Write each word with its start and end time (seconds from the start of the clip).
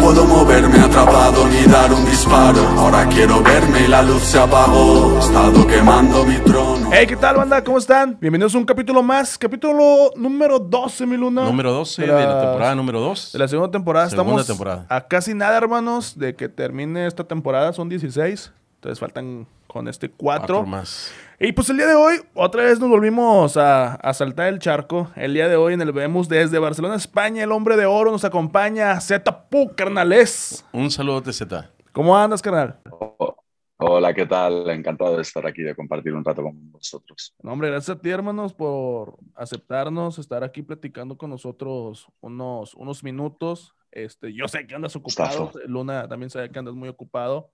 puedo 0.00 0.24
moverme 0.26 0.78
atrapado 0.78 1.46
ni 1.48 1.62
dar 1.70 1.92
un 1.92 2.04
disparo 2.06 2.60
Ahora 2.78 3.06
quiero 3.08 3.42
verme 3.42 3.84
y 3.84 3.88
la 3.88 4.02
luz 4.02 4.22
se 4.22 4.38
apagó 4.38 5.16
He 5.16 5.18
estado 5.20 5.66
quemando 5.66 6.24
mi 6.24 6.36
trono 6.36 6.88
Hey, 6.92 7.06
¿qué 7.06 7.16
tal, 7.16 7.36
banda? 7.36 7.62
¿Cómo 7.62 7.78
están? 7.78 8.16
Bienvenidos 8.20 8.54
a 8.54 8.58
un 8.58 8.64
capítulo 8.64 9.02
más, 9.02 9.36
capítulo 9.36 10.10
número 10.16 10.58
12, 10.58 11.04
mi 11.06 11.16
luna. 11.18 11.44
Número 11.44 11.70
12 11.72 12.00
De 12.02 12.08
de 12.08 12.14
la, 12.14 12.34
la- 12.34 12.40
temporada 12.40 12.74
número 12.74 13.00
2. 13.00 13.32
De 13.32 13.38
la 13.38 13.46
segunda 13.48 13.70
temporada. 13.70 14.08
Segunda 14.08 14.40
Estamos 14.40 14.46
temporada. 14.46 14.86
a 14.88 15.06
casi 15.06 15.34
nada, 15.34 15.58
hermanos, 15.58 16.18
de 16.18 16.34
que 16.34 16.48
termine 16.48 17.06
esta 17.06 17.24
temporada. 17.24 17.74
Son 17.74 17.90
16. 17.90 18.52
Entonces 18.76 18.98
faltan 18.98 19.46
con 19.66 19.86
este 19.86 20.08
4. 20.10 20.64
más. 20.64 21.10
Y 21.40 21.52
pues 21.52 21.70
el 21.70 21.76
día 21.76 21.86
de 21.86 21.94
hoy, 21.94 22.16
otra 22.34 22.64
vez 22.64 22.80
nos 22.80 22.88
volvimos 22.88 23.56
a, 23.56 23.94
a 23.94 24.12
saltar 24.12 24.48
el 24.48 24.58
charco. 24.58 25.12
El 25.14 25.34
día 25.34 25.48
de 25.48 25.54
hoy 25.54 25.74
en 25.74 25.80
el 25.80 25.92
Vemos 25.92 26.28
desde 26.28 26.58
Barcelona, 26.58 26.96
España, 26.96 27.44
el 27.44 27.52
hombre 27.52 27.76
de 27.76 27.86
oro 27.86 28.10
nos 28.10 28.24
acompaña, 28.24 29.00
Z 29.00 29.48
Pu, 29.48 29.72
carnales. 29.76 30.66
Un 30.72 30.90
saludo 30.90 31.22
TZ. 31.22 31.44
¿Cómo 31.92 32.18
andas, 32.18 32.42
carnal? 32.42 32.80
Oh, 32.90 33.36
Hola, 33.76 34.12
¿qué 34.12 34.26
tal? 34.26 34.68
Encantado 34.68 35.14
de 35.14 35.22
estar 35.22 35.46
aquí, 35.46 35.62
de 35.62 35.76
compartir 35.76 36.12
un 36.12 36.24
rato 36.24 36.42
con 36.42 36.72
vosotros. 36.72 37.36
No, 37.40 37.52
hombre, 37.52 37.70
gracias 37.70 37.96
a 37.96 38.00
ti, 38.00 38.10
hermanos, 38.10 38.52
por 38.52 39.16
aceptarnos, 39.36 40.18
estar 40.18 40.42
aquí 40.42 40.62
platicando 40.62 41.16
con 41.16 41.30
nosotros 41.30 42.08
unos, 42.20 42.74
unos 42.74 43.04
minutos. 43.04 43.76
Este, 43.92 44.34
yo 44.34 44.48
sé 44.48 44.66
que 44.66 44.74
andas 44.74 44.96
ocupado. 44.96 45.52
Luna 45.66 46.08
también 46.08 46.30
sabe 46.30 46.50
que 46.50 46.58
andas 46.58 46.74
muy 46.74 46.88
ocupado. 46.88 47.52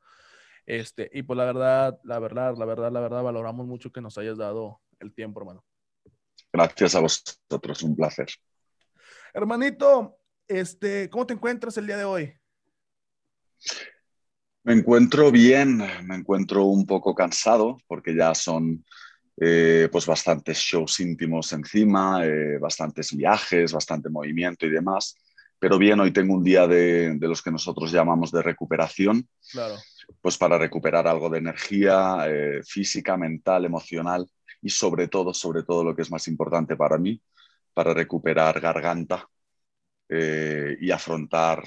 Este, 0.67 1.11
y 1.13 1.23
pues 1.23 1.37
la 1.37 1.45
verdad, 1.45 2.01
la 2.05 2.19
verdad, 2.19 2.57
la 2.57 2.65
verdad, 2.65 2.91
la 2.91 3.01
verdad, 3.01 3.23
valoramos 3.23 3.67
mucho 3.67 3.93
que 3.93 4.01
nos 4.01 4.17
hayas 4.19 4.39
dado 4.39 4.81
el 4.99 5.13
tiempo, 5.13 5.41
hermano. 5.41 5.65
Gracias 6.53 6.95
a 6.95 7.01
vosotros, 7.01 7.83
un 7.83 7.97
placer. 7.97 8.29
Hermanito, 9.35 10.19
este, 10.49 11.11
¿cómo 11.11 11.27
te 11.27 11.35
encuentras 11.35 11.77
el 11.77 11.87
día 11.87 11.97
de 11.97 12.05
hoy? 12.05 12.33
Me 14.63 14.73
encuentro 14.73 15.31
bien, 15.31 15.83
me 16.05 16.15
encuentro 16.15 16.65
un 16.65 16.87
poco 16.87 17.15
cansado 17.15 17.77
porque 17.87 18.15
ya 18.15 18.35
son 18.35 18.85
eh, 19.37 19.89
pues 19.93 20.07
bastantes 20.07 20.59
shows 20.59 21.01
íntimos 21.01 21.53
encima, 21.53 22.25
eh, 22.25 22.57
bastantes 22.59 23.15
viajes, 23.15 23.73
bastante 23.73 24.09
movimiento 24.09 24.65
y 24.65 24.71
demás. 24.71 25.17
Pero 25.59 25.77
bien, 25.77 26.01
hoy 26.01 26.13
tengo 26.13 26.35
un 26.35 26.45
día 26.45 26.67
de, 26.67 27.15
de 27.17 27.29
los 27.29 27.43
que 27.43 27.51
nosotros 27.51 27.93
llamamos 27.93 28.31
de 28.31 28.43
recuperación, 28.43 29.29
Claro. 29.51 29.77
Pues 30.21 30.39
para 30.39 30.59
recuperar 30.59 31.07
algo 31.07 31.31
de 31.31 31.39
energía 31.39 32.19
eh, 32.29 32.63
física, 32.65 33.17
mental, 33.17 33.65
emocional 33.65 34.29
y 34.63 34.71
sobre 34.71 35.09
todo, 35.09 35.35
sobre 35.35 35.63
todo 35.63 35.85
lo 35.85 35.95
que 35.97 36.03
es 36.03 36.11
más 36.11 36.29
importante 36.29 36.77
para 36.77 36.99
mí, 36.99 37.21
para 37.75 37.95
recuperar 37.95 38.61
garganta 38.61 39.29
eh, 40.09 40.77
y 40.81 40.91
afrontar 40.91 41.65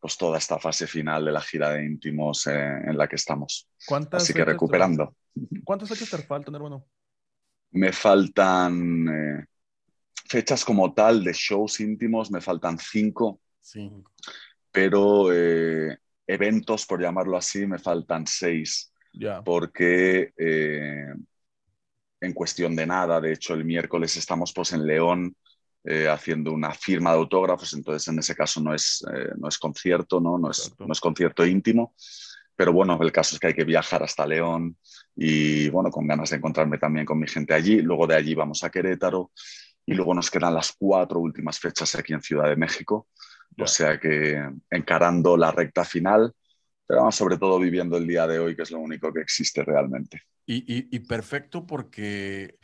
pues 0.00 0.16
toda 0.16 0.38
esta 0.38 0.58
fase 0.58 0.86
final 0.86 1.24
de 1.26 1.32
la 1.32 1.40
gira 1.42 1.70
de 1.72 1.84
íntimos 1.86 2.46
eh, 2.48 2.52
en 2.56 2.96
la 2.98 3.08
que 3.08 3.16
estamos. 3.16 3.68
¿Cuántas 3.84 4.30
Así 4.30 4.34
que 4.34 4.44
fechas 4.44 4.64
te- 4.64 4.74
recuperando. 4.76 5.14
¿Cuántas 5.64 5.88
fechas 5.90 6.10
te 6.10 6.18
faltan, 6.18 6.54
hermano? 6.54 6.86
Me 7.72 7.92
faltan 7.92 9.46
fechas 10.28 10.64
como 10.64 10.94
tal 10.94 11.24
de 11.24 11.32
shows 11.32 11.80
íntimos, 11.80 12.30
me 12.30 12.40
faltan 12.40 12.78
cinco, 12.78 13.40
Cinco. 13.60 14.10
pero 14.70 15.30
eventos, 16.28 16.86
por 16.86 17.00
llamarlo 17.02 17.36
así, 17.36 17.66
me 17.66 17.78
faltan 17.78 18.26
seis. 18.26 18.92
Ya. 19.10 19.42
porque 19.42 20.32
eh, 20.36 21.12
en 22.20 22.32
cuestión 22.32 22.76
de 22.76 22.86
nada, 22.86 23.20
de 23.20 23.32
hecho 23.32 23.54
el 23.54 23.64
miércoles 23.64 24.16
estamos 24.16 24.52
pues 24.52 24.72
en 24.72 24.86
León 24.86 25.34
eh, 25.84 26.08
haciendo 26.08 26.52
una 26.52 26.72
firma 26.72 27.12
de 27.12 27.18
autógrafos, 27.18 27.72
entonces 27.72 28.06
en 28.08 28.18
ese 28.18 28.34
caso 28.34 28.60
no 28.60 28.74
es, 28.74 29.04
eh, 29.12 29.30
no 29.36 29.48
es 29.48 29.58
concierto, 29.58 30.20
¿no? 30.20 30.38
No, 30.38 30.50
es, 30.50 30.72
no 30.78 30.92
es 30.92 31.00
concierto 31.00 31.46
íntimo, 31.46 31.94
pero 32.54 32.72
bueno, 32.72 32.98
el 33.00 33.12
caso 33.12 33.34
es 33.34 33.40
que 33.40 33.48
hay 33.48 33.54
que 33.54 33.64
viajar 33.64 34.02
hasta 34.02 34.26
León 34.26 34.76
y 35.16 35.68
bueno, 35.70 35.90
con 35.90 36.06
ganas 36.06 36.30
de 36.30 36.36
encontrarme 36.36 36.78
también 36.78 37.06
con 37.06 37.18
mi 37.18 37.26
gente 37.26 37.54
allí, 37.54 37.80
luego 37.80 38.06
de 38.06 38.16
allí 38.16 38.34
vamos 38.34 38.62
a 38.64 38.70
Querétaro 38.70 39.30
y 39.86 39.94
luego 39.94 40.12
nos 40.14 40.30
quedan 40.30 40.54
las 40.54 40.72
cuatro 40.78 41.20
últimas 41.20 41.58
fechas 41.58 41.94
aquí 41.94 42.12
en 42.12 42.20
Ciudad 42.20 42.48
de 42.48 42.56
México, 42.56 43.08
Ya. 43.58 43.64
o 43.64 43.66
sea 43.68 43.98
que 44.00 44.40
encarando 44.70 45.36
la 45.36 45.50
recta 45.52 45.84
final, 45.84 46.32
pero 46.86 47.00
vamos 47.00 47.16
sobre 47.16 47.38
todo 47.38 47.58
viviendo 47.60 47.96
el 47.98 48.06
día 48.06 48.26
de 48.26 48.38
hoy, 48.40 48.56
que 48.56 48.62
es 48.62 48.70
lo 48.72 48.80
único 48.80 49.12
que 49.12 49.20
existe 49.22 49.64
realmente. 49.64 50.22
Y, 50.46 50.56
y- 50.72 50.88
y 50.90 51.00
perfecto 51.00 51.66
porque 51.66 52.58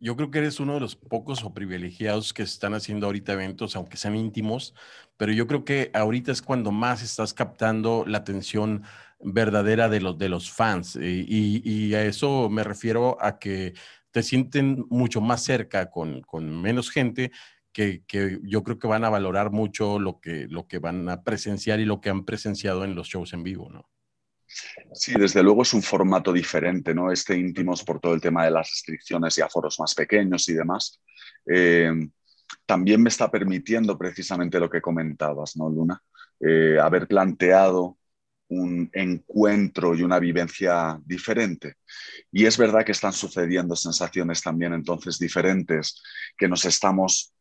yo 0.00 0.16
creo 0.16 0.30
que 0.30 0.38
eres 0.38 0.60
uno 0.60 0.74
de 0.74 0.80
los 0.80 0.96
pocos 0.96 1.42
o 1.44 1.54
privilegiados 1.54 2.32
que 2.32 2.42
están 2.42 2.74
haciendo 2.74 3.06
ahorita 3.06 3.32
eventos, 3.32 3.74
aunque 3.76 3.96
sean 3.96 4.16
íntimos, 4.16 4.74
pero 5.16 5.32
yo 5.32 5.46
creo 5.46 5.64
que 5.64 5.90
ahorita 5.94 6.30
es 6.32 6.42
cuando 6.42 6.70
más 6.72 7.02
estás 7.02 7.32
captando 7.34 8.04
la 8.06 8.18
atención 8.18 8.82
verdadera 9.20 9.88
de 9.88 10.00
los, 10.00 10.18
de 10.18 10.28
los 10.28 10.50
fans. 10.52 10.96
Y, 10.96 11.24
y- 11.28 11.62
y 11.64 11.94
a 11.94 12.04
eso 12.04 12.48
me 12.50 12.64
refiero 12.64 13.16
a 13.20 13.38
que 13.38 13.74
te 14.10 14.22
sienten 14.22 14.86
mucho 14.90 15.20
más 15.20 15.42
cerca 15.42 15.90
con, 15.90 16.20
con 16.22 16.60
menos 16.62 16.90
gente. 16.90 17.32
Que, 17.78 18.02
que 18.08 18.40
yo 18.42 18.64
creo 18.64 18.80
que 18.80 18.88
van 18.88 19.04
a 19.04 19.08
valorar 19.08 19.52
mucho 19.52 20.00
lo 20.00 20.18
que, 20.18 20.48
lo 20.48 20.66
que 20.66 20.80
van 20.80 21.08
a 21.08 21.22
presenciar 21.22 21.78
y 21.78 21.84
lo 21.84 22.00
que 22.00 22.10
han 22.10 22.24
presenciado 22.24 22.82
en 22.82 22.96
los 22.96 23.06
shows 23.06 23.32
en 23.34 23.44
vivo, 23.44 23.70
¿no? 23.70 23.88
Sí, 24.92 25.14
desde 25.16 25.44
luego 25.44 25.62
es 25.62 25.72
un 25.74 25.82
formato 25.84 26.32
diferente, 26.32 26.92
¿no? 26.92 27.12
Este 27.12 27.36
íntimos 27.36 27.84
por 27.84 28.00
todo 28.00 28.14
el 28.14 28.20
tema 28.20 28.44
de 28.44 28.50
las 28.50 28.68
restricciones 28.68 29.38
y 29.38 29.42
aforos 29.42 29.78
más 29.78 29.94
pequeños 29.94 30.48
y 30.48 30.54
demás. 30.54 31.00
Eh, 31.46 31.92
también 32.66 33.00
me 33.00 33.10
está 33.10 33.30
permitiendo 33.30 33.96
precisamente 33.96 34.58
lo 34.58 34.68
que 34.68 34.80
comentabas, 34.80 35.56
¿no, 35.56 35.70
Luna? 35.70 36.02
Eh, 36.40 36.80
haber 36.82 37.06
planteado 37.06 37.96
un 38.48 38.90
encuentro 38.92 39.94
y 39.94 40.02
una 40.02 40.18
vivencia 40.18 40.98
diferente. 41.04 41.74
Y 42.32 42.44
es 42.44 42.58
verdad 42.58 42.84
que 42.84 42.90
están 42.90 43.12
sucediendo 43.12 43.76
sensaciones 43.76 44.42
también 44.42 44.72
entonces 44.72 45.16
diferentes, 45.16 46.02
que 46.36 46.48
nos 46.48 46.64
estamos, 46.64 47.32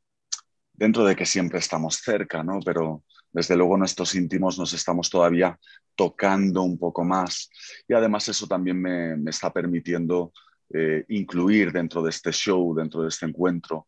dentro 0.78 1.04
de 1.04 1.16
que 1.16 1.26
siempre 1.26 1.60
estamos 1.60 1.96
cerca, 1.96 2.44
¿no? 2.44 2.60
Pero 2.64 3.04
desde 3.32 3.58
luego 3.58 3.78
nuestros 3.78 4.16
íntimos 4.16 4.58
nos 4.58 4.74
estamos 4.74 5.10
todavía 5.10 5.60
tocando 5.96 6.62
un 6.62 6.78
poco 6.78 7.04
más. 7.04 7.50
Y 7.88 7.94
además 7.94 8.30
eso 8.30 8.48
también 8.48 8.80
me, 8.80 9.18
me 9.18 9.32
está 9.32 9.52
permitiendo 9.52 10.32
eh, 10.74 11.04
incluir 11.10 11.72
dentro 11.72 12.02
de 12.02 12.12
este 12.12 12.32
show, 12.32 12.76
dentro 12.76 13.02
de 13.02 13.10
este 13.10 13.26
encuentro, 13.26 13.88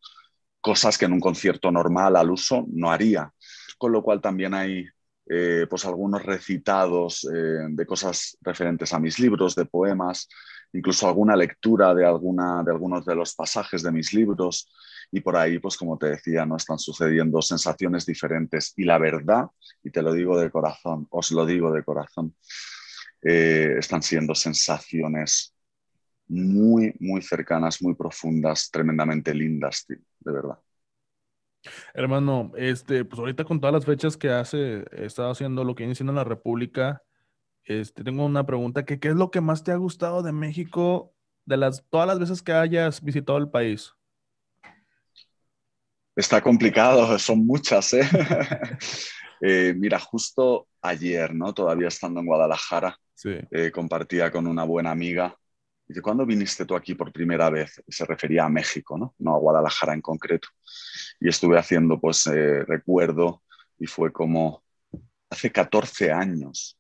cosas 0.60 0.98
que 0.98 1.06
en 1.06 1.14
un 1.14 1.20
concierto 1.20 1.72
normal 1.72 2.16
al 2.16 2.32
uso 2.32 2.66
no 2.70 2.92
haría. 2.92 3.32
Con 3.78 3.92
lo 3.92 4.02
cual 4.02 4.20
también 4.20 4.54
hay 4.54 4.86
eh, 5.32 5.68
pues 5.70 5.86
algunos 5.86 6.24
recitados 6.26 7.24
eh, 7.32 7.68
de 7.70 7.86
cosas 7.86 8.36
referentes 8.42 8.92
a 8.94 9.00
mis 9.00 9.20
libros, 9.20 9.54
de 9.54 9.66
poemas, 9.66 10.28
incluso 10.74 11.08
alguna 11.08 11.36
lectura 11.36 11.94
de, 11.94 12.04
alguna, 12.04 12.64
de 12.64 12.72
algunos 12.72 13.06
de 13.06 13.14
los 13.14 13.36
pasajes 13.36 13.84
de 13.84 13.92
mis 13.92 14.12
libros. 14.12 14.68
Y 15.12 15.22
por 15.22 15.38
ahí, 15.38 15.60
pues 15.60 15.78
como 15.78 16.00
te 16.00 16.08
decía, 16.08 16.48
no 16.48 16.56
están 16.58 16.80
sucediendo 16.80 17.44
sensaciones 17.44 18.08
diferentes. 18.08 18.74
Y 18.76 18.86
la 18.86 18.98
verdad, 18.98 19.46
y 19.84 19.92
te 19.92 20.02
lo 20.02 20.14
digo 20.14 20.40
de 20.40 20.50
corazón, 20.50 21.08
os 21.12 21.32
lo 21.32 21.46
digo 21.46 21.72
de 21.72 21.84
corazón, 21.84 22.36
eh, 23.22 23.76
están 23.78 24.02
siendo 24.02 24.34
sensaciones 24.34 25.54
muy, 26.28 26.96
muy 27.00 27.22
cercanas, 27.22 27.82
muy 27.82 27.94
profundas, 27.94 28.70
tremendamente 28.72 29.34
lindas, 29.34 29.86
tío, 29.86 29.98
de 30.20 30.32
verdad. 30.32 30.60
Hermano, 31.94 32.52
este, 32.56 33.06
pues 33.06 33.20
ahorita 33.20 33.44
con 33.44 33.60
todas 33.60 33.74
las 33.74 33.86
fechas 33.86 34.18
que 34.18 34.30
hace, 34.30 34.86
he 34.92 35.06
estado 35.06 35.32
haciendo 35.32 35.64
lo 35.64 35.76
que 35.76 35.84
viene 35.84 35.96
siendo 35.96 36.12
en 36.12 36.18
la 36.18 36.24
República, 36.24 37.04
este, 37.64 38.04
tengo 38.04 38.26
una 38.26 38.46
pregunta, 38.46 38.86
que 38.86 39.00
¿qué 39.00 39.10
es 39.10 39.16
lo 39.16 39.30
que 39.32 39.42
más 39.42 39.64
te 39.64 39.72
ha 39.72 39.76
gustado 39.76 40.24
de 40.24 40.32
México 40.32 41.14
de 41.46 41.58
las, 41.58 41.86
todas 41.90 42.08
las 42.08 42.20
veces 42.20 42.42
que 42.42 42.54
hayas 42.54 43.04
visitado 43.04 43.38
el 43.38 43.50
país? 43.50 43.94
Está 46.16 46.42
complicado, 46.42 47.18
son 47.20 47.46
muchas, 47.46 47.94
¿eh? 47.94 48.02
Eh, 49.42 49.74
mira, 49.74 49.98
justo 50.00 50.68
ayer, 50.82 51.34
¿no? 51.34 51.54
Todavía 51.54 51.88
estando 51.88 52.20
en 52.20 52.26
Guadalajara, 52.26 53.00
Sí. 53.16 53.38
eh, 53.52 53.72
compartía 53.72 54.30
con 54.34 54.46
una 54.48 54.66
buena 54.66 54.92
amiga. 54.92 55.34
Dice, 55.88 56.02
¿cuándo 56.02 56.26
viniste 56.26 56.66
tú 56.66 56.76
aquí 56.76 56.94
por 56.94 57.14
primera 57.14 57.50
vez? 57.50 57.82
Se 57.88 58.04
refería 58.04 58.44
a 58.44 58.50
México, 58.50 58.98
¿no? 58.98 59.16
No 59.18 59.36
a 59.36 59.40
Guadalajara 59.40 59.94
en 59.94 60.02
concreto. 60.02 60.50
Y 61.20 61.30
estuve 61.30 61.58
haciendo, 61.58 62.00
pues, 62.00 62.28
eh, 62.28 62.64
recuerdo 62.64 63.44
y 63.78 63.88
fue 63.88 64.12
como 64.12 64.64
hace 65.30 65.52
14 65.52 66.12
años. 66.12 66.78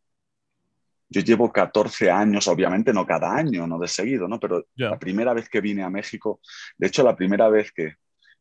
Yo 1.09 1.21
llevo 1.21 1.51
14 1.51 2.11
años, 2.11 2.47
obviamente 2.47 2.93
no 2.93 3.05
cada 3.05 3.33
año, 3.35 3.65
no 3.65 3.79
de 3.79 3.87
seguido, 3.87 4.27
¿no? 4.27 4.39
Pero 4.39 4.67
la 4.75 4.99
primera 4.99 5.33
vez 5.33 5.49
que 5.49 5.59
vine 5.59 5.83
a 5.83 5.89
México, 5.89 6.39
de 6.77 6.87
hecho, 6.87 7.03
la 7.03 7.15
primera 7.15 7.49
vez 7.49 7.71
que 7.71 7.95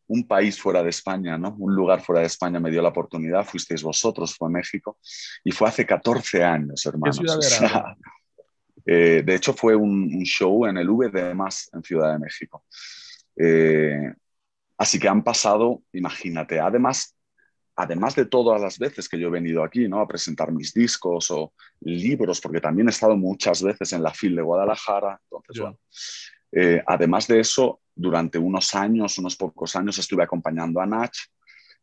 un 0.09 0.27
país 0.27 0.61
fuera 0.61 0.83
de 0.83 0.91
España, 0.91 1.39
¿no? 1.39 1.55
Un 1.59 1.75
lugar 1.75 2.03
fuera 2.03 2.21
de 2.21 2.27
España 2.27 2.61
me 2.61 2.71
dio 2.71 2.83
la 2.83 2.89
oportunidad, 2.89 3.45
fuisteis 3.45 3.83
vosotros, 3.83 4.35
fue 4.35 4.51
México, 4.51 4.99
y 5.45 5.53
fue 5.53 5.69
hace 5.69 5.87
14 5.87 6.45
años, 6.45 6.85
hermanos. 6.85 7.21
O 7.21 7.43
sea, 7.43 7.97
eh, 8.85 9.23
de 9.25 9.35
hecho, 9.35 9.53
fue 9.53 9.75
un, 9.75 10.15
un 10.15 10.25
show 10.25 10.67
en 10.67 10.79
el 10.79 10.89
VD 10.89 11.35
más 11.35 11.71
en 11.73 11.83
Ciudad 11.83 12.13
de 12.13 12.19
México. 12.19 12.65
Eh, 13.37 14.13
así 14.79 14.99
que 14.99 15.09
han 15.09 15.23
pasado, 15.23 15.83
imagínate, 15.93 16.61
además 16.61 17.15
además 17.79 18.17
de 18.17 18.27
todas 18.27 18.61
las 18.61 18.77
veces 18.77 19.09
que 19.09 19.21
yo 19.21 19.29
he 19.29 19.31
venido 19.31 19.63
aquí 19.63 19.87
¿no? 19.87 20.01
a 20.01 20.09
presentar 20.09 20.51
mis 20.51 20.75
discos 20.75 21.31
o 21.31 21.53
libros, 21.81 22.41
porque 22.41 22.61
también 22.61 22.89
he 22.89 22.91
estado 22.91 23.17
muchas 23.17 23.63
veces 23.63 23.93
en 23.93 24.03
la 24.03 24.13
FIL 24.13 24.35
de 24.35 24.43
Guadalajara, 24.43 25.21
entonces, 25.23 25.65
eh, 26.51 26.83
además 26.85 27.29
de 27.29 27.39
eso, 27.39 27.81
durante 27.95 28.37
unos 28.37 28.75
años, 28.75 29.17
unos 29.19 29.37
pocos 29.37 29.77
años, 29.77 29.97
estuve 29.97 30.25
acompañando 30.25 30.81
a 30.81 30.87
Nach 30.87 31.17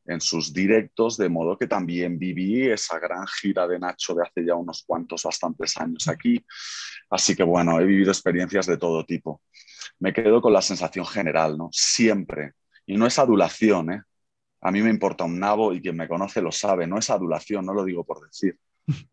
en 0.06 0.20
sus 0.20 0.54
directos, 0.54 1.16
de 1.16 1.30
modo 1.30 1.58
que 1.58 1.68
también 1.68 2.20
viví 2.20 2.70
esa 2.70 3.00
gran 3.00 3.26
gira 3.28 3.66
de 3.66 3.80
Nacho 3.80 4.14
de 4.16 4.24
hace 4.24 4.46
ya 4.46 4.56
unos 4.56 4.84
cuantos, 4.86 5.24
bastantes 5.24 5.78
años 5.78 6.08
aquí. 6.10 6.46
Así 7.10 7.36
que 7.36 7.44
bueno, 7.44 7.80
he 7.80 7.86
vivido 7.86 8.12
experiencias 8.12 8.66
de 8.68 8.78
todo 8.78 9.06
tipo. 9.06 9.42
Me 10.00 10.14
quedo 10.14 10.42
con 10.42 10.54
la 10.54 10.62
sensación 10.62 11.06
general, 11.06 11.58
¿no? 11.58 11.70
Siempre. 11.72 12.52
Y 12.86 12.98
no 12.98 13.08
es 13.08 13.18
adulación, 13.20 13.92
¿eh? 13.92 14.02
A 14.62 14.72
mí 14.72 14.82
me 14.82 14.90
importa 14.90 15.24
un 15.24 15.40
nabo 15.40 15.74
y 15.74 15.82
quien 15.82 15.96
me 15.96 16.08
conoce 16.08 16.42
lo 16.42 16.52
sabe, 16.52 16.88
no 16.88 16.98
es 16.98 17.10
adulación, 17.10 17.66
no 17.66 17.74
lo 17.74 17.84
digo 17.84 18.04
por 18.04 18.26
decir. 18.26 18.58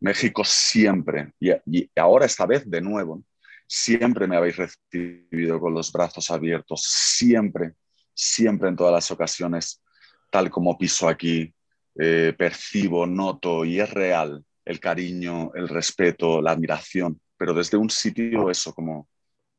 México 0.00 0.44
siempre, 0.44 1.32
y, 1.40 1.50
y 1.66 1.90
ahora 1.96 2.26
esta 2.26 2.46
vez 2.46 2.68
de 2.68 2.80
nuevo, 2.80 3.22
siempre 3.66 4.26
me 4.26 4.36
habéis 4.36 4.56
recibido 4.56 5.60
con 5.60 5.74
los 5.74 5.92
brazos 5.92 6.30
abiertos, 6.30 6.82
siempre, 6.82 7.74
siempre 8.14 8.68
en 8.68 8.76
todas 8.76 8.92
las 8.92 9.10
ocasiones, 9.10 9.82
tal 10.30 10.50
como 10.50 10.76
piso 10.78 11.08
aquí, 11.08 11.52
eh, 12.00 12.34
percibo, 12.36 13.06
noto 13.06 13.64
y 13.64 13.80
es 13.80 13.90
real 13.90 14.44
el 14.64 14.80
cariño, 14.80 15.50
el 15.54 15.68
respeto, 15.68 16.40
la 16.40 16.52
admiración, 16.52 17.20
pero 17.36 17.54
desde 17.54 17.76
un 17.76 17.90
sitio 17.90 18.50
eso 18.50 18.72
como, 18.74 19.08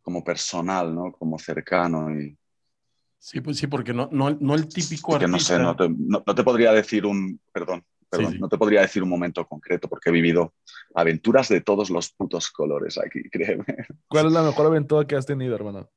como 0.01 0.23
personal, 0.23 0.94
¿no? 0.94 1.11
como 1.11 1.38
cercano. 1.39 2.11
Y, 2.17 2.38
sí, 3.19 3.42
pues 3.42 3.57
sí, 3.57 3.68
porque 3.68 3.94
no, 3.94 4.10
no, 4.12 4.36
no 4.39 4.56
el 4.56 4.68
típico 4.68 5.16
artista. 5.16 5.60
No 5.60 5.75
sé, 5.75 5.75
no 5.75 5.75
te, 5.75 5.89
no 5.89 6.36
te 6.36 6.44
podría 6.44 6.71
decir 6.71 7.06
un, 7.06 7.39
perdón, 7.51 7.83
no 8.39 8.50
te 8.50 8.57
podría 8.57 8.81
decir 8.81 9.04
un 9.04 9.10
momento 9.10 9.45
concreto 9.45 9.88
porque 9.88 10.10
he 10.10 10.13
vivido 10.13 10.54
aventuras 10.95 11.50
de 11.50 11.62
todos 11.62 11.89
los 11.89 12.10
putos 12.10 12.50
colores 12.50 12.98
aquí, 12.98 13.21
créeme. 13.31 13.66
¿Cuál 14.07 14.27
es 14.27 14.33
la 14.33 14.44
mejor 14.44 14.68
aventura 14.68 15.06
que 15.06 15.16
has 15.16 15.25
tenido, 15.25 15.56
hermano? 15.56 15.89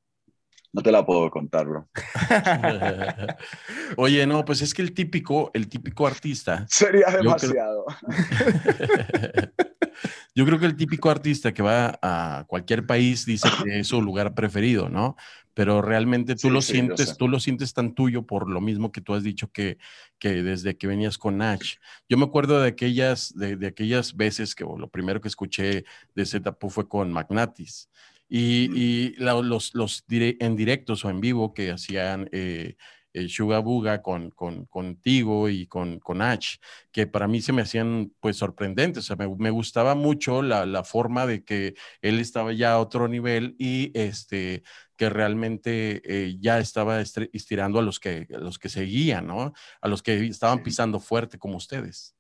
No 0.75 0.83
te 0.83 0.91
la 0.91 1.05
puedo 1.05 1.31
contar, 1.31 1.67
bro. 1.67 1.87
Oye, 3.99 4.27
no, 4.27 4.43
pues 4.43 4.63
es 4.63 4.73
que 4.73 4.81
el 4.81 4.95
típico, 4.95 5.51
el 5.53 5.69
típico 5.69 6.07
artista. 6.07 6.65
Sería 6.67 7.11
demasiado. 7.11 7.85
Yo 10.35 10.47
creo 10.47 10.59
que 10.59 10.65
el 10.65 10.77
típico 10.77 11.11
artista 11.11 11.53
que 11.53 11.63
va 11.63 11.99
a 12.01 12.47
cualquier 12.49 12.87
país 12.87 13.27
dice 13.27 13.51
que 13.63 13.81
es 13.81 13.89
su 13.89 14.01
lugar 14.01 14.35
preferido, 14.35 14.89
¿no? 14.89 15.15
Pero 15.55 15.83
realmente 15.83 16.35
tú 16.35 16.51
lo 16.51 16.63
sientes, 16.63 17.17
tú 17.17 17.29
lo 17.29 17.39
sientes 17.41 17.75
tan 17.75 17.95
tuyo 17.95 18.27
por 18.27 18.49
lo 18.49 18.61
mismo 18.61 18.91
que 18.91 19.01
tú 19.01 19.15
has 19.15 19.23
dicho 19.23 19.51
que, 19.51 19.79
que 20.19 20.43
desde 20.43 20.77
que 20.77 20.87
venías 20.87 21.19
con 21.19 21.39
Nach. 21.39 21.63
Yo 22.09 22.17
me 22.17 22.25
acuerdo 22.25 22.61
de 22.61 22.69
aquellas, 22.69 23.35
de, 23.37 23.67
aquellas 23.67 24.17
veces 24.17 24.55
que 24.55 24.65
lo 24.65 24.89
primero 24.89 25.21
que 25.21 25.29
escuché 25.29 25.85
de 26.15 26.27
Zetapu 26.27 26.71
fue 26.71 26.89
con 26.89 27.13
Magnatis. 27.13 27.89
Y, 28.29 29.15
los, 29.19 29.75
los 29.75 30.05
en 30.09 30.57
directos 30.57 31.05
o 31.05 31.11
en 31.11 31.21
vivo 31.21 31.53
que 31.53 31.71
hacían 31.71 32.31
eh, 32.33 32.77
el 33.13 33.29
Suga 33.29 34.03
con, 34.03 34.31
con, 34.31 34.67
contigo 34.67 35.49
y 35.49 35.67
con, 35.67 35.99
con 35.99 36.23
H, 36.23 36.59
que 36.91 37.07
para 37.07 37.29
mí 37.29 37.41
se 37.41 37.53
me 37.53 37.63
hacían 37.63 38.13
pues 38.21 38.37
sorprendentes. 38.37 39.05
O 39.05 39.17
sea, 39.17 39.29
me, 39.39 39.51
gustaba 39.51 39.95
mucho 39.95 40.43
la, 40.43 40.67
la, 40.67 40.85
forma 40.85 41.27
de 41.27 41.45
que 41.45 41.75
él 42.01 42.21
estaba 42.21 42.53
ya 42.53 42.73
a 42.73 42.81
otro 42.81 43.09
nivel 43.09 43.55
y 43.59 43.91
este 43.95 44.63
que 45.03 45.11
realmente 45.11 46.01
eh, 46.05 46.37
ya 46.39 46.61
estaba 46.61 47.01
estirando 47.01 47.81
a 47.81 47.83
los 47.83 47.99
que, 47.99 48.29
a 48.33 48.39
los 48.39 48.57
que 48.57 48.69
seguían, 48.69 49.27
¿no? 49.27 49.53
A 49.81 49.89
los 49.89 50.01
que 50.01 50.25
estaban 50.27 50.63
pisando 50.63 51.01
fuerte 51.01 51.41
como 51.41 51.57
ustedes. 51.57 52.15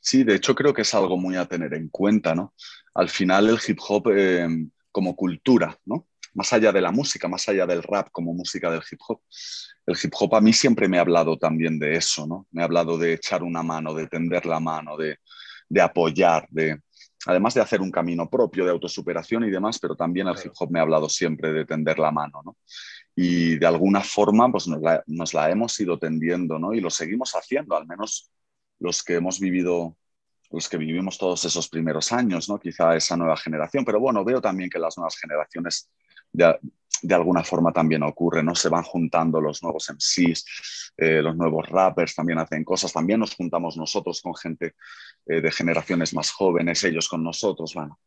Sí, 0.00 0.24
de 0.24 0.36
hecho 0.36 0.54
creo 0.54 0.72
que 0.72 0.80
es 0.80 0.94
algo 0.94 1.18
muy 1.18 1.36
a 1.36 1.44
tener 1.44 1.74
en 1.74 1.90
cuenta, 1.90 2.34
¿no? 2.34 2.54
Al 2.94 3.10
final 3.10 3.50
el 3.50 3.58
hip 3.68 3.78
hop 3.86 4.10
eh, 4.16 4.48
como 4.90 5.14
cultura, 5.14 5.78
¿no? 5.84 6.08
Más 6.32 6.50
allá 6.54 6.72
de 6.72 6.80
la 6.80 6.92
música, 6.92 7.28
más 7.28 7.46
allá 7.46 7.66
del 7.66 7.82
rap 7.82 8.08
como 8.10 8.32
música 8.32 8.70
del 8.70 8.82
hip 8.90 9.00
hop, 9.06 9.20
el 9.84 9.98
hip 10.02 10.14
hop 10.18 10.34
a 10.36 10.40
mí 10.40 10.54
siempre 10.54 10.88
me 10.88 10.96
ha 10.96 11.02
hablado 11.02 11.36
también 11.36 11.78
de 11.78 11.94
eso, 11.94 12.26
¿no? 12.26 12.46
Me 12.52 12.62
ha 12.62 12.64
hablado 12.64 12.96
de 12.96 13.12
echar 13.12 13.42
una 13.42 13.62
mano, 13.62 13.92
de 13.92 14.06
tender 14.06 14.46
la 14.46 14.60
mano, 14.60 14.96
de, 14.96 15.18
apoyar, 15.82 16.48
de, 16.48 16.80
además 17.26 17.54
de 17.54 17.60
hacer 17.60 17.80
un 17.80 17.90
camino 17.90 18.28
propio 18.28 18.64
de 18.64 18.70
autosuperación 18.70 19.44
y 19.44 19.50
demás, 19.50 19.78
pero 19.78 19.94
también 19.96 20.28
el 20.28 20.36
hip 20.42 20.52
hop 20.58 20.70
me 20.70 20.78
ha 20.78 20.82
hablado 20.82 21.08
siempre 21.08 21.52
de 21.52 21.64
tender 21.64 21.98
la 21.98 22.10
mano, 22.10 22.42
¿no? 22.44 22.56
Y 23.14 23.56
de 23.56 23.66
alguna 23.66 24.02
forma, 24.02 24.50
pues 24.50 24.68
nos 24.68 24.80
la, 24.80 25.02
nos 25.06 25.34
la 25.34 25.50
hemos 25.50 25.78
ido 25.80 25.98
tendiendo, 25.98 26.58
¿no? 26.58 26.72
Y 26.74 26.80
lo 26.80 26.90
seguimos 26.90 27.32
haciendo, 27.32 27.76
al 27.76 27.86
menos 27.86 28.30
los 28.78 29.02
que 29.02 29.14
hemos 29.14 29.40
vivido, 29.40 29.96
los 30.50 30.68
que 30.68 30.76
vivimos 30.76 31.18
todos 31.18 31.44
esos 31.44 31.68
primeros 31.68 32.12
años, 32.12 32.48
¿no? 32.48 32.58
Quizá 32.58 32.94
esa 32.94 33.16
nueva 33.16 33.36
generación, 33.36 33.84
pero 33.84 33.98
bueno, 34.00 34.24
veo 34.24 34.40
también 34.40 34.70
que 34.70 34.78
las 34.78 34.96
nuevas 34.96 35.16
generaciones 35.18 35.90
ya 36.32 36.58
de 37.02 37.14
alguna 37.14 37.44
forma 37.44 37.72
también 37.72 38.02
ocurre, 38.02 38.42
¿no? 38.42 38.54
Se 38.54 38.68
van 38.68 38.82
juntando 38.82 39.40
los 39.40 39.62
nuevos 39.62 39.88
MCs, 39.90 40.85
eh, 40.96 41.20
los 41.22 41.36
nuevos 41.36 41.68
rappers 41.68 42.14
también 42.14 42.38
hacen 42.38 42.64
cosas, 42.64 42.92
también 42.92 43.20
nos 43.20 43.34
juntamos 43.34 43.76
nosotros 43.76 44.20
con 44.22 44.34
gente 44.34 44.74
eh, 45.26 45.40
de 45.40 45.50
generaciones 45.50 46.14
más 46.14 46.30
jóvenes, 46.30 46.82
ellos 46.84 47.08
con 47.08 47.22
nosotros, 47.22 47.74
bueno, 47.74 48.00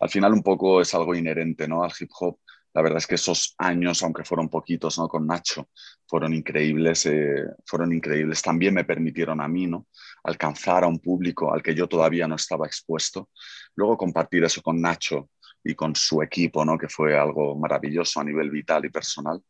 al 0.00 0.10
final 0.10 0.32
un 0.32 0.42
poco 0.42 0.80
es 0.80 0.94
algo 0.94 1.14
inherente, 1.14 1.66
¿no? 1.66 1.82
Al 1.82 1.92
hip 1.98 2.10
hop. 2.20 2.38
La 2.74 2.82
verdad 2.82 2.98
es 2.98 3.06
que 3.06 3.16
esos 3.16 3.54
años, 3.58 4.02
aunque 4.02 4.24
fueron 4.24 4.48
poquitos, 4.48 4.98
¿no? 4.98 5.08
Con 5.08 5.26
Nacho, 5.26 5.68
fueron 6.06 6.34
increíbles, 6.34 7.06
eh, 7.06 7.44
fueron 7.64 7.92
increíbles. 7.92 8.42
También 8.42 8.74
me 8.74 8.84
permitieron 8.84 9.40
a 9.40 9.48
mí, 9.48 9.66
¿no? 9.66 9.86
Alcanzar 10.22 10.84
a 10.84 10.86
un 10.86 11.00
público 11.00 11.52
al 11.52 11.62
que 11.62 11.74
yo 11.74 11.88
todavía 11.88 12.28
no 12.28 12.36
estaba 12.36 12.66
expuesto. 12.66 13.30
Luego 13.74 13.96
compartir 13.96 14.44
eso 14.44 14.62
con 14.62 14.80
Nacho, 14.80 15.30
y 15.64 15.74
con 15.74 15.94
su 15.94 16.22
equipo, 16.22 16.64
¿no? 16.64 16.78
que 16.78 16.88
fue 16.88 17.18
algo 17.18 17.56
maravilloso 17.56 18.20
a 18.20 18.24
nivel 18.24 18.50
vital 18.50 18.84
y 18.84 18.90
personal. 18.90 19.42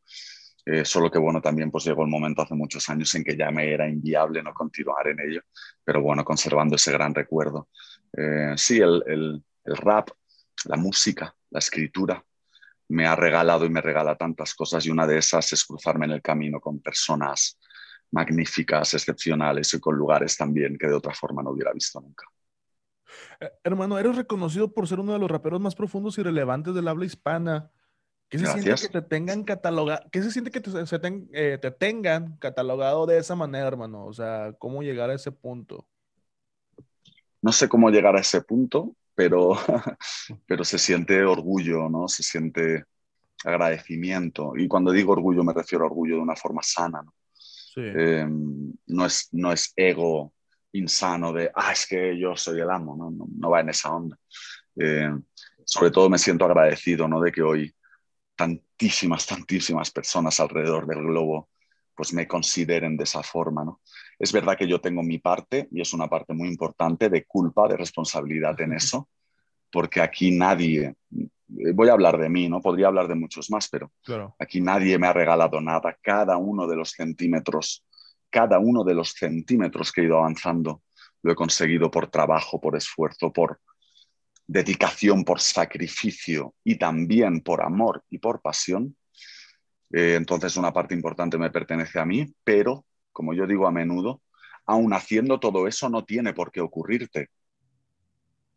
Eh, 0.70 0.85
solo 0.85 1.11
que 1.11 1.19
bueno, 1.19 1.41
también 1.41 1.70
pues 1.70 1.85
llegó 1.85 2.03
el 2.03 2.11
momento 2.11 2.43
hace 2.43 2.55
muchos 2.55 2.87
años 2.91 3.15
en 3.15 3.25
que 3.25 3.35
ya 3.35 3.50
me 3.50 3.73
era 3.73 3.88
inviable 3.88 4.43
no 4.43 4.53
continuar 4.53 5.09
en 5.09 5.19
ello, 5.19 5.41
pero 5.82 6.03
bueno, 6.03 6.23
conservando 6.26 6.76
ese 6.76 6.93
gran 6.93 7.15
recuerdo. 7.15 7.70
Eh, 8.15 8.53
sí, 8.56 8.79
el, 8.79 9.03
el, 9.06 9.43
el, 9.65 9.76
rap, 9.79 10.11
la 10.67 10.76
música, 10.76 11.35
la 11.49 11.61
escritura, 11.61 12.23
me 12.88 13.06
ha 13.06 13.17
regalado 13.17 13.65
y 13.65 13.70
me 13.70 13.81
regala 13.81 14.15
tantas 14.17 14.55
cosas 14.55 14.85
y 14.85 14.91
una 14.91 15.06
de 15.06 15.17
esas 15.17 15.50
es 15.55 15.65
cruzarme 15.65 16.05
en 16.05 16.12
el 16.12 16.23
camino 16.23 16.61
con 16.61 16.81
personas 16.81 17.59
magníficas, 18.11 18.93
excepcionales 18.93 19.73
y 19.73 19.81
con 19.81 19.97
lugares 19.97 20.37
también 20.37 20.76
que 20.76 20.87
de 20.87 20.94
otra 20.94 21.15
forma 21.15 21.43
no 21.43 21.53
hubiera 21.53 21.73
visto 21.73 21.99
nunca. 21.99 22.26
Eh, 23.41 23.51
hermano, 23.65 23.98
eres 23.98 24.17
reconocido 24.17 24.70
por 24.75 24.87
ser 24.87 25.01
uno 25.01 25.15
de 25.15 25.19
los 25.19 25.31
raperos 25.31 25.63
más 25.63 25.75
profundos 25.75 26.19
y 26.19 26.22
relevantes 26.22 26.75
del 26.75 26.89
habla 26.89 27.06
hispana. 27.06 27.70
¿Qué 28.29 28.39
se 28.39 28.47
siente 28.47 28.75
que 28.75 28.89
te 28.89 29.03
tengan 29.03 29.43
catalogado? 29.43 30.06
¿Qué 30.13 30.23
se 30.23 30.31
siente 30.31 30.51
que 30.51 30.61
te, 30.61 30.70
eh, 31.32 31.58
te, 31.58 31.70
tengan 31.70 32.37
catalogado 32.37 33.06
de 33.06 33.19
esa 33.19 33.35
manera, 33.35 33.67
hermano? 33.67 34.05
O 34.05 34.13
sea, 34.13 34.53
¿cómo 34.58 34.82
llegar 34.82 35.08
a 35.08 35.15
ese 35.15 35.32
punto? 35.32 35.87
No 37.41 37.53
sé 37.53 37.69
cómo 37.69 37.89
llegar 37.89 38.17
a 38.17 38.20
ese 38.20 38.43
punto, 38.43 38.94
pero, 39.15 39.53
pero 40.47 40.65
se 40.65 40.79
siente 40.79 41.25
orgullo, 41.25 41.89
¿no? 41.89 42.06
Se 42.06 42.23
siente 42.23 42.85
agradecimiento. 43.44 44.53
Y 44.56 44.69
cuando 44.69 44.93
digo 44.93 45.13
orgullo 45.13 45.43
me 45.43 45.55
refiero 45.55 45.85
a 45.85 45.89
orgullo 45.89 46.17
de 46.17 46.23
una 46.23 46.37
forma 46.37 46.63
sana, 46.63 47.03
¿no? 47.03 47.15
Sí. 47.32 47.81
Em, 47.82 48.73
no, 48.89 49.06
es, 49.06 49.29
no 49.32 49.53
es 49.53 49.73
ego 49.75 50.35
insano 50.73 51.32
de, 51.32 51.51
ah, 51.55 51.73
es 51.73 51.87
que 51.87 52.19
yo 52.19 52.37
soy 52.37 52.61
el 52.61 52.69
amo, 52.69 52.94
no, 52.94 53.11
no, 53.11 53.51
va 53.51 53.61
en 53.61 53.70
esa 53.70 53.91
onda. 53.91 54.19
Eh, 54.77 55.11
sobre 55.65 55.91
todo 55.91 56.11
me 56.11 56.19
siento 56.19 56.44
agradecido 56.44 57.08
¿no? 57.08 57.20
de 57.20 57.32
que 57.32 57.43
hoy 57.43 57.75
tantísimas, 58.39 59.27
tantísimas 59.27 59.91
personas 59.91 60.41
alrededor 60.41 60.87
del 60.87 61.03
globo 61.03 61.49
pues 61.95 62.13
me 62.13 62.29
consideren 62.29 62.97
de 62.97 63.03
esa 63.03 63.25
forma. 63.25 63.65
¿no? 63.65 63.81
Es 64.21 64.33
verdad 64.33 64.57
que 64.57 64.69
yo 64.69 64.81
tengo 64.81 65.03
mi 65.03 65.19
parte, 65.19 65.67
y 65.73 65.81
es 65.81 65.93
una 65.93 66.07
parte 66.07 66.33
muy 66.33 66.47
importante, 66.47 67.09
de 67.09 67.25
culpa, 67.25 67.67
de 67.67 67.77
responsabilidad 67.77 68.61
en 68.61 68.75
eso, 68.75 69.09
porque 69.73 70.01
aquí 70.01 70.31
nadie, 70.31 70.95
voy 71.49 71.89
a 71.89 71.95
hablar 71.95 72.17
de 72.17 72.29
mí, 72.29 72.49
¿no? 72.49 72.63
Podría 72.63 72.87
hablar 72.87 73.09
de 73.09 73.17
muchos 73.17 73.51
más, 73.51 73.69
pero 73.69 73.91
aquí 74.39 74.61
nadie 74.61 74.97
me 74.97 75.09
ha 75.09 75.13
regalado 75.13 75.61
nada. 75.61 75.99
Cada 76.01 76.37
uno 76.37 76.69
de 76.69 76.77
los 76.77 76.93
centímetros 76.93 77.85
cada 78.31 78.59
uno 78.59 78.85
de 78.85 78.95
los 78.95 79.13
centímetros 79.13 79.93
que 79.93 80.03
he 80.03 80.05
ido 80.05 80.19
avanzando 80.19 80.83
lo 81.23 81.33
he 81.33 81.35
conseguido 81.35 81.91
por 81.91 82.09
trabajo, 82.09 82.61
por 82.61 82.77
esfuerzo, 82.77 83.33
por 83.33 83.61
dedicación, 84.48 85.24
por 85.24 85.40
sacrificio 85.40 86.55
y 86.64 86.76
también 86.78 87.43
por 87.43 87.62
amor 87.62 88.02
y 88.10 88.19
por 88.19 88.40
pasión. 88.43 88.96
Eh, 89.93 90.14
entonces 90.17 90.56
una 90.56 90.72
parte 90.72 90.94
importante 90.94 91.38
me 91.38 91.50
pertenece 91.50 92.00
a 92.00 92.06
mí, 92.06 92.26
pero 92.44 92.84
como 93.12 93.34
yo 93.34 93.46
digo 93.46 93.67
a 93.67 93.72
menudo, 93.72 94.22
aun 94.67 94.93
haciendo 94.94 95.38
todo 95.40 95.67
eso 95.69 95.88
no 95.88 96.05
tiene 96.05 96.32
por 96.34 96.50
qué 96.50 96.60
ocurrirte. 96.60 97.28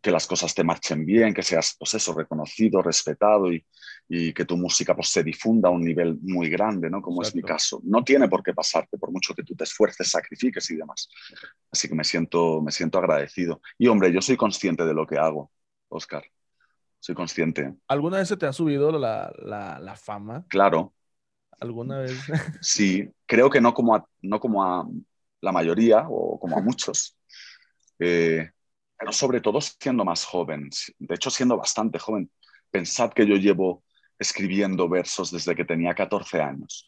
que 0.02 0.12
las 0.12 0.26
cosas 0.26 0.56
te 0.56 0.64
marchen 0.64 1.06
bien, 1.06 1.32
que 1.34 1.44
seas, 1.44 1.76
pues 1.78 1.94
eso, 1.94 2.14
reconocido, 2.14 2.82
respetado 2.82 3.54
y, 3.54 3.64
y 4.10 4.34
que 4.34 4.46
tu 4.46 4.58
música 4.58 4.96
pues, 4.96 5.10
se 5.10 5.24
difunda 5.24 5.70
a 5.70 5.72
un 5.72 5.84
nivel 5.84 6.18
muy 6.24 6.50
grande, 6.50 6.90
¿no? 6.90 7.02
Como 7.04 7.22
es 7.22 7.36
mi 7.36 7.44
caso. 7.44 7.82
No 7.84 8.04
tiene 8.04 8.28
por 8.28 8.42
qué 8.42 8.52
pasarte, 8.54 8.98
por 8.98 9.12
mucho 9.12 9.36
que 9.36 9.44
tú 9.44 9.54
te 9.56 9.64
esfuerces, 9.64 10.10
sacrifiques 10.10 10.72
y 10.72 10.76
demás. 10.76 11.08
Así 11.72 11.88
que 11.88 11.94
me 11.96 12.04
siento, 12.04 12.62
me 12.64 12.72
siento 12.72 12.98
agradecido. 12.98 13.62
Y 13.78 13.88
hombre, 13.88 14.12
yo 14.12 14.22
soy 14.24 14.38
consciente 14.38 14.86
de 14.86 14.94
lo 14.96 15.06
que 15.06 15.20
hago, 15.20 15.52
Oscar. 15.92 16.24
Soy 17.00 17.16
consciente. 17.16 17.74
¿Alguna 17.88 18.18
vez 18.18 18.28
se 18.28 18.38
te 18.38 18.46
ha 18.46 18.54
subido 18.54 18.92
la, 18.92 19.32
la, 19.40 19.80
la 19.80 19.96
fama? 19.96 20.46
Claro. 20.50 20.94
¿Alguna 21.60 22.00
vez? 22.00 22.18
sí, 22.62 23.10
creo 23.26 23.50
que 23.50 23.62
no 23.62 23.74
como 23.74 23.96
a, 23.96 24.06
no 24.22 24.40
como 24.40 24.64
a 24.64 24.88
la 25.42 25.52
mayoría 25.52 26.06
o 26.10 26.40
como 26.40 26.58
a 26.58 26.62
muchos. 26.62 27.18
Eh, 28.00 28.50
pero 28.98 29.12
sobre 29.12 29.42
todo 29.42 29.60
siendo 29.62 30.06
más 30.06 30.26
joven, 30.26 30.70
de 31.00 31.16
hecho 31.16 31.30
siendo 31.30 31.58
bastante 31.58 32.00
joven. 32.00 32.30
Pensad 32.70 33.12
que 33.12 33.28
yo 33.28 33.36
llevo 33.36 33.84
escribiendo 34.18 34.88
versos 34.88 35.32
desde 35.32 35.56
que 35.56 35.66
tenía 35.66 35.94
14 35.94 36.42
años. 36.42 36.86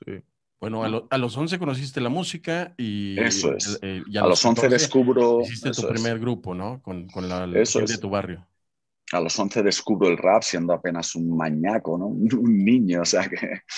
Bueno, 0.60 0.83
a, 0.83 1.17
los 1.17 1.36
11 1.36 1.60
conociste 1.60 2.00
la 2.00 2.10
música 2.10 2.74
y... 2.77 3.19
Eso 3.19 3.53
es. 3.53 3.79
Eh, 3.81 4.01
a, 4.15 4.27
los 4.27 4.45
11 4.45 4.69
descubro... 4.69 5.41
Hiciste 5.41 5.72
tu 5.72 5.88
primer 5.89 6.19
grupo, 6.19 6.55
¿no? 6.55 6.81
Con, 6.81 7.07
con 7.07 7.27
la, 7.27 7.48
gente 7.48 7.91
de 7.91 7.98
tu 7.98 8.10
barrio. 8.10 8.48
A 9.13 9.20
los 9.20 9.38
11 9.38 9.63
descubro 9.63 10.10
el 10.10 10.17
rap 10.17 10.43
siendo 10.43 10.74
apenas 10.74 11.15
un 11.15 11.36
mañaco, 11.36 11.98
¿no? 11.98 12.08
Un 12.38 12.63
niño, 12.63 13.01
o 13.01 13.05
sea 13.05 13.27
que... 13.27 13.62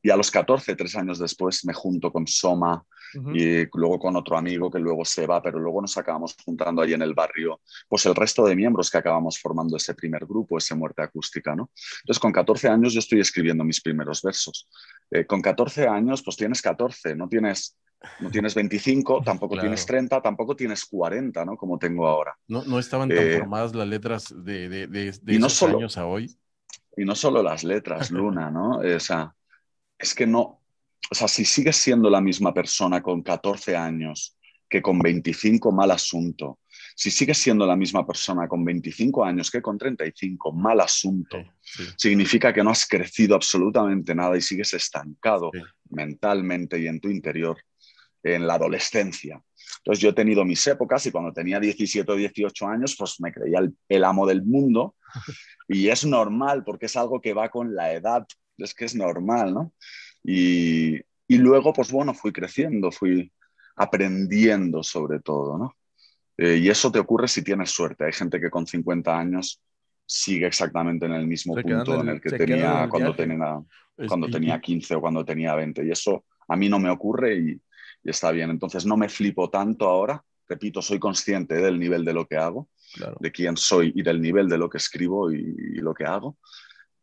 Y 0.00 0.10
a 0.10 0.16
los 0.16 0.30
14, 0.30 0.76
tres 0.76 0.94
años 0.94 1.18
después, 1.18 1.64
me 1.64 1.74
junto 1.74 2.12
con 2.12 2.24
Soma, 2.24 2.86
y 3.32 3.66
luego 3.76 3.98
con 3.98 4.16
otro 4.16 4.36
amigo 4.36 4.70
que 4.70 4.78
luego 4.78 5.04
se 5.04 5.26
va, 5.26 5.42
pero 5.42 5.58
luego 5.58 5.80
nos 5.80 5.96
acabamos 5.96 6.36
juntando 6.44 6.82
ahí 6.82 6.92
en 6.92 7.02
el 7.02 7.14
barrio, 7.14 7.60
pues 7.88 8.04
el 8.06 8.14
resto 8.14 8.44
de 8.44 8.54
miembros 8.54 8.90
que 8.90 8.98
acabamos 8.98 9.38
formando 9.38 9.76
ese 9.76 9.94
primer 9.94 10.26
grupo, 10.26 10.58
ese 10.58 10.74
Muerte 10.74 11.02
Acústica, 11.02 11.54
¿no? 11.54 11.70
Entonces, 12.02 12.20
con 12.20 12.32
14 12.32 12.68
años 12.68 12.92
yo 12.92 12.98
estoy 12.98 13.20
escribiendo 13.20 13.64
mis 13.64 13.80
primeros 13.80 14.22
versos. 14.22 14.68
Eh, 15.10 15.24
con 15.24 15.40
14 15.40 15.86
años, 15.88 16.22
pues 16.22 16.36
tienes 16.36 16.62
14, 16.62 17.14
no 17.14 17.28
tienes... 17.28 17.76
No 18.20 18.30
tienes 18.30 18.54
25, 18.54 19.22
tampoco 19.24 19.58
tienes 19.58 19.84
30, 19.84 20.22
tampoco 20.22 20.54
tienes 20.54 20.84
40, 20.84 21.44
¿no? 21.44 21.56
Como 21.56 21.78
tengo 21.78 22.06
ahora. 22.06 22.36
No, 22.46 22.64
no 22.64 22.78
estaban 22.78 23.08
tan 23.08 23.18
eh, 23.18 23.38
formadas 23.38 23.74
las 23.74 23.88
letras 23.88 24.34
de, 24.36 24.68
de, 24.68 24.86
de, 24.86 25.08
esos 25.08 25.62
años 25.64 25.98
a 25.98 26.06
hoy. 26.06 26.36
Y 26.96 27.04
no 27.04 27.14
solo 27.14 27.42
las 27.42 27.64
letras, 27.64 28.10
Luna, 28.12 28.50
¿no? 28.50 28.78
O 28.78 29.00
sea, 29.00 29.34
es 29.98 30.14
que 30.14 30.26
no, 30.26 30.60
o 31.10 31.14
sea, 31.14 31.26
si 31.26 31.44
sigues 31.44 31.76
siendo 31.76 32.08
la 32.08 32.20
misma 32.20 32.54
persona 32.54 33.02
con 33.02 33.22
14 33.22 33.76
años 33.76 34.36
que 34.68 34.82
con 34.82 34.98
25, 34.98 35.72
mal 35.72 35.90
asunto. 35.90 36.60
Si 36.94 37.10
sigues 37.10 37.38
siendo 37.38 37.66
la 37.66 37.76
misma 37.76 38.06
persona 38.06 38.46
con 38.46 38.64
25 38.64 39.24
años 39.24 39.50
que 39.50 39.62
con 39.62 39.78
35, 39.78 40.52
mal 40.52 40.80
asunto. 40.80 41.38
Significa 41.96 42.52
que 42.52 42.62
no 42.62 42.70
has 42.70 42.86
crecido 42.86 43.34
absolutamente 43.34 44.14
nada 44.14 44.36
y 44.36 44.40
sigues 44.40 44.74
estancado 44.74 45.50
mentalmente 45.90 46.78
y 46.78 46.86
en 46.86 47.00
tu 47.00 47.08
interior 47.08 47.56
en 48.34 48.46
la 48.46 48.54
adolescencia. 48.54 49.42
Entonces 49.78 50.02
yo 50.02 50.10
he 50.10 50.14
tenido 50.14 50.44
mis 50.44 50.66
épocas 50.66 51.06
y 51.06 51.10
cuando 51.10 51.32
tenía 51.32 51.60
17 51.60 52.10
o 52.10 52.16
18 52.16 52.66
años, 52.66 52.96
pues 52.98 53.20
me 53.20 53.32
creía 53.32 53.60
el, 53.60 53.74
el 53.88 54.04
amo 54.04 54.26
del 54.26 54.42
mundo 54.42 54.96
y 55.68 55.88
es 55.88 56.04
normal 56.04 56.64
porque 56.64 56.86
es 56.86 56.96
algo 56.96 57.20
que 57.20 57.34
va 57.34 57.48
con 57.48 57.74
la 57.74 57.92
edad, 57.92 58.26
es 58.56 58.74
que 58.74 58.84
es 58.84 58.94
normal, 58.94 59.54
¿no? 59.54 59.72
Y, 60.24 61.00
luego, 61.28 61.72
pues 61.72 61.90
bueno, 61.90 62.12
fui 62.14 62.32
creciendo, 62.32 62.90
fui 62.90 63.32
aprendiendo 63.76 64.82
sobre 64.82 65.20
todo, 65.20 65.56
¿no? 65.56 65.76
Eh, 66.36 66.56
y 66.56 66.68
eso 66.68 66.90
te 66.90 66.98
ocurre 66.98 67.28
si 67.28 67.42
tienes 67.42 67.70
suerte. 67.70 68.04
Hay 68.04 68.12
gente 68.12 68.40
que 68.40 68.50
con 68.50 68.66
50 68.66 69.18
años 69.18 69.60
sigue 70.04 70.46
exactamente 70.46 71.06
en 71.06 71.12
el 71.12 71.26
mismo 71.26 71.54
punto 71.54 72.00
en 72.00 72.08
el, 72.08 72.20
que 72.20 72.30
tenía 72.30 72.88
cuando, 72.88 73.14
tenía 73.14 73.60
cuando 74.06 74.28
tenía 74.28 74.60
15 74.60 74.94
o 74.94 75.00
cuando 75.00 75.24
tenía 75.24 75.54
20. 75.54 75.84
Y 75.84 75.90
eso 75.90 76.24
a 76.46 76.56
mí 76.56 76.68
no 76.68 76.78
me 76.78 76.90
ocurre 76.90 77.36
y, 77.36 77.60
está 78.04 78.30
bien. 78.30 78.50
Entonces 78.50 78.86
no 78.86 78.96
me 78.96 79.08
flipo 79.08 79.50
tanto 79.50 79.88
ahora. 79.88 80.22
Repito, 80.48 80.80
soy 80.80 80.98
consciente 80.98 81.56
del 81.56 81.78
nivel 81.78 82.04
de 82.04 82.14
lo 82.14 82.26
que 82.26 82.36
hago, 82.36 82.70
de 83.20 83.32
quién 83.32 83.56
soy 83.56 83.92
y 83.94 84.02
del 84.02 84.20
nivel 84.20 84.48
de 84.48 84.56
lo 84.56 84.70
que 84.70 84.78
escribo 84.78 85.30
y, 85.30 85.36
y, 85.36 85.80
lo 85.80 85.92
que 85.92 86.04
hago, 86.04 86.38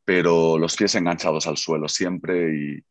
pero 0.03 0.57
los 0.57 0.75
pies 0.75 0.95
enganchados 0.95 1.45
al 1.45 1.57
suelo 1.57 1.87
siempre 1.87 2.55
y, 2.55 2.83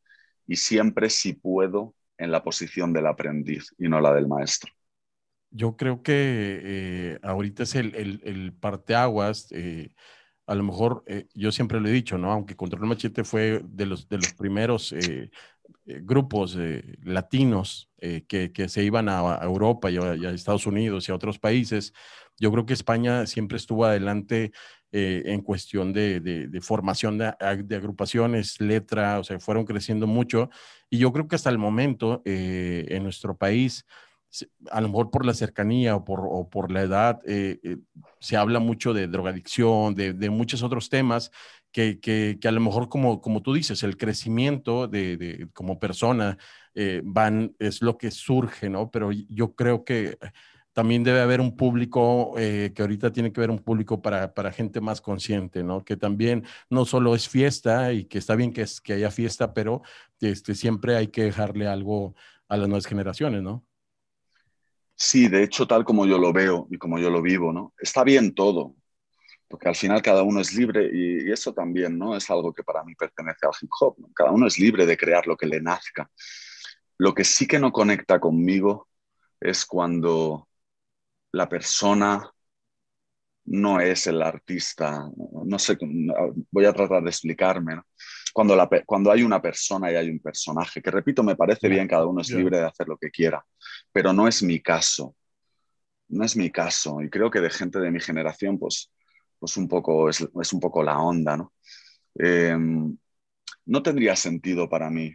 y 0.47 0.57
siempre 0.57 1.11
si 1.11 1.33
puedo 1.33 1.97
en 2.19 2.31
la 2.31 2.45
posición 2.45 2.93
del 2.93 3.07
aprendiz 3.07 3.75
y 3.79 3.89
no 3.89 4.01
la 4.01 4.15
del 4.15 4.29
maestro. 4.29 4.73
Yo 5.51 5.77
creo 5.77 6.03
que 6.03 6.61
eh, 6.63 7.19
ahorita 7.23 7.65
es 7.65 7.75
el, 7.75 7.95
el, 7.95 8.21
el 8.25 8.53
parteaguas. 8.53 9.49
Eh, 9.51 9.93
a 10.47 10.55
lo 10.55 10.63
mejor, 10.63 11.05
eh, 11.07 11.27
yo 11.35 11.53
siempre 11.53 11.81
lo 11.81 11.89
he 11.89 11.93
dicho, 11.93 12.19
¿no? 12.19 12.33
Aunque 12.33 12.57
Control 12.57 12.87
Machete 12.87 13.25
fue 13.25 13.61
de 13.65 13.87
los, 13.87 14.09
de 14.09 14.17
los 14.17 14.35
primeros 14.35 14.95
grupos 15.87 16.59
latinos 17.03 17.91
que, 18.01 18.53
que, 18.53 18.69
se 18.69 18.83
iban 18.83 19.09
a, 19.09 19.39
Europa 19.43 19.91
y 19.91 19.99
a, 19.99 20.15
y 20.17 20.27
a, 20.27 20.31
Estados 20.31 20.67
Unidos 20.67 21.09
y 21.09 21.13
a 21.13 21.15
otros 21.15 21.39
países, 21.39 21.93
yo 22.39 22.51
creo 22.51 22.67
que 22.67 22.73
España 22.73 23.27
siempre 23.27 23.57
estuvo 23.57 23.85
adelante 23.85 24.53
eh, 24.97 25.23
en 25.33 25.41
cuestión 25.41 25.93
de, 25.93 26.61
formación 26.63 27.19
de, 27.19 27.27
agrupaciones, 27.77 28.61
letra, 28.61 29.19
o 29.19 29.25
sea, 29.25 29.41
fueron 29.41 29.65
creciendo 29.65 30.07
mucho. 30.07 30.51
Y 30.89 30.99
yo 30.99 31.13
creo 31.13 31.27
que 31.27 31.35
hasta 31.35 31.51
el 31.51 31.59
momento 31.59 32.23
eh, 32.25 32.87
en 32.91 33.03
nuestro 33.03 33.37
país, 33.37 33.87
a 34.71 34.81
lo 34.81 34.87
mejor 34.87 35.11
por 35.11 35.27
la 35.27 35.35
cercanía 35.35 35.97
o 35.97 36.05
por, 36.05 36.49
por 36.49 36.71
la 36.71 36.83
edad, 36.83 37.21
eh, 37.27 37.79
se 38.21 38.37
habla 38.37 38.61
mucho 38.61 38.95
de 38.95 39.09
drogadicción, 39.09 39.97
de, 39.97 40.31
muchos 40.31 40.63
otros 40.63 40.89
temas 40.89 41.33
que, 41.75 41.99
que, 42.01 42.39
a 42.49 42.53
lo 42.53 42.61
mejor, 42.61 42.89
como, 42.89 43.21
como 43.21 43.43
tú 43.43 43.53
dices, 43.53 43.83
el 43.83 43.97
crecimiento 43.97 44.87
de, 44.89 45.49
como 45.53 45.79
persona 45.79 46.39
van, 47.03 47.55
es 47.59 47.83
lo 47.83 47.99
que 47.99 48.11
surge, 48.11 48.71
¿no? 48.71 48.91
Pero 48.91 49.11
yo 49.13 49.55
creo 49.55 49.85
que 49.85 50.17
también 50.75 51.05
debe 51.05 51.21
haber 51.21 51.41
un 51.41 51.57
público 51.57 52.35
eh, 52.37 52.73
que 52.75 52.83
ahorita 52.83 53.13
tiene 53.13 53.33
que 53.33 53.41
haber 53.41 53.51
un 53.51 53.61
público 53.61 54.03
para, 54.03 54.35
para, 54.35 54.53
gente 54.53 54.81
más 54.81 55.01
consciente, 55.01 55.63
¿no? 55.63 55.85
Que 55.85 55.97
también 55.97 56.45
no 56.69 56.85
solo 56.85 57.15
es 57.15 57.29
fiesta 57.29 57.93
y 57.93 58.05
que 58.05 58.19
está 58.19 58.35
bien 58.35 58.53
que, 58.53 58.63
es, 58.63 58.81
que 58.81 58.95
haya 58.95 59.11
fiesta, 59.11 59.55
pero 59.55 59.83
este, 60.21 60.55
siempre 60.55 60.97
hay 60.97 61.07
que 61.09 61.23
dejarle 61.23 61.69
algo 61.69 62.15
a 62.49 62.57
las 62.57 62.69
nuevas 62.69 62.87
generaciones, 62.87 63.43
¿no? 63.43 63.65
Sí, 64.97 65.29
de 65.29 65.45
hecho, 65.45 65.67
tal 65.67 65.85
como 65.85 66.07
yo 66.07 66.19
lo 66.19 66.33
veo 66.33 66.67
y 66.71 66.77
como 66.77 66.99
yo 66.99 67.09
lo 67.09 67.23
vivo, 67.23 67.53
¿no? 67.53 67.73
Está 67.79 68.03
bien 68.03 68.35
todo, 68.35 68.75
porque 69.55 69.69
al 69.69 69.77
final 69.77 70.03
cada 70.03 70.25
uno 70.25 70.41
es 70.41 70.53
libre 70.53 70.91
y, 70.93 71.31
eso 71.31 71.55
también, 71.55 71.97
¿no? 71.97 72.17
Es 72.17 72.29
algo 72.29 72.53
que 72.53 72.65
para 72.65 72.83
mí 72.83 72.97
pertenece 72.97 73.47
al 73.47 73.53
hip 73.61 73.71
hop, 73.79 73.95
Cada 74.13 74.33
uno 74.33 74.49
es 74.49 74.59
libre 74.59 74.85
de 74.85 74.97
crear 74.97 75.29
lo 75.29 75.37
que 75.37 75.47
le 75.47 75.61
nazca. 75.61 76.11
Lo 76.99 77.15
que 77.15 77.23
sí 77.23 77.47
que 77.47 77.61
no 77.61 77.71
conecta 77.71 78.19
conmigo 78.19 78.89
es 79.41 79.65
cuando 79.65 80.49
la 81.31 81.49
persona 81.49 82.29
no 83.45 83.79
es 83.79 84.09
el 84.09 84.23
artista. 84.23 85.09
No 85.45 85.57
sé, 85.61 85.79
voy 86.51 86.65
a 86.65 86.73
tratar 86.73 87.05
de 87.05 87.11
explicarme. 87.11 87.81
Cuando, 88.33 88.57
la, 88.57 88.69
cuando 88.85 89.13
hay 89.13 89.23
una 89.23 89.41
persona 89.41 89.93
y 89.93 89.95
hay 89.95 90.11
un 90.11 90.19
personaje, 90.19 90.83
que 90.83 90.91
repito, 90.91 91.23
me 91.23 91.37
parece 91.37 91.69
bien, 91.69 91.87
cada 91.87 92.07
uno 92.07 92.23
es 92.23 92.31
libre 92.31 92.59
de 92.59 92.67
hacer 92.67 92.89
lo 92.89 92.97
que 92.99 93.13
quiera, 93.13 93.45
pero 93.93 94.13
no 94.13 94.27
es 94.27 94.43
mi 94.43 94.61
caso. 94.61 95.15
No 96.09 96.25
es 96.25 96.37
mi 96.37 96.51
caso. 96.51 97.01
Y 97.03 97.09
creo 97.09 97.31
que 97.31 97.41
de 97.41 97.51
gente 97.51 97.79
de 97.79 97.93
mi 97.93 98.01
generación, 98.01 98.59
pues, 98.59 98.91
un 99.57 99.69
poco, 99.69 100.09
es, 100.09 100.21
un 100.21 100.61
poco 100.61 100.83
la 100.83 100.99
onda, 101.01 101.37
¿no? 101.37 101.53
Em, 102.17 102.97
no 103.67 103.83
tendría 103.83 104.17
sentido 104.17 104.69
para 104.69 104.91
mí. 104.91 105.15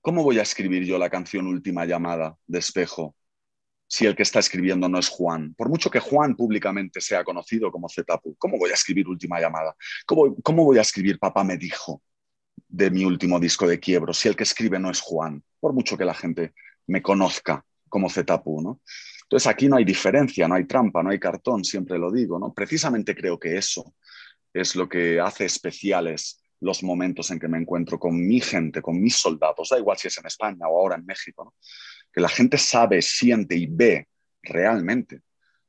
¿Cómo 0.00 0.22
voy 0.22 0.38
a 0.38 0.42
escribir 0.42 0.84
yo 0.84 0.98
la 0.98 1.10
canción 1.10 1.46
Última 1.46 1.84
Llamada 1.84 2.36
de 2.46 2.58
Espejo 2.58 3.16
si 3.88 4.06
el 4.06 4.16
que 4.16 4.22
está 4.22 4.40
escribiendo 4.40 4.88
no 4.88 4.98
es 4.98 5.08
Juan. 5.08 5.54
Por 5.54 5.68
mucho 5.68 5.90
que 5.90 6.00
Juan 6.00 6.34
públicamente 6.34 7.00
sea 7.00 7.24
conocido 7.24 7.70
como 7.70 7.88
Zetapu, 7.88 8.34
¿cómo 8.36 8.58
voy 8.58 8.70
a 8.70 8.74
escribir 8.74 9.08
Última 9.08 9.40
Llamada? 9.40 9.76
¿Cómo, 10.06 10.36
¿Cómo, 10.42 10.64
voy 10.64 10.78
a 10.78 10.82
escribir 10.82 11.18
Papá 11.18 11.44
me 11.44 11.56
dijo 11.56 12.02
de 12.68 12.90
mi 12.90 13.04
último 13.04 13.38
disco 13.38 13.66
de 13.66 13.78
quiebro 13.78 14.12
si 14.12 14.28
el 14.28 14.36
que 14.36 14.42
escribe 14.42 14.78
no 14.78 14.90
es 14.90 15.00
Juan? 15.00 15.42
Por 15.60 15.72
mucho 15.72 15.96
que 15.96 16.04
la 16.04 16.14
gente 16.14 16.52
me 16.86 17.02
conozca 17.02 17.64
como 17.88 18.10
Zetapu, 18.10 18.60
¿no? 18.60 18.80
Entonces 19.26 19.48
aquí 19.48 19.68
no 19.68 19.76
hay 19.76 19.84
diferencia, 19.84 20.46
no 20.46 20.54
hay 20.54 20.66
trampa, 20.66 21.02
no 21.02 21.10
hay 21.10 21.18
cartón, 21.18 21.64
siempre 21.64 21.98
lo 21.98 22.12
digo, 22.12 22.38
¿no? 22.38 22.54
Precisamente 22.54 23.14
creo 23.14 23.38
que 23.38 23.56
eso 23.56 23.94
es 24.54 24.76
lo 24.76 24.88
que 24.88 25.20
hace 25.20 25.44
especiales 25.44 26.40
los 26.60 26.82
momentos 26.82 27.30
en 27.30 27.40
que 27.40 27.48
me 27.48 27.58
encuentro 27.58 27.98
con 27.98 28.16
mi 28.16 28.40
gente, 28.40 28.80
con 28.80 29.00
mis 29.00 29.16
soldados, 29.16 29.68
da 29.70 29.78
igual 29.78 29.98
si 29.98 30.08
es 30.08 30.18
en 30.18 30.26
España 30.26 30.68
o 30.68 30.78
ahora 30.78 30.96
en 30.96 31.04
México, 31.04 31.54
que 32.12 32.20
la 32.20 32.28
gente 32.28 32.56
sabe, 32.56 33.02
siente 33.02 33.56
y 33.56 33.66
ve 33.66 34.08
realmente, 34.42 35.22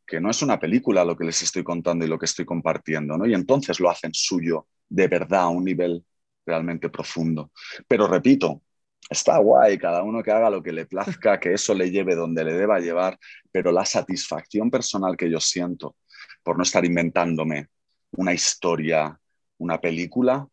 que 0.06 0.22
no 0.22 0.30
es 0.30 0.42
una 0.44 0.60
película 0.60 1.04
lo 1.04 1.18
que 1.18 1.26
les 1.26 1.42
estoy 1.42 1.64
contando 1.64 2.06
y 2.06 2.08
lo 2.08 2.20
que 2.20 2.26
estoy 2.26 2.46
compartiendo, 2.46 3.18
¿no? 3.18 3.26
Y 3.26 3.34
entonces 3.34 3.80
lo 3.80 3.90
hacen 3.90 4.14
suyo 4.14 4.68
de 4.88 5.08
verdad 5.08 5.42
a 5.42 5.50
un 5.50 5.66
nivel 5.66 6.06
realmente 6.46 6.90
profundo. 6.90 7.52
Pero 7.88 8.08
repito, 8.08 8.62
está 9.10 9.38
guay, 9.38 9.78
cada 9.78 10.04
uno 10.04 10.22
que 10.22 10.32
haga 10.32 10.50
lo 10.50 10.62
que 10.62 10.72
le 10.72 10.86
plazca, 10.86 11.40
que 11.40 11.54
eso 11.54 11.74
le 11.74 11.92
lleve 11.92 12.16
donde 12.16 12.44
le 12.44 12.54
deba 12.54 12.80
llevar, 12.80 13.18
pero 13.52 13.72
la 13.72 13.86
satisfacción 13.86 14.70
personal 14.70 15.16
que 15.16 15.30
yo 15.30 15.40
siento 15.40 15.96
por 16.44 16.58
no 16.58 16.64
estar 16.64 16.86
inventándome 16.86 17.68
una 18.12 18.34
historia, 18.34 19.20
una 19.58 19.80
película, 19.80 20.48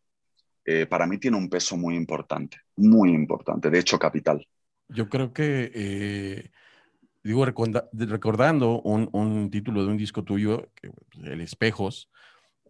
eh, 0.65 0.85
para 0.87 1.05
mí 1.05 1.17
tiene 1.19 1.37
un 1.37 1.49
peso 1.49 1.77
muy 1.77 1.95
importante, 1.95 2.57
muy 2.75 3.11
importante, 3.11 3.69
de 3.69 3.79
hecho 3.79 3.99
capital. 3.99 4.45
Yo 4.87 5.09
creo 5.09 5.31
que, 5.31 5.71
eh, 5.73 6.51
digo, 7.23 7.45
recordando 7.45 8.81
un, 8.81 9.09
un, 9.13 9.49
título 9.49 9.83
de 9.83 9.91
un 9.91 9.97
disco 9.97 10.23
tuyo, 10.23 10.69
El 11.23 11.41
Espejos, 11.41 12.09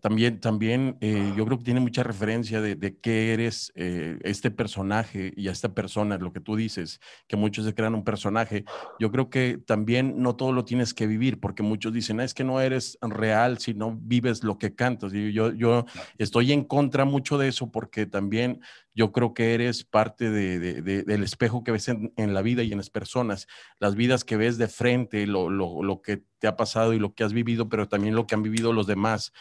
también, 0.06 0.40
también 0.40 0.98
eh, 1.02 1.34
yo 1.36 1.46
creo 1.48 1.58
que 1.58 1.64
tiene 1.64 1.80
mucha 1.80 2.04
referencia 2.04 2.62
de, 2.62 2.76
de 2.76 2.96
qué 2.96 3.34
eres 3.34 3.72
eh, 3.74 4.20
este 4.22 4.52
personaje 4.52 5.34
y 5.36 5.48
a 5.48 5.52
esta 5.52 5.74
persona, 5.74 6.20
lo 6.20 6.32
que 6.32 6.40
tú 6.40 6.56
dices, 6.56 7.00
que 7.28 7.36
muchos 7.36 7.66
se 7.66 7.74
crean 7.74 7.96
un 7.96 8.04
personaje. 8.04 8.66
Yo 9.00 9.12
creo 9.12 9.32
que 9.32 9.58
también 9.58 10.22
no 10.22 10.36
todo 10.36 10.52
lo 10.52 10.64
tienes 10.64 10.94
que 10.94 11.08
vivir, 11.08 11.40
porque 11.40 11.64
muchos 11.64 11.92
dicen, 11.92 12.20
ah, 12.20 12.24
es 12.24 12.36
que 12.36 12.44
no 12.44 12.62
eres 12.62 13.00
real 13.02 13.58
si 13.58 13.74
no 13.74 13.98
vives 14.00 14.44
lo 14.44 14.60
que 14.60 14.76
cantas. 14.76 15.12
Y 15.12 15.34
yo, 15.34 15.52
yo 15.54 15.86
estoy 16.20 16.52
en 16.52 16.66
contra 16.66 17.04
mucho 17.04 17.40
de 17.40 17.48
eso, 17.48 17.72
porque 17.72 18.06
también 18.06 18.62
yo 18.94 19.12
creo 19.12 19.34
que 19.34 19.56
eres 19.56 19.84
parte 19.84 20.30
de, 20.30 20.60
de, 20.60 21.04
del 21.04 21.24
espejo 21.24 21.64
que 21.64 21.72
ves 21.72 21.88
en, 21.90 22.14
en, 22.16 22.36
la 22.36 22.44
vida 22.44 22.62
y 22.62 22.72
en 22.72 22.78
las 22.78 22.90
personas, 22.90 23.48
las 23.80 23.96
vidas 23.96 24.24
que 24.24 24.38
ves 24.38 24.58
de 24.58 24.68
frente, 24.68 25.26
lo, 25.28 25.50
lo, 25.50 25.84
lo 25.84 26.02
que 26.02 26.24
te 26.40 26.48
ha 26.48 26.56
pasado 26.56 26.94
y 26.94 27.00
lo 27.00 27.14
que 27.14 27.24
has 27.24 27.34
vivido, 27.34 27.68
pero 27.68 27.88
también 27.88 28.16
lo 28.16 28.28
que 28.28 28.36
han 28.36 28.44
vivido 28.44 28.72
los 28.72 28.88
demás. 28.88 29.34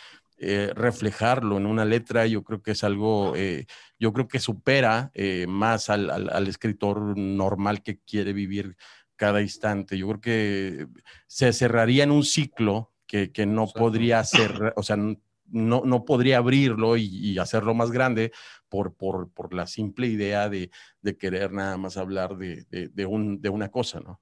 Eh, 0.47 0.73
reflejarlo 0.75 1.57
en 1.57 1.65
una 1.65 1.87
letra, 1.87 2.27
yo 2.27 2.45
creo 2.45 2.61
que 2.61 2.73
es 2.73 2.85
algo, 2.85 3.35
eh, 3.35 3.65
yo 3.99 4.13
creo 4.13 4.29
que 4.29 4.39
supera 4.39 5.11
eh, 5.15 5.47
más 5.49 5.89
al, 5.89 6.11
al, 6.11 6.29
al, 6.29 6.49
escritor 6.49 7.17
normal 7.17 7.83
que 7.83 8.01
quiere 8.01 8.35
vivir 8.35 8.77
cada 9.17 9.41
instante. 9.41 9.97
Yo 9.97 10.07
creo 10.09 10.21
que 10.21 10.87
se 11.27 11.51
cerraría 11.55 12.05
en 12.05 12.11
un 12.11 12.25
ciclo 12.25 12.93
que, 13.07 13.33
que 13.33 13.47
no 13.47 13.63
Exacto. 13.63 13.81
podría 13.81 14.23
ser, 14.23 14.75
o 14.77 14.83
sea, 14.83 14.97
no, 14.97 15.83
no 15.83 16.05
podría 16.05 16.39
abrirlo 16.39 16.99
y, 16.99 17.05
y, 17.07 17.39
hacerlo 17.39 17.73
más 17.73 17.91
grande 17.91 18.31
por, 18.69 18.95
por, 18.95 19.31
por 19.33 19.55
la 19.55 19.67
simple 19.67 20.09
idea 20.09 20.51
de, 20.51 20.71
de, 21.01 21.17
querer 21.17 21.53
nada 21.53 21.79
más 21.79 21.97
hablar 21.97 22.37
de, 22.37 22.67
de, 22.69 22.89
de, 22.89 23.07
un, 23.07 23.41
de 23.41 23.49
una 23.49 23.71
cosa, 23.71 24.01
¿no? 24.01 24.21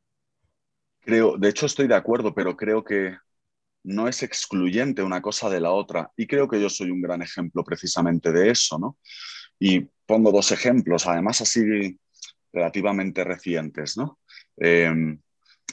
Creo, 1.01 1.37
de 1.37 1.49
hecho 1.49 1.67
estoy 1.67 1.89
de 1.89 1.97
acuerdo, 1.97 2.33
pero 2.33 2.57
creo 2.57 2.85
que 2.85 3.17
no 3.85 4.09
es 4.09 4.23
excluyente 4.23 5.03
una 5.03 5.21
cosa 5.23 5.51
de 5.51 5.61
la 5.61 5.71
otra. 5.71 6.11
Y 6.17 6.27
creo 6.27 6.49
que 6.49 6.61
yo 6.61 6.69
soy 6.71 6.91
un 6.91 7.03
gran 7.03 7.23
ejemplo 7.23 7.65
precisamente 7.65 8.33
de 8.33 8.51
eso, 8.51 8.79
¿no? 8.79 8.99
Y 9.59 9.81
pongo 10.07 10.33
dos 10.33 10.53
ejemplos, 10.53 11.07
además 11.07 11.41
así 11.41 11.99
relativamente 12.53 13.25
recientes, 13.25 13.97
¿no? 13.97 14.19
Eh, 14.61 14.93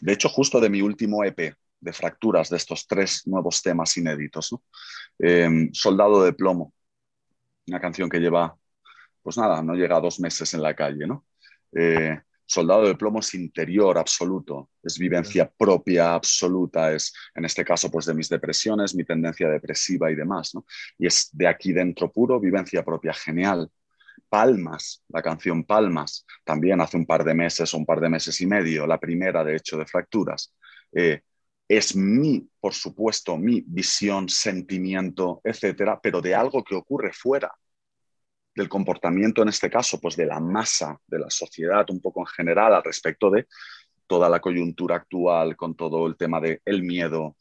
de 0.01 0.13
hecho, 0.13 0.29
justo 0.29 0.59
de 0.59 0.69
mi 0.69 0.81
último 0.81 1.23
EP 1.23 1.53
de 1.81 1.93
fracturas, 1.93 2.49
de 2.49 2.57
estos 2.57 2.87
tres 2.87 3.23
nuevos 3.25 3.61
temas 3.61 3.95
inéditos, 3.97 4.51
¿no? 4.51 4.63
eh, 5.19 5.69
Soldado 5.73 6.23
de 6.23 6.33
Plomo, 6.33 6.73
una 7.67 7.79
canción 7.79 8.09
que 8.09 8.19
lleva, 8.19 8.55
pues 9.21 9.37
nada, 9.37 9.61
no 9.61 9.75
llega 9.75 9.97
a 9.97 10.01
dos 10.01 10.19
meses 10.19 10.53
en 10.53 10.61
la 10.61 10.75
calle, 10.75 11.07
¿no? 11.07 11.25
Eh, 11.73 12.19
soldado 12.49 12.87
de 12.87 12.95
plomo 12.95 13.19
es 13.19 13.35
interior 13.35 13.97
absoluto, 13.99 14.71
es 14.81 14.97
vivencia 14.97 15.49
propia 15.55 16.15
absoluta, 16.15 16.91
es 16.91 17.13
en 17.35 17.45
este 17.45 17.63
caso 17.63 17.91
pues 17.91 18.07
de 18.07 18.15
mis 18.15 18.27
depresiones, 18.27 18.95
mi 18.95 19.05
tendencia 19.05 19.47
depresiva 19.47 20.09
y 20.11 20.15
demás, 20.15 20.55
¿no? 20.55 20.65
Y 20.97 21.05
es 21.05 21.29
de 21.31 21.47
aquí 21.47 21.73
dentro 21.73 22.11
puro, 22.11 22.39
vivencia 22.39 22.83
propia, 22.83 23.13
genial. 23.13 23.69
Palmas, 24.27 25.03
la 25.09 25.21
canción 25.21 25.63
Palmas, 25.63 26.25
también 26.43 26.81
hace 26.81 26.97
un 26.97 27.05
par 27.05 27.23
de 27.23 27.33
meses 27.33 27.73
o 27.73 27.77
un 27.77 27.85
par 27.85 27.99
de 27.99 28.09
meses 28.09 28.41
y 28.41 28.47
medio, 28.47 28.87
la 28.87 28.99
primera 28.99 29.43
de 29.43 29.55
hecho 29.55 29.77
de 29.77 29.85
Fracturas. 29.85 30.53
Eh, 30.91 31.21
es 31.67 31.95
mi, 31.95 32.49
por 32.59 32.73
supuesto, 32.73 33.37
mi 33.37 33.63
visión, 33.65 34.27
sentimiento, 34.27 35.39
etcétera, 35.43 35.99
pero 36.01 36.19
de 36.19 36.33
algo 36.33 36.63
que 36.63 36.75
ocurre 36.75 37.13
fuera, 37.13 37.51
del 38.59 38.69
comportamiento, 38.69 39.41
en 39.41 39.49
este 39.49 39.69
caso, 39.69 39.99
pues 39.99 40.15
de 40.17 40.25
la 40.25 40.39
masa 40.39 40.99
de 41.07 41.19
la 41.19 41.29
sociedad 41.29 41.89
un 41.89 42.01
poco 42.01 42.19
en 42.19 42.27
general 42.27 42.73
al 42.73 42.83
respecto 42.83 43.31
de 43.31 43.47
toda 44.05 44.27
la 44.27 44.41
coyuntura 44.41 44.97
actual 44.97 45.55
con 45.55 45.75
todo 45.75 46.05
el 46.07 46.17
tema 46.17 46.41
del 46.41 46.61
el 46.65 46.83
miedo 46.83 47.37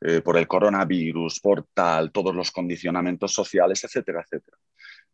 eh, 0.00 0.20
por 0.20 0.36
el 0.38 0.46
coronavirus, 0.46 1.40
por 1.40 1.66
tal, 1.74 2.12
todos 2.12 2.34
los 2.34 2.52
condicionamientos 2.52 3.32
sociales, 3.32 3.82
etcétera, 3.82 4.22
etcétera. 4.22 4.56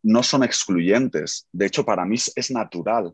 No 0.03 0.23
son 0.23 0.45
excluyentes. 0.45 1.49
De 1.51 1.67
hecho, 1.67 1.85
para 1.85 2.05
mí 2.05 2.17
es 2.17 2.51
natural, 2.51 3.13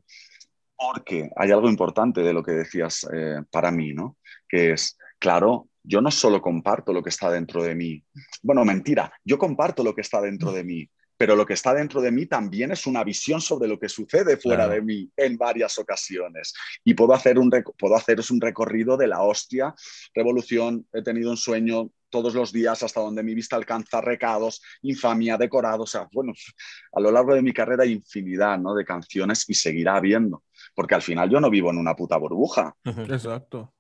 porque 0.76 1.30
hay 1.36 1.50
algo 1.52 1.68
importante 1.68 2.22
de 2.22 2.32
lo 2.32 2.42
que 2.42 2.52
decías 2.52 3.06
eh, 3.14 3.40
para 3.50 3.70
mí, 3.70 3.92
¿no? 3.92 4.16
Que 4.48 4.72
es, 4.72 4.98
claro, 5.18 5.68
yo 5.84 6.00
no 6.00 6.10
solo 6.10 6.42
comparto 6.42 6.92
lo 6.92 7.02
que 7.02 7.10
está 7.10 7.30
dentro 7.30 7.62
de 7.62 7.74
mí. 7.76 8.02
Bueno, 8.42 8.64
mentira, 8.64 9.12
yo 9.24 9.38
comparto 9.38 9.84
lo 9.84 9.94
que 9.94 10.00
está 10.00 10.20
dentro 10.20 10.50
de 10.50 10.64
mí 10.64 10.90
pero 11.22 11.36
lo 11.36 11.46
que 11.46 11.52
está 11.52 11.72
dentro 11.72 12.00
de 12.00 12.10
mí 12.10 12.26
también 12.26 12.72
es 12.72 12.84
una 12.84 13.04
visión 13.04 13.40
sobre 13.40 13.68
lo 13.68 13.78
que 13.78 13.88
sucede 13.88 14.36
fuera 14.36 14.64
claro. 14.64 14.72
de 14.72 14.82
mí 14.82 15.08
en 15.16 15.36
varias 15.36 15.78
ocasiones. 15.78 16.52
Y 16.82 16.94
puedo, 16.94 17.14
hacer 17.14 17.38
un, 17.38 17.48
puedo 17.78 17.94
haceros 17.94 18.32
un 18.32 18.40
recorrido 18.40 18.96
de 18.96 19.06
la 19.06 19.22
hostia, 19.22 19.72
revolución, 20.16 20.84
he 20.92 21.00
tenido 21.00 21.30
un 21.30 21.36
sueño 21.36 21.92
todos 22.10 22.34
los 22.34 22.52
días 22.52 22.82
hasta 22.82 22.98
donde 22.98 23.22
mi 23.22 23.36
vista 23.36 23.54
alcanza 23.54 24.00
recados, 24.00 24.62
infamia, 24.82 25.36
decorado, 25.36 25.84
o 25.84 25.86
sea, 25.86 26.08
bueno, 26.12 26.32
a 26.92 27.00
lo 27.00 27.12
largo 27.12 27.36
de 27.36 27.42
mi 27.42 27.52
carrera 27.52 27.84
hay 27.84 27.92
infinidad 27.92 28.58
¿no? 28.58 28.74
de 28.74 28.84
canciones 28.84 29.44
y 29.46 29.54
seguirá 29.54 29.94
habiendo, 29.94 30.42
porque 30.74 30.96
al 30.96 31.02
final 31.02 31.30
yo 31.30 31.38
no 31.38 31.50
vivo 31.50 31.70
en 31.70 31.78
una 31.78 31.94
puta 31.94 32.16
burbuja. 32.16 32.74
Exacto. 32.84 33.72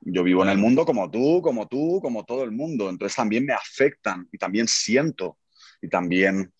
Yo 0.00 0.22
vivo 0.22 0.44
en 0.44 0.50
el 0.50 0.58
mundo 0.58 0.86
como 0.86 1.10
tú, 1.10 1.42
como 1.42 1.66
tú, 1.66 1.98
como 2.00 2.24
todo 2.24 2.44
el 2.44 2.52
mundo, 2.52 2.88
entonces 2.88 3.16
también 3.16 3.46
me 3.46 3.52
afectan 3.52 4.28
y 4.30 4.38
también 4.38 4.68
siento 4.68 5.38
y 5.82 5.88
también 5.88 6.52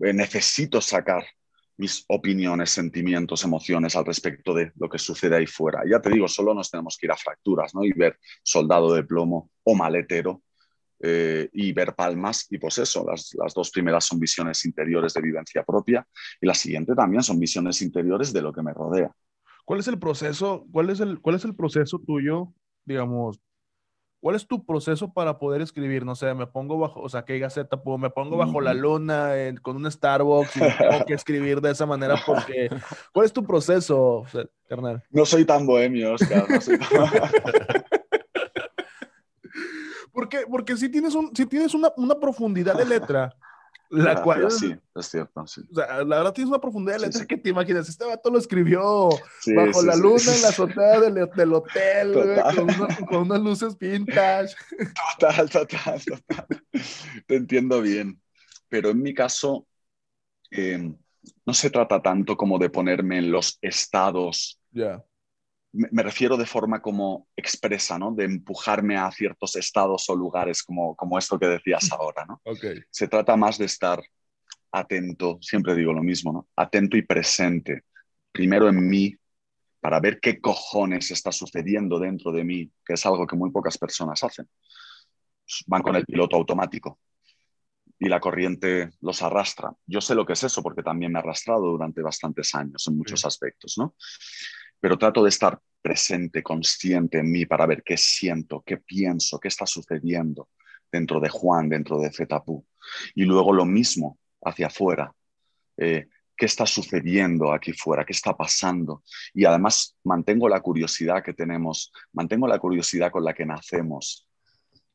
eh, 0.00 0.12
necesito 0.12 0.80
sacar 0.80 1.24
mis 1.76 2.04
opiniones, 2.08 2.70
sentimientos, 2.70 3.42
emociones 3.42 3.96
al 3.96 4.04
respecto 4.04 4.52
de 4.52 4.70
lo 4.76 4.88
que 4.88 4.98
sucede 4.98 5.36
ahí 5.36 5.46
fuera. 5.46 5.82
Ya 5.90 6.00
te 6.00 6.10
digo, 6.10 6.28
solo 6.28 6.52
nos 6.52 6.70
tenemos 6.70 6.96
que 6.98 7.06
ir 7.06 7.12
a 7.12 7.16
fracturas 7.16 7.74
¿no? 7.74 7.84
y 7.84 7.92
ver 7.92 8.18
soldado 8.42 8.92
de 8.92 9.02
plomo 9.02 9.50
o 9.64 9.74
maletero 9.74 10.42
eh, 11.00 11.48
y 11.54 11.72
ver 11.72 11.94
palmas. 11.94 12.46
Y 12.50 12.58
pues 12.58 12.76
eso, 12.76 13.06
las, 13.08 13.34
las, 13.34 13.54
dos 13.54 13.70
primeras 13.70 14.04
son 14.04 14.20
visiones 14.20 14.62
interiores 14.66 15.14
de 15.14 15.22
vivencia 15.22 15.64
propia 15.64 16.06
y 16.38 16.46
la 16.46 16.54
siguiente 16.54 16.94
también 16.94 17.22
son 17.22 17.40
visiones 17.40 17.80
interiores 17.80 18.30
de 18.34 18.42
lo 18.42 18.52
que 18.52 18.62
me 18.62 18.74
rodea. 18.74 19.10
¿Cuál 19.64 19.80
es 19.80 19.88
el 19.88 19.98
proceso, 19.98 20.66
cuál 20.70 20.90
es 20.90 21.00
el, 21.00 21.20
cuál 21.20 21.36
es 21.36 21.44
el 21.46 21.54
proceso 21.54 21.98
tuyo, 21.98 22.52
digamos, 22.84 23.40
¿Cuál 24.20 24.36
es 24.36 24.46
tu 24.46 24.66
proceso 24.66 25.12
para 25.14 25.38
poder 25.38 25.62
escribir? 25.62 26.04
No 26.04 26.14
sé, 26.14 26.34
me 26.34 26.46
pongo 26.46 26.78
bajo, 26.78 27.00
o 27.00 27.08
sea, 27.08 27.24
¿qué 27.24 27.38
gaceta 27.38 27.82
puedo? 27.82 27.96
Me 27.96 28.10
pongo 28.10 28.36
bajo 28.36 28.60
la 28.60 28.74
luna 28.74 29.34
en, 29.38 29.56
con 29.56 29.76
un 29.76 29.90
Starbucks 29.90 30.56
y 30.56 30.60
tengo 30.60 31.06
que 31.06 31.14
escribir 31.14 31.62
de 31.62 31.70
esa 31.70 31.86
manera 31.86 32.16
porque... 32.26 32.68
¿Cuál 33.12 33.24
es 33.24 33.32
tu 33.32 33.42
proceso, 33.44 34.26
carnal? 34.68 35.02
No 35.10 35.24
soy 35.24 35.46
tan 35.46 35.66
bohemio, 35.66 36.12
Oscar. 36.12 36.44
No 36.50 36.60
soy 36.60 36.78
tan... 36.78 36.88
porque, 40.12 40.40
porque 40.50 40.76
si 40.76 40.90
tienes, 40.90 41.14
un, 41.14 41.34
si 41.34 41.46
tienes 41.46 41.72
una, 41.72 41.90
una 41.96 42.16
profundidad 42.16 42.76
de 42.76 42.84
letra 42.84 43.34
la 43.90 44.04
Gracias, 44.04 44.24
cual, 44.24 44.50
sí, 44.52 44.74
es 44.94 45.06
cierto, 45.06 45.46
sí. 45.46 45.62
O 45.70 45.74
sea, 45.74 46.04
la 46.04 46.18
verdad 46.18 46.32
tienes 46.32 46.48
una 46.50 46.60
profundidad 46.60 46.96
de 46.98 47.06
letra 47.06 47.20
sí. 47.22 47.26
que 47.26 47.36
te 47.36 47.50
imaginas. 47.50 47.88
Este 47.88 48.04
vato 48.04 48.30
lo 48.30 48.38
escribió 48.38 49.08
Sí, 49.40 49.52
bajo 49.54 49.80
sí, 49.80 49.86
la 49.86 49.94
sí. 49.94 50.00
luna 50.00 50.34
en 50.36 50.42
la 50.42 50.48
azotea 50.48 51.00
del, 51.00 51.28
del 51.34 51.52
hotel, 51.52 52.12
güey, 52.12 52.40
con, 52.54 52.64
una- 52.70 52.96
con 53.08 53.16
unas 53.22 53.40
luces 53.40 53.76
vintage. 53.78 54.54
Total, 55.18 55.50
total, 55.50 56.00
total. 56.04 56.46
Te 57.26 57.34
entiendo 57.36 57.80
bien. 57.82 58.20
Pero 58.68 58.90
en 58.90 59.02
mi 59.02 59.12
caso, 59.12 59.66
eh, 60.52 60.92
no 61.44 61.52
se 61.52 61.70
trata 61.70 62.00
tanto 62.00 62.36
como 62.36 62.58
de 62.58 62.70
ponerme 62.70 63.18
en 63.18 63.32
los 63.32 63.58
estados 63.60 64.60
Ya. 64.70 65.04
Me, 65.72 66.02
refiero 66.02 66.36
de 66.36 66.46
forma 66.46 66.82
como 66.82 67.28
expresa, 67.36 67.98
¿no? 67.98 68.12
De 68.12 68.24
empujarme 68.24 68.96
a 68.96 69.10
ciertos 69.10 69.56
estados 69.56 70.08
o 70.08 70.16
lugares 70.16 70.62
como, 70.62 70.96
como 70.96 71.18
esto 71.18 71.38
que 71.38 71.46
decías 71.46 71.90
ahora, 71.92 72.24
¿no? 72.26 72.40
Se 72.90 73.08
trata 73.08 73.36
más 73.36 73.58
de 73.58 73.66
estar 73.66 74.00
atento, 74.72 75.38
siempre 75.40 75.74
digo 75.74 75.92
lo 75.92 76.02
mismo, 76.02 76.32
¿no? 76.32 76.48
Atento 76.56 76.96
y 76.96 77.02
presente, 77.02 77.84
primero 78.32 78.68
en 78.68 78.88
mí, 78.88 79.14
para 79.80 80.00
ver 80.00 80.20
qué 80.20 80.40
cojones 80.40 81.10
está 81.10 81.32
sucediendo 81.32 81.98
dentro 81.98 82.32
de 82.32 82.44
mí, 82.44 82.70
que 82.84 82.94
es 82.94 83.06
algo 83.06 83.26
que 83.26 83.36
muy 83.36 83.50
pocas 83.50 83.78
personas 83.78 84.22
hacen. 84.22 84.48
Van 85.66 85.82
con 85.82 85.96
el 85.96 86.04
piloto 86.04 86.36
automático 86.36 86.98
y 87.98 88.08
la 88.08 88.20
corriente 88.20 88.90
los 89.00 89.22
arrastra. 89.22 89.72
Yo 89.86 90.00
sé 90.00 90.14
lo 90.14 90.24
que 90.26 90.34
es 90.34 90.42
eso 90.42 90.62
porque 90.62 90.82
también 90.82 91.12
me 91.12 91.18
ha 91.18 91.22
arrastrado 91.22 91.62
durante 91.62 92.02
bastantes 92.02 92.54
años 92.54 92.86
en 92.88 92.96
muchos 92.96 93.20
Sí. 93.20 93.26
aspectos, 93.26 93.76
¿no? 93.78 93.94
Pero 94.80 94.98
trato 94.98 95.22
de 95.22 95.28
estar 95.28 95.60
presente, 95.82 96.42
consciente 96.42 97.18
en 97.18 97.30
mí 97.30 97.46
para 97.46 97.66
ver 97.66 97.82
qué 97.82 97.96
siento, 97.96 98.62
qué 98.64 98.78
pienso, 98.78 99.38
qué 99.38 99.48
está 99.48 99.66
sucediendo 99.66 100.48
dentro 100.90 101.20
de 101.20 101.28
Juan, 101.28 101.68
dentro 101.68 102.00
de 102.00 102.10
Zetapu. 102.12 102.64
Y 103.14 103.24
luego 103.24 103.52
lo 103.52 103.64
mismo 103.64 104.18
hacia 104.42 104.66
afuera. 104.66 105.12
Eh, 105.76 106.08
¿Qué 106.36 106.46
está 106.46 106.64
sucediendo 106.64 107.52
aquí 107.52 107.72
fuera? 107.72 108.04
¿Qué 108.04 108.14
está 108.14 108.34
pasando? 108.34 109.02
Y 109.34 109.44
además 109.44 109.96
mantengo 110.04 110.48
la 110.48 110.60
curiosidad 110.60 111.22
que 111.22 111.34
tenemos, 111.34 111.92
mantengo 112.12 112.48
la 112.48 112.58
curiosidad 112.58 113.10
con 113.10 113.24
la 113.24 113.34
que 113.34 113.44
nacemos 113.44 114.26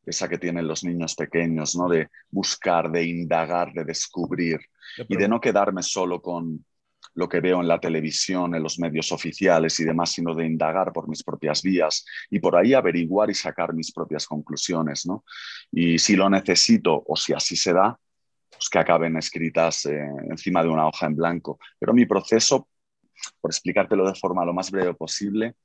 esa 0.05 0.29
que 0.29 0.37
tienen 0.37 0.67
los 0.67 0.83
niños 0.83 1.15
pequeños, 1.15 1.75
¿no? 1.75 1.89
De 1.89 2.09
buscar, 2.29 2.91
de 2.91 3.03
indagar, 3.03 3.73
de 3.73 3.83
descubrir 3.83 4.59
y 4.97 5.15
de 5.17 5.27
no 5.27 5.41
quedarme 5.41 5.81
solo 5.81 6.21
con 6.21 6.63
lo 7.15 7.27
que 7.29 7.39
veo 7.39 7.61
en 7.61 7.67
la 7.67 7.79
televisión, 7.79 8.55
en 8.55 8.61
los 8.61 8.77
medios 8.77 9.11
oficiales 9.11 9.79
y 9.79 9.85
demás, 9.85 10.11
sino 10.11 10.35
de 10.35 10.45
indagar 10.45 10.91
por 10.91 11.07
mis 11.07 11.23
propias 11.23 11.61
vías 11.63 12.05
y 12.29 12.39
por 12.39 12.55
ahí 12.55 12.73
averiguar 12.73 13.29
y 13.29 13.33
sacar 13.33 13.73
mis 13.73 13.91
propias 13.91 14.27
conclusiones, 14.27 15.05
¿no? 15.05 15.23
Y 15.71 15.97
si 15.97 16.15
lo 16.15 16.29
necesito 16.29 17.03
o 17.07 17.15
si 17.15 17.33
así 17.33 17.55
se 17.55 17.73
da, 17.73 17.97
pues 18.49 18.69
que 18.69 18.79
acaben 18.79 19.17
escritas 19.17 19.85
eh, 19.85 20.07
encima 20.29 20.61
de 20.61 20.69
una 20.69 20.87
hoja 20.87 21.07
en 21.07 21.15
blanco. 21.15 21.57
Pero 21.79 21.93
mi 21.93 22.05
proceso, 22.05 22.67
por 23.39 23.49
explicártelo 23.49 24.07
de 24.07 24.15
forma 24.15 24.45
lo 24.45 24.53
más 24.53 24.69
breve 24.69 24.93
posible, 24.93 25.55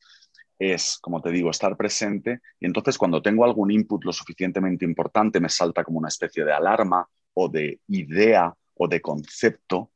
es, 0.58 0.98
como 1.00 1.20
te 1.20 1.30
digo, 1.30 1.50
estar 1.50 1.76
presente 1.76 2.40
y 2.60 2.66
entonces 2.66 2.96
cuando 2.98 3.22
tengo 3.22 3.44
algún 3.44 3.70
input 3.70 4.04
lo 4.04 4.12
suficientemente 4.12 4.84
importante 4.84 5.40
me 5.40 5.48
salta 5.48 5.82
como 5.82 5.98
una 5.98 6.08
especie 6.08 6.44
de 6.44 6.52
alarma 6.52 7.08
o 7.34 7.48
de 7.48 7.80
idea 7.88 8.54
o 8.74 8.86
de 8.86 9.00
concepto 9.00 9.90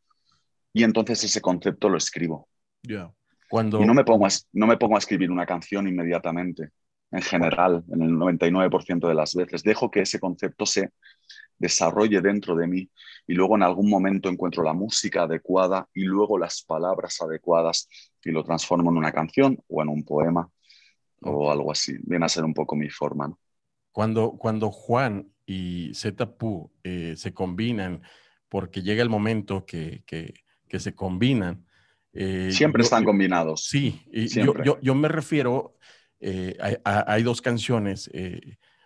y 0.75 0.83
entonces 0.83 1.23
ese 1.25 1.41
concepto 1.41 1.89
lo 1.89 1.97
escribo. 1.97 2.49
Cuando... 3.49 3.81
Y 3.81 3.87
no 3.87 3.95
me, 3.95 4.05
pongo 4.05 4.27
a, 4.27 4.31
no 4.53 4.67
me 4.67 4.77
pongo 4.77 4.97
a 4.97 4.99
escribir 4.99 5.31
una 5.31 5.47
canción 5.47 5.87
inmediatamente, 5.87 6.71
en 7.13 7.23
general, 7.23 7.85
en 7.91 8.03
el 8.03 8.11
99% 8.11 9.07
de 9.07 9.15
las 9.15 9.35
veces. 9.35 9.63
Dejo 9.63 9.89
que 9.91 10.01
ese 10.01 10.19
concepto 10.19 10.67
se 10.67 10.91
desarrolle 11.57 12.21
dentro 12.21 12.57
de 12.57 12.67
mí 12.67 12.91
y 13.29 13.35
luego 13.35 13.55
en 13.55 13.63
algún 13.63 13.89
momento 13.89 14.29
encuentro 14.29 14.65
la 14.65 14.73
música 14.73 15.23
adecuada 15.23 15.89
y 15.95 16.03
luego 16.03 16.37
las 16.39 16.65
palabras 16.65 17.23
adecuadas 17.23 17.89
y 18.25 18.33
lo 18.33 18.43
transformo 18.43 18.91
en 18.91 18.97
una 18.97 19.13
canción 19.13 19.57
o 19.69 19.81
en 19.81 19.89
un 19.89 20.05
poema 20.05 20.51
o 21.23 21.53
algo 21.53 21.71
así. 21.71 21.95
Viene 22.03 22.27
a 22.27 22.29
ser 22.29 22.45
un 22.45 22.53
poco 22.53 22.75
mi 22.75 22.91
forma. 22.91 23.33
Cuando, 23.93 24.33
cuando 24.33 24.73
Juan 24.73 25.31
y 25.47 25.93
Zeta 25.95 26.35
eh, 26.83 27.15
se 27.17 27.33
combinan, 27.33 28.03
porque 28.49 28.83
llega 28.83 29.03
el 29.05 29.09
momento 29.09 29.65
que, 29.65 30.03
que, 30.05 30.35
que 30.75 30.81
se 30.81 30.93
combinan. 30.93 31.65
Eh, 32.13 32.51
Siempre 32.51 32.83
están 32.83 33.05
combinados. 33.05 33.69
Sí, 33.69 34.03
y 34.13 34.27
yo, 34.27 34.61
yo, 34.65 34.81
yo, 34.81 34.97
me 34.97 35.07
refiero, 35.07 35.77
eh, 36.19 36.57
hay 36.85 37.23
dos 37.23 37.41
canciones, 37.41 38.11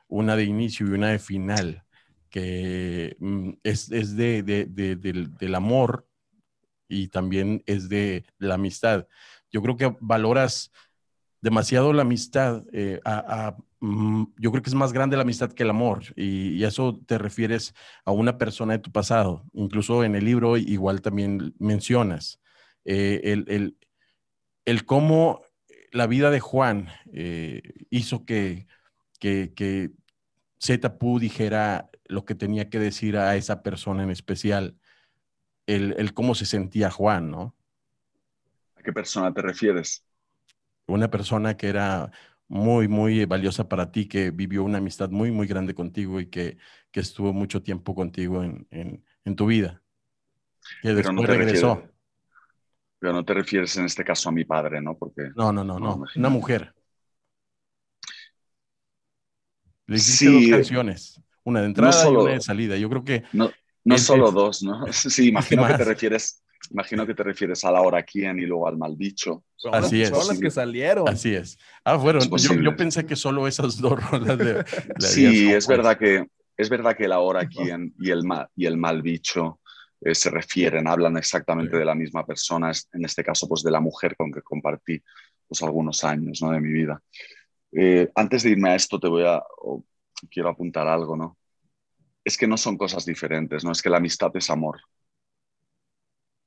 una 0.07 0.37
de 0.37 0.45
inicio 0.45 0.87
y 0.87 0.91
una 0.91 1.09
de 1.09 1.19
final 1.19 1.83
que 2.29 3.17
mm, 3.21 3.53
es, 3.63 3.91
es 3.91 4.17
de, 4.17 4.43
de, 4.43 4.67
del, 4.67 5.35
del, 5.35 5.55
amor 5.55 6.07
y 6.91 7.09
también 7.09 7.63
es 7.65 7.89
de, 7.89 8.27
la 8.37 8.57
amistad. 8.57 9.07
Yo 9.51 9.63
creo 9.63 9.79
que 9.79 9.97
valoras 10.01 10.71
demasiado 11.41 11.95
la 11.95 12.03
amistad. 12.03 12.65
Eh, 12.75 13.01
a, 13.03 13.57
yo 13.81 14.51
creo 14.51 14.63
que 14.63 14.71
es 14.71 14.75
más 14.75 14.93
grande 14.93 15.17
la 15.17 15.23
amistad 15.23 15.53
que 15.53 15.63
el 15.63 15.71
amor 15.71 16.03
y, 16.17 16.51
y, 16.51 16.65
eso 16.65 17.01
te 17.07 17.17
refieres 17.17 17.75
a 18.05 18.11
una 18.11 18.37
persona 18.37 18.73
de 18.73 18.81
tu 18.81 18.91
pasado. 18.91 19.45
Incluso 19.53 20.03
en 20.03 20.17
el 20.17 20.25
libro 20.25 20.57
igual 20.57 21.01
también 21.01 21.55
mencionas 21.59 22.41
eh, 22.91 23.21
el, 23.25 23.45
el, 23.49 23.77
el, 24.65 24.87
cómo 24.87 25.43
la 25.93 26.07
vida 26.07 26.31
de 26.31 26.41
Juan 26.41 26.89
eh, 27.13 27.61
hizo 27.91 28.25
que, 28.25 28.67
que, 29.21 29.53
que 29.55 29.91
dijera 31.21 31.91
lo 32.07 32.25
que 32.25 32.35
tenía 32.35 32.71
que 32.71 32.79
decir 32.79 33.19
a 33.19 33.37
esa 33.37 33.63
persona 33.63 34.03
en 34.03 34.11
especial, 34.11 34.79
el, 35.67 36.15
cómo 36.15 36.35
se 36.35 36.47
sentía 36.47 36.91
Juan, 36.91 37.31
¿no? 37.31 37.55
¿A 38.75 38.83
qué 38.83 38.93
persona 38.93 39.35
te 39.35 39.43
refieres? 39.43 40.03
Una 40.87 41.11
persona 41.11 41.59
que 41.59 41.69
era 41.69 42.11
muy, 42.49 42.89
muy 42.89 43.25
valiosa 43.27 43.69
para 43.69 43.93
ti, 43.93 44.09
que 44.09 44.31
vivió 44.31 44.65
una 44.65 44.79
amistad 44.79 45.11
muy, 45.11 45.31
muy 45.31 45.47
grande 45.47 45.75
contigo 45.75 46.19
y 46.19 46.27
que, 46.27 46.57
que 46.91 47.01
estuvo 47.01 47.33
mucho 47.33 47.63
tiempo 47.63 47.95
contigo 47.95 48.43
en, 48.43 48.67
en, 48.71 49.37
tu 49.37 49.47
vida. 49.47 49.83
Que 50.83 50.95
después 50.95 51.15
no 51.15 51.23
regresó. 51.23 51.83
pero 52.99 53.13
no 53.13 53.25
te 53.25 53.35
refieres 53.35 53.77
en 53.77 53.85
este 53.85 54.03
caso 54.03 54.31
a 54.31 54.33
mi 54.33 54.45
padre, 54.45 54.81
¿no? 54.81 54.97
Porque, 54.97 55.31
no, 55.37 55.53
no, 55.53 55.63
no, 55.63 55.79
no. 55.79 56.03
Una 56.17 56.29
mujer. 56.31 56.75
Le 59.87 59.97
hiciste 59.97 60.31
dos 60.31 60.51
canciones, 60.51 61.23
una 61.45 61.61
de 61.61 61.67
entrada 61.67 62.11
y 62.11 62.15
una 62.15 62.33
de 62.33 62.41
salida. 62.41 62.77
Yo 62.77 62.89
creo 62.89 63.05
que... 63.05 63.25
No, 63.33 63.51
no 63.85 63.99
solo 63.99 64.33
dos, 64.33 64.63
¿no? 64.63 64.87
Sí, 64.93 65.29
imagino 65.29 65.67
que 65.67 65.75
te 65.75 65.85
refieres... 65.85 66.43
Imagino 66.71 67.07
que 67.07 67.15
te 67.15 67.23
refieres 67.23 67.65
a 67.65 67.71
la 67.71 67.81
hora 67.81 68.03
quién 68.03 68.39
y 68.39 68.47
luego 68.47 68.69
al 68.69 68.77
mal 68.77 68.97
bicho. 68.97 69.45
Así 69.73 70.03
es. 70.03 70.11
Son 70.11 70.29
las 70.29 70.39
que 70.39 70.51
salieron. 70.51 71.09
Así 71.09 71.35
es. 71.35 71.59
Ah, 71.85 71.97
bueno, 71.97 72.21
yo, 72.21 72.55
yo, 72.55 72.77
pensé 72.77 73.07
que 73.07 73.17
solo 73.17 73.47
esas 73.49 73.81
dos 73.81 73.99
rolas 74.11 74.39
de... 74.39 74.65
sí, 74.99 75.51
es 75.51 75.67
verdad 75.67 75.97
que 75.99 76.27
es 76.59 76.69
verdad 76.69 76.97
que 76.97 77.09
la 77.09 77.21
hora 77.21 77.47
quién 77.47 77.95
y 77.99 78.11
el 78.11 78.25
mal, 78.25 78.49
y 78.57 78.67
el 78.67 78.77
mal 78.77 79.01
bicho 79.01 79.61
eh, 80.01 80.15
se 80.15 80.29
refieren, 80.29 80.89
hablan 80.89 81.17
exactamente 81.17 81.77
de 81.77 81.85
la 81.85 81.95
misma 81.95 82.27
persona, 82.27 82.73
en 82.93 83.05
este 83.05 83.23
caso 83.23 83.49
pues 83.49 83.63
de 83.63 83.71
la 83.71 83.81
mujer 83.81 84.17
con 84.17 84.33
que 84.33 84.43
compartí 84.43 85.01
pues 85.47 85.63
algunos 85.63 86.03
años 86.03 86.43
¿no? 86.43 86.51
de 86.51 86.61
mi 86.61 86.73
vida. 86.73 87.01
Eh, 87.73 88.11
antes 88.15 88.43
de 88.43 88.51
irme 88.51 88.71
a 88.71 88.75
esto, 88.75 88.99
te 88.99 89.09
voy 89.09 89.25
a, 89.25 89.43
quiero 90.31 90.49
apuntar 90.49 90.89
algo, 90.89 91.17
¿no? 91.17 91.39
Es 92.25 92.37
que 92.37 92.47
no 92.47 92.57
son 92.57 92.77
cosas 92.77 93.07
diferentes, 93.07 93.65
¿no? 93.65 93.73
Es 93.73 93.81
que 93.81 93.91
la 93.91 93.99
amistad 93.99 94.31
es 94.35 94.51
amor. 94.51 94.81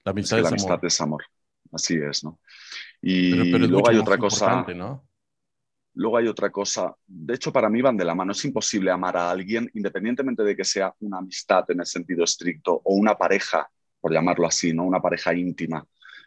La 0.04 0.12
amistad 0.12 0.40
es, 0.40 0.44
la 0.44 0.50
amistad 0.50 0.86
es 0.86 1.02
amor. 1.02 1.24
Así 1.72 1.96
es, 1.96 2.24
¿no? 2.24 2.40
Y 3.02 3.52
luego 3.68 3.90
hay 3.90 3.98
otra 3.98 4.18
cosa. 4.18 4.66
¿no? 4.76 5.08
Luego 5.94 6.18
hay 6.18 6.28
otra 6.28 6.50
cosa. 6.50 6.96
De 7.06 7.36
hecho, 7.36 7.52
para 7.52 7.70
mí 7.70 7.82
van 7.82 7.98
de 7.98 8.06
la 8.06 8.16
mano. 8.16 8.32
Es 8.32 8.44
imposible 8.46 8.92
amar 8.92 9.18
a 9.18 9.30
alguien, 9.30 9.70
independientemente 9.74 10.44
de 10.44 10.56
que 10.56 10.64
sea 10.64 10.94
una 11.00 11.18
amistad 11.18 11.70
en 11.70 11.82
el 11.82 11.86
sentido 11.86 12.24
estricto 12.24 12.82
o 12.84 12.96
una 12.96 13.16
pareja, 13.16 13.70
por 14.00 14.12
llamarlo 14.12 14.48
así, 14.48 14.74
¿no? 14.74 14.84
Una 14.84 15.02
pareja 15.02 15.34
íntima. 15.34 15.86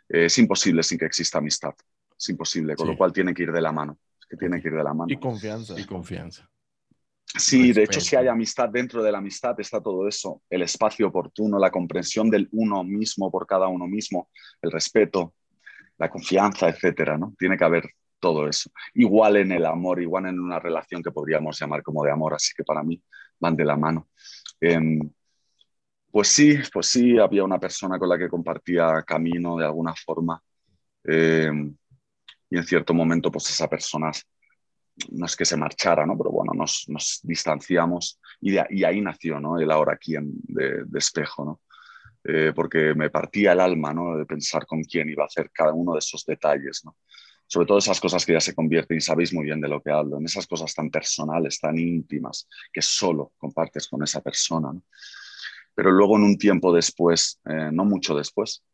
Eh, 0.08 0.26
es 0.26 0.38
imposible 0.38 0.82
sin 0.82 0.98
que 0.98 1.06
exista 1.06 1.38
amistad. 1.38 1.74
Es 2.16 2.28
imposible, 2.28 2.76
con 2.76 2.88
lo 2.88 2.96
cual 2.96 3.12
tiene 3.12 3.34
que 3.34 3.42
ir 3.42 3.52
de 3.52 3.60
la 3.60 3.72
mano 3.72 3.98
que 4.28 4.36
tiene 4.36 4.60
que 4.60 4.68
ir 4.68 4.74
de 4.74 4.84
la 4.84 4.94
mano. 4.94 5.12
Y 5.12 5.16
confianza. 5.16 5.78
Y 5.78 5.84
confianza. 5.84 6.50
Sí, 7.36 7.72
de 7.72 7.82
hecho, 7.82 8.00
si 8.00 8.14
hay 8.14 8.28
amistad 8.28 8.68
dentro 8.68 9.02
de 9.02 9.10
la 9.10 9.18
amistad, 9.18 9.58
está 9.58 9.80
todo 9.80 10.06
eso, 10.06 10.42
el 10.48 10.62
espacio 10.62 11.08
oportuno, 11.08 11.58
la 11.58 11.70
comprensión 11.70 12.30
del 12.30 12.48
uno 12.52 12.84
mismo 12.84 13.30
por 13.30 13.44
cada 13.46 13.66
uno 13.66 13.88
mismo, 13.88 14.28
el 14.62 14.70
respeto, 14.70 15.34
la 15.98 16.08
confianza, 16.08 16.68
etcétera, 16.68 17.18
¿no? 17.18 17.34
Tiene 17.36 17.56
que 17.56 17.64
haber 17.64 17.90
todo 18.20 18.48
eso. 18.48 18.70
Igual 18.94 19.36
en 19.38 19.52
el 19.52 19.66
amor, 19.66 20.00
igual 20.00 20.26
en 20.26 20.38
una 20.38 20.60
relación 20.60 21.02
que 21.02 21.10
podríamos 21.10 21.58
llamar 21.58 21.82
como 21.82 22.04
de 22.04 22.12
amor, 22.12 22.34
así 22.34 22.52
que 22.56 22.62
para 22.62 22.82
mí 22.82 23.02
van 23.40 23.56
de 23.56 23.64
la 23.64 23.76
mano. 23.76 24.08
Em, 24.60 25.10
pues 26.10 26.28
sí, 26.28 26.56
pues 26.72 26.86
sí, 26.86 27.18
había 27.18 27.42
una 27.42 27.58
persona 27.58 27.98
con 27.98 28.08
la 28.08 28.16
que 28.16 28.28
compartía 28.28 29.02
camino 29.02 29.56
de 29.56 29.64
alguna 29.64 29.92
forma. 29.94 30.40
Em, 31.02 31.76
y 32.48 32.56
en 32.56 32.64
cierto 32.64 32.94
momento 32.94 33.30
pues 33.30 33.50
esa 33.50 33.68
persona 33.68 34.12
no 35.10 35.26
es 35.26 35.36
que 35.36 35.44
se 35.44 35.56
marchara, 35.56 36.06
¿no? 36.06 36.16
pero 36.16 36.30
nos, 36.88 37.20
distanciamos 37.22 38.20
y, 38.40 38.54
y, 38.70 38.84
ahí 38.84 39.00
nació 39.00 39.38
el 39.58 39.70
ahora 39.70 39.96
quién 39.96 40.32
de, 40.42 40.84
de 40.84 40.98
espejo. 40.98 41.60
Eh, 42.26 42.52
porque 42.54 42.94
me 42.94 43.10
partía 43.10 43.52
el 43.52 43.60
alma 43.60 43.92
¿no? 43.92 44.16
de 44.16 44.24
pensar 44.24 44.64
con 44.66 44.82
quién 44.82 45.10
iba 45.10 45.24
a 45.24 45.26
hacer 45.26 45.50
cada 45.52 45.74
uno 45.74 45.92
de 45.92 45.98
esos 45.98 46.24
detalles. 46.24 46.82
Sobre 47.46 47.66
todo 47.66 47.78
esas 47.78 48.00
cosas 48.00 48.24
que 48.24 48.32
ya 48.32 48.40
se 48.40 48.54
convierten, 48.54 48.96
y 48.96 49.00
sabéis 49.02 49.34
muy 49.34 49.44
bien 49.44 49.60
de 49.60 49.68
lo 49.68 49.82
que 49.82 49.90
hablo, 49.90 50.16
en 50.16 50.24
esas 50.24 50.46
cosas 50.46 50.74
tan 50.74 50.90
personales, 50.90 51.60
tan 51.60 51.78
íntimas, 51.78 52.48
que 52.72 52.80
solo 52.80 53.32
compartes 53.36 53.86
con 53.88 54.02
esa 54.02 54.22
persona. 54.22 54.72
Pero 55.74 55.90
luego 55.90 56.16
en 56.16 56.22
un 56.22 56.38
tiempo 56.38 56.72
después, 56.72 57.40
eh, 57.44 57.68
no 57.70 57.84
mucho 57.84 58.14
después, 58.16 58.64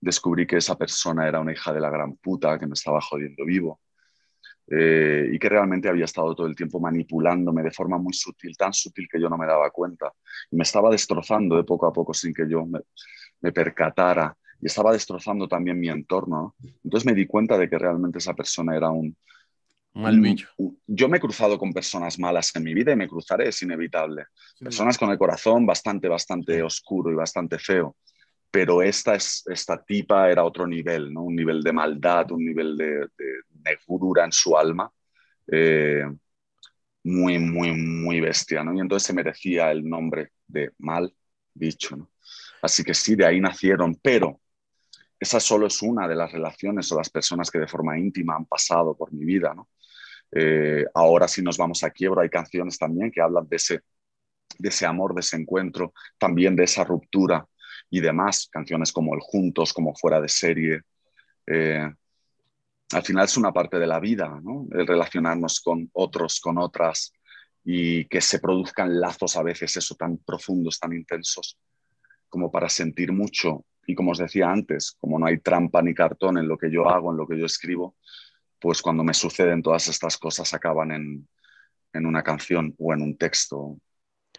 descubrí 0.00 0.46
que 0.46 0.56
esa 0.56 0.76
persona 0.76 1.28
era 1.28 1.38
una 1.38 1.52
hija 1.52 1.72
de 1.72 1.80
la 1.80 1.90
gran 1.90 2.16
puta 2.16 2.58
que 2.58 2.66
me 2.66 2.74
estaba 2.74 3.00
jodiendo 3.00 3.44
vivo 3.44 3.80
eh, 4.70 5.28
y 5.32 5.38
que 5.38 5.48
realmente 5.48 5.88
había 5.88 6.04
estado 6.04 6.34
todo 6.34 6.46
el 6.46 6.54
tiempo 6.54 6.80
manipulándome 6.80 7.62
de 7.62 7.70
forma 7.70 7.98
muy 7.98 8.14
sutil, 8.14 8.56
tan 8.56 8.72
sutil 8.72 9.08
que 9.10 9.20
yo 9.20 9.28
no 9.28 9.36
me 9.36 9.46
daba 9.46 9.70
cuenta. 9.70 10.12
Y 10.50 10.56
me 10.56 10.62
estaba 10.62 10.90
destrozando 10.90 11.56
de 11.56 11.64
poco 11.64 11.86
a 11.86 11.92
poco 11.92 12.14
sin 12.14 12.32
que 12.32 12.48
yo 12.48 12.64
me, 12.64 13.52
percatara 13.52 14.36
y 14.60 14.66
estaba 14.66 14.92
destrozando 14.92 15.48
también 15.48 15.78
mi 15.78 15.88
entorno. 15.88 16.54
Entonces 16.84 17.04
me 17.04 17.14
di 17.14 17.26
cuenta 17.26 17.58
de 17.58 17.68
que 17.68 17.78
realmente 17.78 18.18
esa 18.18 18.34
persona 18.34 18.76
era 18.76 18.90
un... 18.90 19.16
Mal 19.94 20.18
bicho. 20.20 20.48
yo 20.86 21.06
me 21.06 21.18
he 21.18 21.20
cruzado 21.20 21.58
con 21.58 21.70
personas 21.70 22.18
malas 22.18 22.50
en 22.56 22.64
mi 22.64 22.72
vida 22.72 22.92
y 22.92 22.96
me 22.96 23.06
cruzaré, 23.06 23.50
es 23.50 23.60
inevitable. 23.60 24.24
Personas 24.58 24.96
con 24.96 25.10
el 25.10 25.18
corazón 25.18 25.66
bastante, 25.66 26.08
bastante 26.08 26.62
oscuro 26.62 27.12
y 27.12 27.14
bastante 27.14 27.58
feo 27.58 27.94
pero 28.52 28.82
esta, 28.82 29.14
es, 29.14 29.42
esta 29.46 29.82
tipa 29.82 30.30
era 30.30 30.44
otro 30.44 30.66
nivel, 30.66 31.12
¿no? 31.12 31.22
un 31.22 31.34
nivel 31.34 31.62
de 31.62 31.72
maldad, 31.72 32.30
un 32.32 32.44
nivel 32.44 32.76
de, 32.76 33.08
de 33.16 33.78
en 34.24 34.32
su 34.32 34.56
alma, 34.56 34.92
eh, 35.50 36.04
muy, 37.04 37.38
muy, 37.38 37.72
muy 37.72 38.20
bestia, 38.20 38.62
¿no? 38.62 38.74
y 38.74 38.80
entonces 38.80 39.06
se 39.06 39.14
merecía 39.14 39.70
el 39.70 39.88
nombre 39.88 40.32
de 40.46 40.70
mal 40.78 41.14
bicho. 41.54 41.96
¿no? 41.96 42.10
Así 42.60 42.84
que 42.84 42.92
sí, 42.92 43.16
de 43.16 43.24
ahí 43.24 43.40
nacieron, 43.40 43.98
pero 44.02 44.38
esa 45.18 45.40
solo 45.40 45.66
es 45.66 45.80
una 45.80 46.06
de 46.06 46.14
las 46.14 46.30
relaciones 46.30 46.92
o 46.92 46.98
las 46.98 47.08
personas 47.08 47.50
que 47.50 47.58
de 47.58 47.66
forma 47.66 47.98
íntima 47.98 48.36
han 48.36 48.44
pasado 48.44 48.94
por 48.94 49.14
mi 49.14 49.24
vida. 49.24 49.54
¿no? 49.54 49.70
Eh, 50.30 50.84
ahora 50.92 51.26
si 51.26 51.40
nos 51.40 51.56
vamos 51.56 51.82
a 51.84 51.90
quiebra 51.90 52.22
hay 52.22 52.28
canciones 52.28 52.78
también 52.78 53.10
que 53.10 53.22
hablan 53.22 53.48
de 53.48 53.56
ese, 53.56 53.80
de 54.58 54.68
ese 54.68 54.84
amor, 54.84 55.14
de 55.14 55.20
ese 55.20 55.36
encuentro, 55.36 55.94
también 56.18 56.54
de 56.54 56.64
esa 56.64 56.84
ruptura 56.84 57.46
y 57.92 58.00
demás. 58.00 58.48
Canciones 58.50 58.90
como 58.90 59.14
El 59.14 59.20
Juntos, 59.20 59.72
como 59.72 59.94
Fuera 59.94 60.20
de 60.20 60.28
Serie. 60.28 60.80
Eh, 61.46 61.86
al 62.92 63.02
final 63.02 63.26
es 63.26 63.36
una 63.36 63.52
parte 63.52 63.78
de 63.78 63.86
la 63.86 64.00
vida. 64.00 64.40
El 64.72 64.86
relacionarnos 64.86 65.60
con 65.60 65.88
otros, 65.92 66.40
con 66.40 66.56
otras 66.56 67.12
y 67.64 68.06
que 68.06 68.22
se 68.22 68.40
produzcan 68.40 68.98
lazos 68.98 69.36
a 69.36 69.42
veces, 69.42 69.76
eso 69.76 69.94
tan 69.94 70.16
profundos, 70.16 70.80
tan 70.80 70.94
intensos, 70.94 71.58
como 72.28 72.50
para 72.50 72.68
sentir 72.70 73.12
mucho. 73.12 73.66
Y 73.86 73.94
como 73.94 74.12
os 74.12 74.18
decía 74.18 74.50
antes, 74.50 74.96
como 74.98 75.18
no 75.18 75.26
hay 75.26 75.38
trampa 75.38 75.82
ni 75.82 75.94
cartón 75.94 76.38
en 76.38 76.48
lo 76.48 76.56
que 76.56 76.70
yo 76.72 76.88
hago, 76.88 77.12
en 77.12 77.18
lo 77.18 77.26
que 77.26 77.38
yo 77.38 77.44
escribo, 77.44 77.94
pues 78.58 78.80
cuando 78.80 79.04
me 79.04 79.12
suceden 79.12 79.62
todas 79.62 79.86
estas 79.88 80.16
cosas 80.16 80.54
acaban 80.54 80.92
en, 80.92 81.28
en 81.92 82.06
una 82.06 82.22
canción 82.22 82.74
o 82.78 82.94
en 82.94 83.02
un 83.02 83.18
texto. 83.18 83.76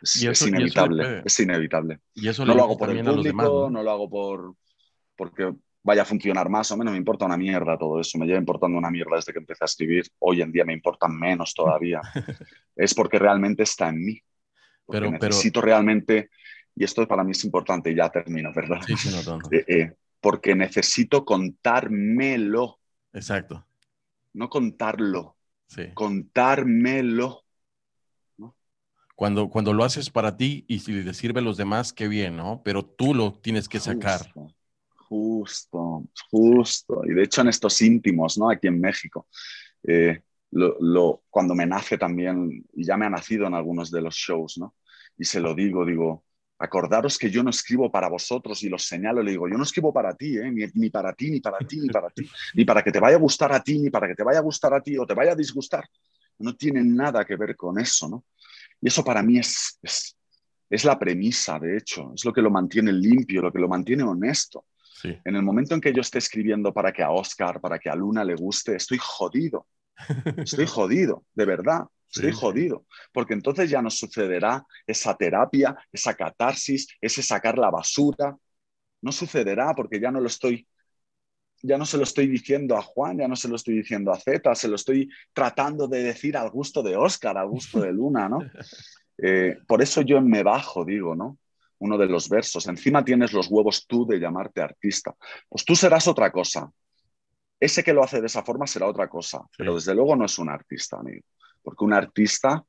Es, 0.03 0.41
inevitable, 0.41 1.21
es 1.23 1.39
inevitable. 1.39 1.99
Y 2.13 2.27
eso 2.27 2.45
no 2.45 2.53
lo 2.53 2.63
hago 2.63 2.77
por 2.77 2.89
el 2.89 3.03
público, 3.03 3.69
¿no? 3.71 3.81
lo 3.81 3.91
hago 3.91 4.09
por 4.09 4.55
porque 5.15 5.53
vaya 5.83 6.01
a 6.01 6.05
funcionar 6.05 6.49
más 6.49 6.71
o 6.71 6.77
menos, 6.77 6.91
me 6.91 6.97
importa 6.97 7.25
una 7.25 7.37
mierda 7.37 7.77
todo 7.77 7.99
eso, 7.99 8.17
me 8.17 8.25
lleva 8.25 8.39
importando 8.39 8.77
una 8.77 8.89
mierda 8.89 9.17
desde 9.17 9.33
que 9.33 9.39
empecé 9.39 9.63
a 9.63 9.65
escribir, 9.65 10.05
hoy 10.19 10.41
en 10.41 10.51
día 10.51 10.63
me 10.65 10.73
importa 10.73 11.07
menos 11.07 11.53
todavía, 11.53 12.01
es 12.75 12.93
porque 12.93 13.19
realmente 13.19 13.63
está 13.63 13.89
en 13.89 14.03
mí, 14.03 14.19
pero, 14.87 15.11
necesito 15.11 15.61
realmente, 15.61 16.29
y 16.75 16.83
esto 16.83 17.07
para 17.07 17.23
mí 17.23 17.31
es 17.31 17.43
importante, 17.43 17.91
y 17.91 17.95
ya 17.95 18.09
termino, 18.09 18.51
¿verdad? 18.53 18.79
Sí, 18.85 18.95
sí, 18.95 19.09
no, 19.25 19.37
eh, 19.51 19.65
eh, 19.67 19.93
porque 20.19 20.55
necesito 20.55 21.25
contármelo. 21.25 22.79
Exacto. 23.11 23.67
No 24.33 24.49
contarlo, 24.49 25.35
sí. 25.67 25.89
contármelo. 25.93 27.42
Cuando, 29.15 29.49
cuando 29.49 29.73
lo 29.73 29.83
haces 29.83 30.09
para 30.09 30.37
ti 30.37 30.65
y 30.67 30.79
si 30.79 30.91
le 30.91 31.13
sirve 31.13 31.39
a 31.39 31.43
los 31.43 31.57
demás, 31.57 31.93
qué 31.93 32.07
bien, 32.07 32.35
¿no? 32.35 32.61
Pero 32.63 32.83
tú 32.83 33.13
lo 33.13 33.33
tienes 33.33 33.69
que 33.69 33.79
sacar. 33.79 34.21
Justo, 35.07 36.05
justo. 36.31 37.01
Y 37.05 37.13
de 37.13 37.23
hecho 37.23 37.41
en 37.41 37.49
estos 37.49 37.79
íntimos, 37.81 38.37
¿no? 38.37 38.49
Aquí 38.49 38.67
en 38.67 38.81
México, 38.81 39.27
eh, 39.83 40.21
lo, 40.51 41.23
cuando 41.29 41.53
me 41.53 41.65
nace 41.65 41.97
también, 41.97 42.65
y 42.73 42.83
ya 42.83 42.97
me 42.97 43.05
ha 43.05 43.09
nacido 43.09 43.45
en 43.47 43.53
algunos 43.53 43.91
de 43.91 44.01
los 44.01 44.15
shows, 44.15 44.57
¿no? 44.57 44.75
Y 45.17 45.25
se 45.25 45.39
lo 45.39 45.53
digo, 45.53 45.85
digo, 45.85 46.23
acordaros 46.57 47.17
que 47.17 47.29
yo 47.29 47.43
no 47.43 47.49
escribo 47.49 47.91
para 47.91 48.09
vosotros 48.09 48.63
y 48.63 48.69
los 48.69 48.83
señalo, 48.83 49.21
le 49.21 49.31
digo, 49.31 49.47
yo 49.47 49.57
no 49.57 49.63
escribo 49.63 49.93
para 49.93 50.15
ti, 50.15 50.37
¿eh? 50.37 50.49
ni, 50.51 50.65
ni, 50.73 50.89
para 50.89 51.13
ti, 51.13 51.29
ni 51.29 51.39
para 51.39 51.59
ti, 51.59 51.79
ni 51.79 51.89
para 51.89 52.09
ti, 52.09 52.27
ni 52.55 52.65
para 52.65 52.83
que 52.83 52.91
te 52.91 52.99
vaya 52.99 53.17
a 53.17 53.19
gustar 53.19 53.51
a 53.53 53.61
ti, 53.61 53.79
ni 53.79 53.89
para 53.89 54.07
que 54.07 54.15
te 54.15 54.23
vaya 54.23 54.39
a 54.39 54.43
gustar 54.43 54.73
a 54.73 54.81
ti 54.81 54.97
o 54.97 55.05
te 55.05 55.13
vaya 55.13 55.33
a 55.33 55.35
disgustar. 55.35 55.87
No 56.39 56.55
tiene 56.55 56.83
nada 56.83 57.25
que 57.25 57.35
ver 57.35 57.55
con 57.55 57.79
eso, 57.79 58.07
¿no? 58.07 58.23
Y 58.81 58.87
eso 58.87 59.03
para 59.03 59.23
mí 59.23 59.37
es, 59.37 59.79
es, 59.81 60.17
es 60.69 60.85
la 60.85 60.97
premisa, 60.97 61.59
de 61.59 61.77
hecho, 61.77 62.11
es 62.15 62.25
lo 62.25 62.33
que 62.33 62.41
lo 62.41 62.49
mantiene 62.49 62.91
limpio, 62.91 63.41
lo 63.41 63.51
que 63.51 63.59
lo 63.59 63.67
mantiene 63.67 64.03
honesto. 64.03 64.65
En 65.03 65.35
el 65.35 65.43
momento 65.43 65.75
en 65.75 65.81
que 65.81 65.93
yo 65.93 66.01
esté 66.01 66.19
escribiendo 66.19 66.73
para 66.73 66.93
que 66.93 67.03
a 67.03 67.11
Oscar, 67.11 67.59
para 67.59 67.77
que 67.77 67.89
a 67.89 67.95
Luna 67.95 68.23
le 68.23 68.35
guste, 68.35 68.75
estoy 68.75 68.97
jodido. 69.01 69.67
Estoy 70.37 70.65
jodido, 70.67 71.25
de 71.33 71.45
verdad. 71.45 71.83
Estoy 72.09 72.31
jodido, 72.31 72.85
porque 73.11 73.33
entonces 73.33 73.71
ya 73.71 73.81
no 73.81 73.89
sucederá 73.89 74.63
esa 74.85 75.15
terapia, 75.15 75.75
esa 75.91 76.13
catarsis, 76.13 76.87
ese 77.01 77.23
sacar 77.23 77.57
la 77.57 77.71
basura. 77.71 78.37
No 79.01 79.11
sucederá 79.11 79.73
porque 79.73 79.99
ya 79.99 80.11
no 80.11 80.19
lo 80.19 80.27
estoy, 80.27 80.67
ya 81.63 81.77
no 81.77 81.85
se 81.85 81.97
lo 81.97 82.03
estoy 82.03 82.27
diciendo 82.27 82.77
a 82.77 82.81
Juan, 82.83 83.17
ya 83.17 83.27
no 83.27 83.35
se 83.35 83.47
lo 83.47 83.55
estoy 83.55 83.77
diciendo 83.77 84.11
a 84.11 84.19
Zeta, 84.19 84.53
se 84.53 84.67
lo 84.67 84.75
estoy 84.75 85.09
tratando 85.33 85.87
de 85.87 86.03
decir 86.03 86.37
al 86.37 86.51
gusto 86.51 86.83
de 86.83 86.95
Oscar, 86.95 87.37
al 87.37 87.47
gusto 87.47 87.81
de 87.81 87.91
Luna, 87.91 88.29
¿no? 88.29 88.39
Eh, 89.25 89.59
por 89.67 89.79
eso 89.83 90.01
yo 90.01 90.19
me 90.21 90.41
bajo, 90.41 90.83
digo, 90.83 91.15
¿no? 91.15 91.37
uno 91.83 91.97
de 91.97 92.07
los 92.07 92.29
versos. 92.29 92.67
Encima 92.67 93.03
tienes 93.03 93.33
los 93.33 93.47
huevos 93.49 93.85
tú 93.85 94.05
de 94.05 94.17
llamarte 94.17 94.61
artista. 94.61 95.13
Pues 95.49 95.65
tú 95.65 95.75
serás 95.75 96.07
otra 96.07 96.31
cosa. 96.31 96.71
Ese 97.59 97.83
que 97.83 97.93
lo 97.93 98.03
hace 98.03 98.21
de 98.21 98.27
esa 98.27 98.43
forma 98.43 98.65
será 98.67 98.87
otra 98.87 99.07
cosa, 99.07 99.41
pero 99.57 99.75
desde 99.75 99.93
luego 99.93 100.15
no 100.15 100.25
es 100.25 100.37
un 100.39 100.49
artista, 100.49 100.97
amigo. 100.97 101.25
Porque 101.61 101.83
un 101.83 101.93
artista, 101.93 102.63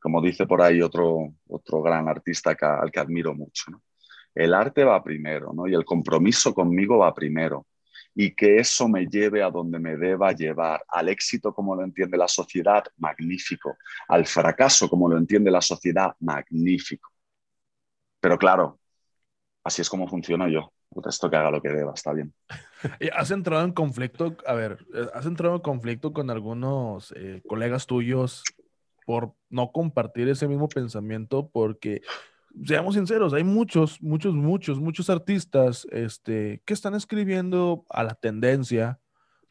como 0.00 0.20
dice 0.20 0.46
por 0.46 0.60
ahí 0.60 0.82
otro, 0.82 1.34
otro 1.48 1.82
gran 1.82 2.08
artista 2.08 2.56
al 2.60 2.90
que 2.90 3.00
admiro 3.00 3.34
mucho, 3.34 3.82
el 4.34 4.54
arte 4.54 4.84
va 4.84 5.02
primero, 5.02 5.52
¿no? 5.52 5.66
Y 5.66 5.74
el 5.74 5.84
compromiso 5.84 6.52
conmigo 6.52 6.98
va 6.98 7.14
primero. 7.14 7.66
Y 8.20 8.34
que 8.34 8.56
eso 8.58 8.88
me 8.88 9.06
lleve 9.06 9.44
a 9.44 9.50
donde 9.50 9.78
me 9.78 9.96
deba 9.96 10.32
llevar, 10.32 10.82
al 10.88 11.08
éxito 11.08 11.54
como 11.54 11.76
lo 11.76 11.84
entiende 11.84 12.16
la 12.18 12.26
sociedad, 12.26 12.82
magnífico. 12.96 13.76
Al 14.08 14.26
fracaso 14.26 14.88
como 14.88 15.08
lo 15.08 15.16
entiende 15.16 15.52
la 15.52 15.60
sociedad, 15.60 16.16
magnífico. 16.18 17.12
Pero 18.18 18.36
claro, 18.36 18.80
así 19.62 19.82
es 19.82 19.88
como 19.88 20.08
funciono 20.08 20.48
yo. 20.48 20.72
Esto 21.06 21.30
que 21.30 21.36
haga 21.36 21.52
lo 21.52 21.62
que 21.62 21.68
deba, 21.68 21.92
está 21.94 22.12
bien. 22.12 22.34
¿Has 23.14 23.30
entrado 23.30 23.64
en 23.64 23.70
conflicto? 23.70 24.36
A 24.46 24.54
ver, 24.54 24.84
eh, 24.92 25.06
¿has 25.14 25.26
entrado 25.26 25.54
en 25.54 25.60
conflicto 25.60 26.12
con 26.12 26.28
algunos 26.30 27.12
eh, 27.16 27.40
colegas 27.46 27.86
tuyos 27.86 28.42
por 29.06 29.34
no 29.48 29.70
compartir 29.70 30.28
ese 30.28 30.48
mismo 30.48 30.68
pensamiento? 30.68 31.48
Porque, 31.52 32.02
seamos 32.64 32.94
sinceros, 32.94 33.32
hay 33.32 33.44
muchos, 33.44 34.00
muchos, 34.02 34.34
muchos, 34.34 34.80
muchos 34.80 35.10
artistas 35.10 35.86
este, 35.90 36.62
que 36.64 36.74
están 36.74 36.94
escribiendo 36.94 37.84
a 37.88 38.02
la 38.02 38.14
tendencia, 38.14 39.00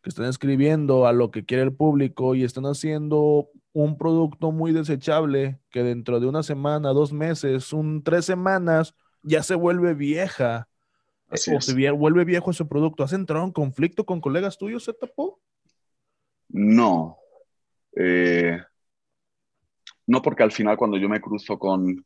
que 0.01 0.09
están 0.09 0.25
escribiendo 0.25 1.07
a 1.07 1.13
lo 1.13 1.31
que 1.31 1.45
quiere 1.45 1.63
el 1.63 1.73
público 1.73 2.35
y 2.35 2.43
están 2.43 2.65
haciendo 2.65 3.49
un 3.73 3.97
producto 3.97 4.51
muy 4.51 4.71
desechable 4.71 5.59
que 5.69 5.83
dentro 5.83 6.19
de 6.19 6.27
una 6.27 6.43
semana, 6.43 6.89
dos 6.89 7.13
meses, 7.13 7.73
un 7.73 8.03
tres 8.03 8.25
semanas, 8.25 8.95
ya 9.23 9.43
se 9.43 9.55
vuelve 9.55 9.93
vieja. 9.93 10.67
o 11.29 11.61
se 11.61 11.91
vuelve 11.91 12.25
viejo 12.25 12.51
ese 12.51 12.65
producto. 12.65 13.03
¿Has 13.03 13.13
entrado 13.13 13.45
en 13.45 13.51
conflicto 13.51 14.05
con 14.05 14.21
colegas 14.21 14.57
tuyos, 14.57 14.83
se 14.83 14.93
tapó? 14.93 15.39
No. 16.49 17.17
Eh, 17.95 18.59
no, 20.05 20.21
porque 20.21 20.43
al 20.43 20.51
final 20.51 20.77
cuando 20.77 20.97
yo 20.97 21.09
me 21.09 21.21
cruzo 21.21 21.59
con 21.59 22.05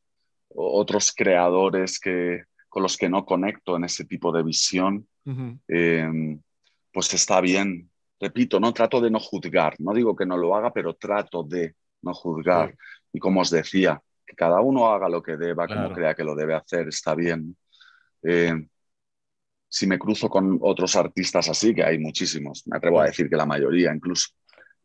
otros 0.56 1.12
creadores 1.16 2.00
que, 2.00 2.44
con 2.70 2.84
los 2.84 2.98
que 2.98 3.10
no 3.10 3.26
conecto 3.26 3.76
en 3.76 3.86
ese 3.86 4.06
tipo 4.06 4.32
de 4.32 4.44
visión, 4.44 5.08
eh, 5.68 6.38
pues 6.92 7.14
está 7.14 7.42
bien. 7.42 7.90
Repito, 8.20 8.60
no 8.60 8.74
trato 8.74 9.02
de 9.02 9.10
no 9.10 9.20
juzgar, 9.20 9.76
no 9.80 9.94
digo 9.94 10.16
que 10.16 10.26
no 10.26 10.38
lo 10.38 10.56
haga, 10.56 10.72
pero 10.72 10.96
trato 10.96 11.44
de 11.44 11.76
no 12.02 12.14
juzgar. 12.14 12.76
Y 13.12 13.20
como 13.20 13.42
os 13.42 13.50
decía, 13.50 14.02
que 14.26 14.36
cada 14.36 14.62
uno 14.62 14.92
haga 14.92 15.10
lo 15.10 15.22
que 15.22 15.38
deba, 15.38 15.68
como 15.68 15.92
crea 15.94 16.16
que 16.16 16.24
lo 16.24 16.36
debe 16.36 16.56
hacer, 16.56 16.88
está 16.88 17.16
bien. 17.16 17.56
Eh, 18.24 18.54
si 19.68 19.88
me 19.88 19.98
cruzo 19.98 20.30
con 20.30 20.60
otros 20.62 20.96
artistas 20.96 21.50
así, 21.50 21.74
que 21.74 21.84
hay 21.84 21.98
muchísimos, 21.98 22.68
me 22.68 22.78
atrevo 22.78 23.00
a 23.00 23.06
decir 23.06 23.30
que 23.30 23.38
la 23.38 23.46
mayoría 23.46 23.94
incluso, 23.94 24.30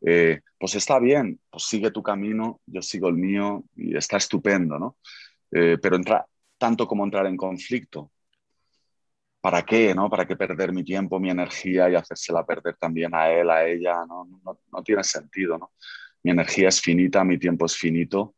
eh, 0.01 0.41
pues 0.57 0.75
está 0.75 0.97
bien, 0.99 1.39
pues 1.49 1.63
sigue 1.63 1.91
tu 1.91 2.01
camino, 2.01 2.61
yo 2.65 2.81
sigo 2.81 3.09
el 3.09 3.15
mío 3.15 3.65
y 3.75 3.97
está 3.97 4.17
estupendo, 4.17 4.79
¿no? 4.79 4.97
Eh, 5.51 5.77
pero 5.81 5.95
entra, 5.95 6.25
tanto 6.57 6.87
como 6.87 7.03
entrar 7.03 7.25
en 7.27 7.37
conflicto, 7.37 8.11
¿para 9.41 9.63
qué? 9.63 9.93
¿no? 9.95 10.09
¿Para 10.09 10.27
qué 10.27 10.35
perder 10.35 10.73
mi 10.73 10.83
tiempo, 10.83 11.19
mi 11.19 11.29
energía 11.29 11.89
y 11.89 11.95
hacérsela 11.95 12.45
perder 12.45 12.75
también 12.75 13.13
a 13.15 13.29
él, 13.31 13.49
a 13.49 13.65
ella? 13.65 14.05
No, 14.07 14.27
no, 14.43 14.83
tiene 14.83 15.03
sentido, 15.03 15.57
¿no? 15.57 15.71
Mi 16.23 16.31
energía 16.31 16.67
es 16.69 16.81
finita, 16.81 17.23
mi 17.23 17.37
tiempo 17.37 17.65
es 17.65 17.77
finito 17.77 18.35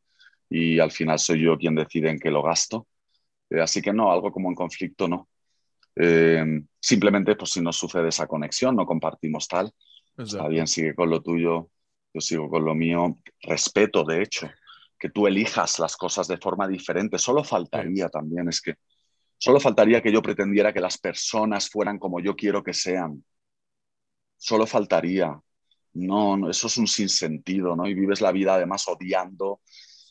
y 0.50 0.80
al 0.80 0.92
final 0.92 1.18
soy 1.18 1.42
yo 1.42 1.58
quien 1.58 1.76
decide 1.76 2.10
en 2.10 2.20
qué 2.20 2.30
lo 2.30 2.44
gasto. 2.44 2.88
Eh, 3.50 3.62
así 3.62 3.82
que 3.82 3.94
no, 3.94 4.12
algo 4.12 4.32
como 4.32 4.50
en 4.50 4.56
conflicto 4.56 5.08
no. 5.08 5.30
Eh, 5.96 6.62
simplemente, 6.80 7.36
pues 7.36 7.52
si 7.52 7.62
no 7.62 7.74
sucede 7.74 8.10
esa 8.10 8.28
conexión, 8.28 8.76
no 8.76 8.86
compartimos 8.86 9.48
tal, 9.48 9.72
está 10.18 10.48
bien, 10.48 10.68
sigue 10.68 10.94
con 10.94 11.10
lo 11.10 11.22
tuyo, 11.22 11.70
yo 12.14 12.22
sigo 12.22 12.50
con 12.50 12.64
lo 12.64 12.76
mío. 12.76 13.18
Respeto, 13.42 14.04
de 14.04 14.22
hecho, 14.22 14.50
que 15.00 15.10
tú 15.10 15.28
elijas 15.28 15.80
las 15.80 15.96
cosas 15.98 16.28
de 16.28 16.38
forma 16.38 16.68
diferente. 16.68 17.18
Solo 17.18 17.44
faltaría 17.44 18.10
también, 18.10 18.50
es 18.50 18.62
que 18.62 18.76
Solo 19.40 19.62
faltaría 19.62 20.02
que 20.02 20.12
yo 20.12 20.22
pretendiera 20.22 20.74
que 20.74 20.82
las 20.82 20.98
personas 20.98 21.70
fueran 21.70 21.98
como 21.98 22.20
yo 22.20 22.36
quiero 22.36 22.62
que 22.62 22.74
sean. 22.74 23.24
Solo 24.38 24.68
faltaría. 24.68 25.40
No, 25.94 26.50
eso 26.50 26.68
es 26.68 26.78
un 26.78 26.88
sinsentido, 26.88 27.76
¿no? 27.76 27.88
Y 27.88 27.94
vives 27.94 28.20
la 28.20 28.34
vida 28.34 28.56
además 28.56 28.88
odiando 28.88 29.62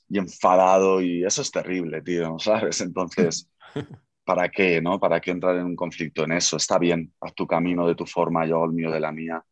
y 0.09 0.19
enfadado 0.19 1.03
y 1.03 1.25
eso 1.25 1.43
es 1.43 1.51
terrible, 1.51 2.01
tío, 2.03 2.39
¿sabes? 2.39 2.81
Entonces, 2.81 3.51
¿para 4.25 4.49
qué, 4.49 4.81
no? 4.81 4.99
¿Para 4.99 5.21
qué 5.21 5.31
entrar 5.33 5.57
en 5.57 5.67
un 5.67 5.77
conflicto 5.77 6.25
en 6.25 6.33
eso? 6.33 6.57
Está 6.57 6.79
bien, 6.79 7.13
haz 7.21 7.35
tu 7.35 7.47
camino 7.47 7.87
de 7.87 7.95
tu 7.95 8.07
forma, 8.07 8.47
yo 8.47 8.65
el 8.65 8.73
mío 8.73 8.91
de 8.91 9.01
la 9.01 9.13
mía 9.13 9.45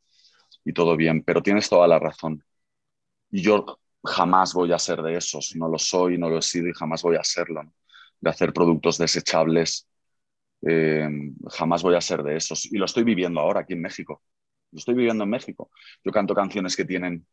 y 0.65 0.73
todo 0.73 0.97
bien, 0.97 1.23
pero 1.23 1.43
tienes 1.43 1.69
toda 1.69 1.87
la 1.87 1.99
razón. 1.99 2.43
Y 3.31 3.43
yo 3.43 3.79
jamás 4.07 4.55
voy 4.55 4.73
a 4.73 4.79
ser 4.79 5.03
de 5.03 5.17
esos, 5.17 5.55
no 5.57 5.69
lo 5.69 5.79
soy, 5.79 6.19
no 6.19 6.29
lo 6.29 6.39
he 6.39 6.43
sido 6.43 6.69
y 6.69 6.73
jamás 6.73 7.03
voy 7.03 7.17
a 7.17 7.25
serlo. 7.25 7.63
¿no? 7.63 7.73
de 8.21 8.31
hacer 8.31 8.53
productos 8.53 8.99
desechables. 8.99 9.89
Eh, 10.67 11.09
jamás 11.51 11.83
voy 11.83 11.95
a 11.95 12.01
ser 12.01 12.23
de 12.23 12.37
esos. 12.37 12.67
Y 12.67 12.79
lo 12.79 12.87
estoy 12.87 13.05
viviendo 13.05 13.41
ahora 13.41 13.61
aquí 13.61 13.75
en 13.75 13.83
México. 13.83 14.23
Lo 14.73 14.79
estoy 14.79 14.95
viviendo 14.95 15.25
en 15.25 15.31
México. 15.31 15.71
Yo 16.05 16.13
canto 16.13 16.35
canciones 16.35 16.77
que 16.77 16.85
tienen 16.85 17.27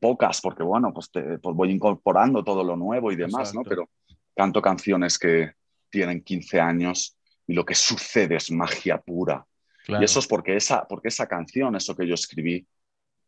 pocas, 0.00 0.40
porque 0.40 0.62
bueno, 0.62 0.92
pues, 0.92 1.10
pues, 1.10 1.40
voy 1.42 1.70
incorporando 1.70 2.42
todo 2.42 2.64
lo 2.64 2.76
nuevo 2.76 3.12
y 3.12 3.16
demás, 3.16 3.54
¿no? 3.54 3.62
Pero 3.62 3.88
canto 4.34 4.62
canciones 4.62 5.18
que 5.18 5.52
tienen 5.90 6.22
15 6.22 6.60
años 6.60 7.16
y 7.46 7.52
lo 7.52 7.64
que 7.64 7.74
sucede 7.74 8.36
es 8.36 8.50
magia 8.50 8.98
pura. 8.98 9.46
Y 9.88 10.04
eso 10.04 10.20
es 10.20 10.28
porque 10.28 10.56
esa, 10.56 10.86
porque 10.86 11.08
esa 11.08 11.26
canción, 11.26 11.74
eso 11.74 11.96
que 11.96 12.06
yo 12.06 12.14
escribí, 12.14 12.66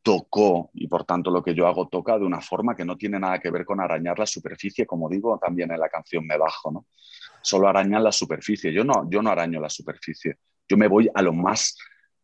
tocó 0.05 0.71
y 0.75 0.87
por 0.87 1.05
tanto 1.05 1.31
lo 1.31 1.43
que 1.43 1.55
yo 1.55 1.67
hago 1.67 1.89
toca 1.89 2.19
de 2.19 2.27
una 2.27 2.43
forma 2.43 2.77
que 2.77 2.85
no 2.85 2.97
tiene 2.97 3.19
nada 3.19 3.39
que 3.41 3.51
ver 3.51 3.65
con 3.65 3.81
arañar 3.81 4.19
la 4.19 4.27
superficie, 4.27 4.87
como 4.87 5.09
digo 5.09 5.39
también 5.39 5.73
en 5.73 5.81
la 5.81 5.89
canción 5.89 6.27
Me 6.27 6.37
Bajo, 6.37 6.71
¿no? 6.71 6.87
Solo 7.41 7.69
arañan 7.69 8.05
la 8.05 8.13
superficie. 8.13 8.71
Yo 8.71 8.85
no, 8.85 9.09
yo 9.11 9.23
no 9.23 9.31
araño 9.31 9.61
la 9.61 9.71
superficie. 9.71 10.37
Yo 10.69 10.77
me 10.77 10.89
voy 10.89 11.09
a 11.15 11.23
lo 11.23 11.33
más 11.33 11.79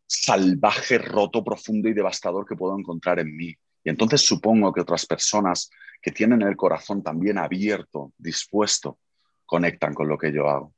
salvaje, 0.07 0.99
roto, 0.99 1.43
profundo 1.43 1.89
y 1.89 1.95
devastador 1.95 2.47
que 2.47 2.55
puedo 2.55 2.79
encontrar 2.79 3.19
en 3.19 3.35
mí. 3.35 3.55
Y 3.83 3.89
entonces 3.89 4.21
supongo 4.21 4.75
que 4.75 4.83
otras 4.83 5.07
personas 5.07 5.71
que 6.03 6.11
tienen 6.11 6.43
el 6.43 6.57
corazón 6.57 7.03
también 7.03 7.39
abierto, 7.39 8.13
dispuesto, 8.19 8.99
conectan 9.47 9.95
con 9.95 10.07
lo 10.07 10.19
que 10.19 10.33
yo 10.33 10.51
hago. 10.51 10.75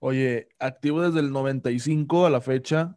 Oye, 0.00 0.48
activo 0.58 1.02
desde 1.02 1.20
el 1.20 1.32
95 1.32 2.24
a 2.24 2.30
la 2.30 2.40
fecha, 2.40 2.96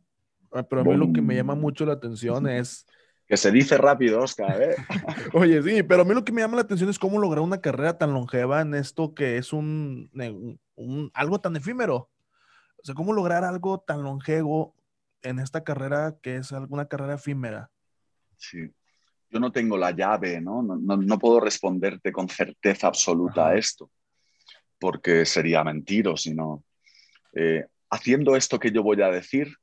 ah, 0.53 0.63
pero 0.63 0.83
a 0.83 0.85
mí 0.85 0.95
lo 0.95 1.11
que 1.11 1.21
me 1.21 1.35
llama 1.35 1.55
mucho 1.55 1.85
la 1.85 1.93
atención 1.93 2.47
es... 2.47 2.85
Que 3.27 3.37
se 3.37 3.51
dice 3.51 3.77
rápido, 3.77 4.21
Oscar. 4.21 4.61
¿eh? 4.61 4.75
Oye, 5.33 5.61
sí, 5.63 5.83
pero 5.83 6.01
a 6.01 6.05
mí 6.05 6.13
lo 6.13 6.23
que 6.23 6.31
me 6.31 6.41
llama 6.41 6.55
la 6.55 6.63
atención 6.63 6.89
es 6.89 6.99
cómo 6.99 7.19
lograr 7.19 7.43
una 7.43 7.61
carrera 7.61 7.97
tan 7.97 8.13
longeva 8.13 8.61
en 8.61 8.73
esto 8.73 9.13
que 9.13 9.37
es 9.37 9.53
un, 9.53 10.09
un 10.75 11.11
algo 11.13 11.39
tan 11.39 11.55
efímero. 11.55 12.09
O 12.77 12.85
sea, 12.85 12.95
cómo 12.95 13.13
lograr 13.13 13.43
algo 13.43 13.79
tan 13.79 14.03
longevo 14.03 14.75
en 15.21 15.39
esta 15.39 15.63
carrera 15.63 16.17
que 16.21 16.37
es 16.37 16.51
alguna 16.51 16.87
carrera 16.87 17.15
efímera. 17.15 17.71
Sí 18.35 18.73
yo 19.33 19.39
no 19.39 19.51
tengo 19.51 19.77
la 19.77 19.91
llave, 19.91 20.39
¿no? 20.39 20.61
No, 20.61 21.19
puedo 21.19 21.39
responderte 21.39 22.11
con 22.11 22.29
certeza 22.29 22.87
absoluta 22.87 23.47
a 23.47 23.55
esto, 23.55 23.89
porque 24.77 25.25
sería 25.25 25.63
mentiro, 25.63 26.15
sino 26.15 26.63
eh, 27.33 27.65
haciendo 27.89 28.35
esto 28.35 28.59
que 28.59 28.71
yo 28.71 28.83
voy 28.83 29.01
a 29.01 29.09
decir, 29.09 29.57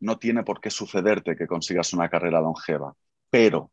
no 0.00 0.18
tiene 0.18 0.42
por 0.44 0.60
qué 0.60 0.70
sucederte 0.70 1.36
que 1.36 1.46
consigas 1.46 1.92
una 1.92 2.08
carrera 2.08 2.40
longeva, 2.40 2.94
pero 3.30 3.70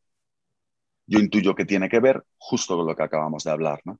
yo 1.08 1.20
intuyo 1.20 1.56
que 1.56 1.66
tiene 1.66 1.88
que 1.88 2.00
ver 2.00 2.24
justo 2.38 2.76
con 2.76 2.88
lo 2.88 2.96
que 2.96 3.04
acabamos 3.04 3.44
de 3.44 3.52
hablar, 3.52 3.82
¿no? 3.86 4.00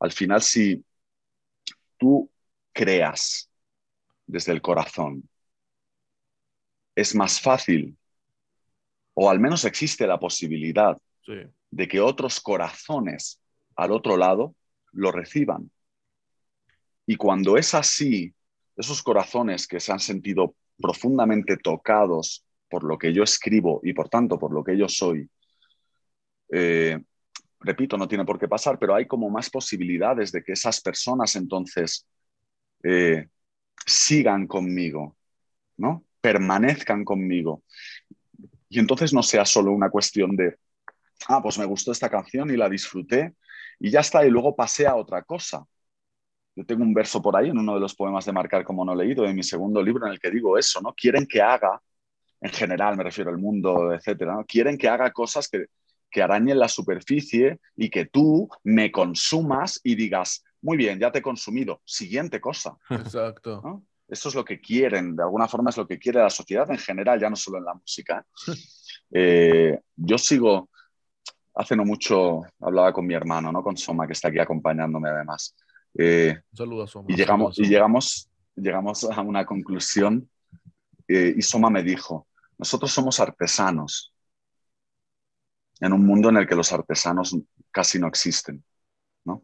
Al 0.00 0.12
final, 0.12 0.42
si 0.42 0.84
tú 1.98 2.30
creas 2.72 3.50
desde 4.26 4.52
el 4.52 4.62
corazón, 4.62 5.28
es 6.94 7.14
más 7.14 7.40
fácil 7.40 7.96
o 9.14 9.28
al 9.30 9.40
menos 9.40 9.64
existe 9.64 10.06
la 10.06 10.18
posibilidad 10.18 10.96
de 11.70 11.88
que 11.88 12.00
otros 12.00 12.40
corazones 12.40 13.40
al 13.76 13.92
otro 13.92 14.16
lado 14.16 14.54
lo 14.92 15.12
reciban. 15.12 15.70
Y 17.06 17.16
cuando 17.16 17.56
es 17.56 17.74
así, 17.74 18.34
esos 18.76 19.02
corazones 19.02 19.66
que 19.66 19.80
se 19.80 19.92
han 19.92 20.00
sentido 20.00 20.54
profundamente 20.80 21.56
tocados 21.56 22.44
por 22.68 22.84
lo 22.84 22.98
que 22.98 23.12
yo 23.12 23.22
escribo 23.22 23.80
y 23.82 23.92
por 23.92 24.08
tanto 24.08 24.38
por 24.38 24.52
lo 24.52 24.62
que 24.62 24.76
yo 24.76 24.88
soy, 24.88 25.28
eh, 26.52 26.98
repito, 27.60 27.96
no 27.96 28.08
tiene 28.08 28.24
por 28.24 28.38
qué 28.38 28.48
pasar, 28.48 28.78
pero 28.78 28.94
hay 28.94 29.06
como 29.06 29.28
más 29.30 29.50
posibilidades 29.50 30.32
de 30.32 30.42
que 30.42 30.52
esas 30.52 30.80
personas 30.80 31.36
entonces 31.36 32.06
eh, 32.82 33.28
sigan 33.86 34.46
conmigo, 34.46 35.16
¿no? 35.76 36.04
Permanezcan 36.20 37.04
conmigo 37.04 37.62
y 38.70 38.78
entonces 38.78 39.12
no 39.12 39.22
sea 39.22 39.44
solo 39.44 39.72
una 39.72 39.90
cuestión 39.90 40.36
de, 40.36 40.56
ah, 41.28 41.42
pues 41.42 41.58
me 41.58 41.64
gustó 41.66 41.92
esta 41.92 42.08
canción 42.08 42.50
y 42.50 42.56
la 42.56 42.68
disfruté 42.68 43.34
y 43.80 43.90
ya 43.90 44.00
está, 44.00 44.24
y 44.24 44.30
luego 44.30 44.54
pasé 44.54 44.86
a 44.86 44.94
otra 44.94 45.22
cosa. 45.22 45.66
Yo 46.56 46.64
tengo 46.64 46.82
un 46.82 46.92
verso 46.92 47.22
por 47.22 47.36
ahí 47.36 47.48
en 47.48 47.58
uno 47.58 47.74
de 47.74 47.80
los 47.80 47.94
poemas 47.94 48.24
de 48.24 48.32
Marcar 48.32 48.64
como 48.64 48.84
no 48.84 48.94
leído, 48.94 49.24
en 49.24 49.36
mi 49.36 49.42
segundo 49.42 49.82
libro, 49.82 50.06
en 50.06 50.12
el 50.12 50.20
que 50.20 50.30
digo 50.30 50.58
eso, 50.58 50.80
¿no? 50.80 50.92
Quieren 50.94 51.26
que 51.26 51.40
haga, 51.40 51.80
en 52.40 52.50
general 52.50 52.96
me 52.96 53.04
refiero 53.04 53.30
al 53.30 53.38
mundo, 53.38 53.92
etcétera, 53.92 54.34
¿no? 54.34 54.44
Quieren 54.44 54.76
que 54.76 54.88
haga 54.88 55.10
cosas 55.12 55.48
que, 55.48 55.66
que 56.10 56.22
arañen 56.22 56.58
la 56.58 56.68
superficie 56.68 57.60
y 57.76 57.88
que 57.88 58.06
tú 58.06 58.48
me 58.64 58.90
consumas 58.90 59.80
y 59.84 59.94
digas, 59.94 60.44
muy 60.62 60.76
bien, 60.76 60.98
ya 60.98 61.10
te 61.10 61.20
he 61.20 61.22
consumido, 61.22 61.80
siguiente 61.84 62.40
cosa. 62.40 62.76
Exacto. 62.90 63.60
¿no? 63.64 63.84
Eso 64.08 64.28
es 64.28 64.34
lo 64.34 64.44
que 64.44 64.60
quieren, 64.60 65.14
de 65.14 65.22
alguna 65.22 65.46
forma 65.46 65.70
es 65.70 65.76
lo 65.76 65.86
que 65.86 65.98
quiere 65.98 66.20
la 66.20 66.30
sociedad 66.30 66.68
en 66.70 66.78
general, 66.78 67.20
ya 67.20 67.30
no 67.30 67.36
solo 67.36 67.58
en 67.58 67.64
la 67.64 67.74
música. 67.74 68.26
Eh, 69.12 69.76
yo 69.96 70.18
sigo, 70.18 70.68
hace 71.54 71.74
no 71.74 71.84
mucho 71.84 72.42
hablaba 72.60 72.92
con 72.92 73.04
mi 73.04 73.14
hermano, 73.14 73.50
¿no? 73.50 73.60
con 73.60 73.76
Soma, 73.76 74.06
que 74.06 74.12
está 74.12 74.28
aquí 74.28 74.38
acompañándome 74.38 75.08
además. 75.08 75.56
Eh, 75.94 76.34
un 76.50 76.56
saludo 76.56 76.82
a 76.84 76.86
Soma. 76.86 77.06
Y 77.08 77.16
llegamos, 77.16 77.58
y 77.58 77.66
llegamos, 77.66 78.30
llegamos 78.54 79.04
a 79.04 79.20
una 79.20 79.44
conclusión 79.44 80.28
eh, 81.08 81.34
y 81.36 81.42
Soma 81.42 81.70
me 81.70 81.82
dijo, 81.82 82.28
nosotros 82.58 82.92
somos 82.92 83.18
artesanos 83.20 84.14
en 85.80 85.92
un 85.92 86.04
mundo 86.04 86.28
en 86.28 86.36
el 86.36 86.46
que 86.46 86.54
los 86.54 86.72
artesanos 86.72 87.36
casi 87.70 87.98
no 87.98 88.06
existen. 88.06 88.62
¿no? 89.24 89.42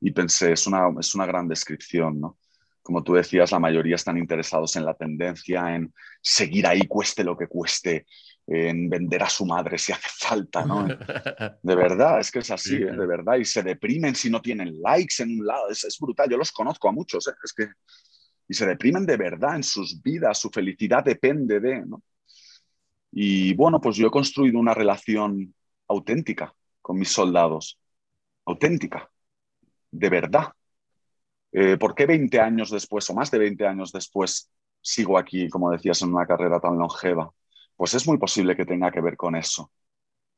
Y 0.00 0.10
pensé, 0.10 0.52
es 0.52 0.66
una, 0.66 0.88
es 0.98 1.14
una 1.14 1.26
gran 1.26 1.48
descripción, 1.48 2.20
¿no? 2.20 2.38
como 2.86 3.02
tú 3.02 3.14
decías, 3.14 3.50
la 3.50 3.58
mayoría 3.58 3.96
están 3.96 4.16
interesados 4.16 4.76
en 4.76 4.84
la 4.84 4.94
tendencia, 4.94 5.74
en 5.74 5.92
seguir 6.22 6.68
ahí, 6.68 6.86
cueste 6.86 7.24
lo 7.24 7.36
que 7.36 7.48
cueste, 7.48 8.06
en 8.46 8.88
vender 8.88 9.22
a 9.22 9.28
su 9.28 9.44
madre 9.44 9.76
si 9.76 9.92
hace 9.92 10.08
falta, 10.08 10.64
¿no? 10.64 10.86
De 11.62 11.74
verdad, 11.74 12.20
es 12.20 12.30
que 12.30 12.40
es 12.40 12.50
así, 12.50 12.76
¿eh? 12.76 12.92
de 12.92 13.06
verdad, 13.06 13.36
y 13.36 13.44
se 13.44 13.62
deprimen 13.62 14.14
si 14.14 14.30
no 14.30 14.40
tienen 14.40 14.80
likes 14.80 15.22
en 15.22 15.40
un 15.40 15.46
lado, 15.46 15.68
es, 15.68 15.98
brutal, 16.00 16.30
yo 16.30 16.36
los 16.36 16.52
conozco 16.52 16.88
a 16.88 16.92
muchos, 16.92 17.26
¿eh? 17.28 17.32
es 17.42 17.52
que, 17.52 17.68
y 18.48 18.54
se 18.54 18.66
deprimen 18.66 19.04
de 19.04 19.16
verdad 19.16 19.56
en 19.56 19.64
sus 19.64 20.00
vidas, 20.00 20.38
su 20.38 20.50
felicidad 20.50 21.04
depende 21.04 21.58
de, 21.58 21.84
¿no? 21.84 22.02
Y 23.10 23.54
bueno, 23.54 23.80
pues 23.80 23.96
yo 23.96 24.08
he 24.08 24.10
construido 24.10 24.58
una 24.58 24.74
relación 24.74 25.54
auténtica 25.88 26.54
con 26.82 26.98
mis 26.98 27.10
soldados, 27.10 27.78
auténtica, 28.44 29.10
de 29.90 30.10
verdad, 30.10 30.52
eh, 31.58 31.78
¿Por 31.78 31.94
qué 31.94 32.04
20 32.04 32.38
años 32.38 32.70
después 32.70 33.08
o 33.08 33.14
más 33.14 33.30
de 33.30 33.38
20 33.38 33.66
años 33.66 33.90
después 33.90 34.50
sigo 34.82 35.16
aquí, 35.16 35.48
como 35.48 35.70
decías, 35.70 36.02
en 36.02 36.12
una 36.12 36.26
carrera 36.26 36.60
tan 36.60 36.76
longeva? 36.76 37.32
Pues 37.76 37.94
es 37.94 38.06
muy 38.06 38.18
posible 38.18 38.56
que 38.56 38.64
tenga 38.64 38.90
que 38.90 39.00
ver 39.00 39.16
con 39.16 39.36
eso, 39.36 39.70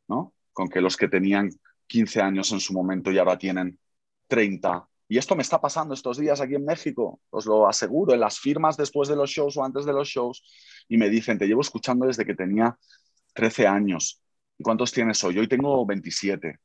¿no? 0.09 0.35
Con 0.53 0.68
que 0.68 0.81
los 0.81 0.96
que 0.96 1.09
tenían 1.09 1.51
15 1.87 2.20
años 2.20 2.53
en 2.53 2.61
su 2.61 2.72
momento 2.72 3.11
y 3.11 3.18
ahora 3.18 3.38
tienen 3.38 3.79
30. 4.27 4.88
Y 5.09 5.18
esto 5.18 5.37
me 5.37 5.42
está 5.42 5.61
pasando 5.61 5.94
estos 5.94 6.18
días 6.18 6.40
aquí 6.40 6.55
en 6.55 6.64
México, 6.64 7.20
os 7.31 7.46
lo 7.46 7.68
aseguro, 7.68 8.12
en 8.12 8.20
las 8.20 8.38
firmas 8.38 8.77
después 8.77 9.09
de 9.09 9.16
los 9.16 9.31
shows 9.31 9.57
o 9.57 9.64
antes 9.64 9.87
de 9.87 9.92
los 9.92 10.09
shows, 10.09 10.42
y 10.88 10.98
me 10.98 11.09
dicen, 11.09 11.38
te 11.38 11.46
llevo 11.46 11.62
escuchando 11.62 12.07
desde 12.07 12.27
que 12.27 12.35
tenía 12.35 12.77
13 13.35 13.66
años. 13.66 14.20
¿Y 14.59 14.64
cuántos 14.64 14.92
tienes 14.92 15.22
hoy? 15.24 15.38
Hoy 15.38 15.48
tengo 15.48 15.87
27 15.87 16.59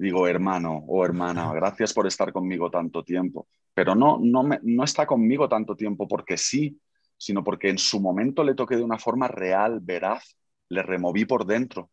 digo, 0.00 0.26
hermano 0.26 0.82
o 0.88 1.04
hermana, 1.04 1.52
gracias 1.52 1.92
por 1.92 2.06
estar 2.06 2.32
conmigo 2.32 2.70
tanto 2.70 3.04
tiempo. 3.04 3.48
Pero 3.74 3.94
no, 3.94 4.18
no, 4.20 4.42
me, 4.42 4.58
no 4.62 4.82
está 4.82 5.06
conmigo 5.06 5.46
tanto 5.46 5.76
tiempo 5.76 6.08
porque 6.08 6.38
sí, 6.38 6.80
sino 7.20 7.44
porque 7.44 7.68
en 7.68 7.76
su 7.76 8.00
momento 8.00 8.42
le 8.42 8.54
toqué 8.54 8.76
de 8.76 8.82
una 8.82 8.98
forma 8.98 9.28
real, 9.28 9.80
veraz, 9.82 10.38
le 10.70 10.82
removí 10.82 11.26
por 11.26 11.44
dentro. 11.44 11.90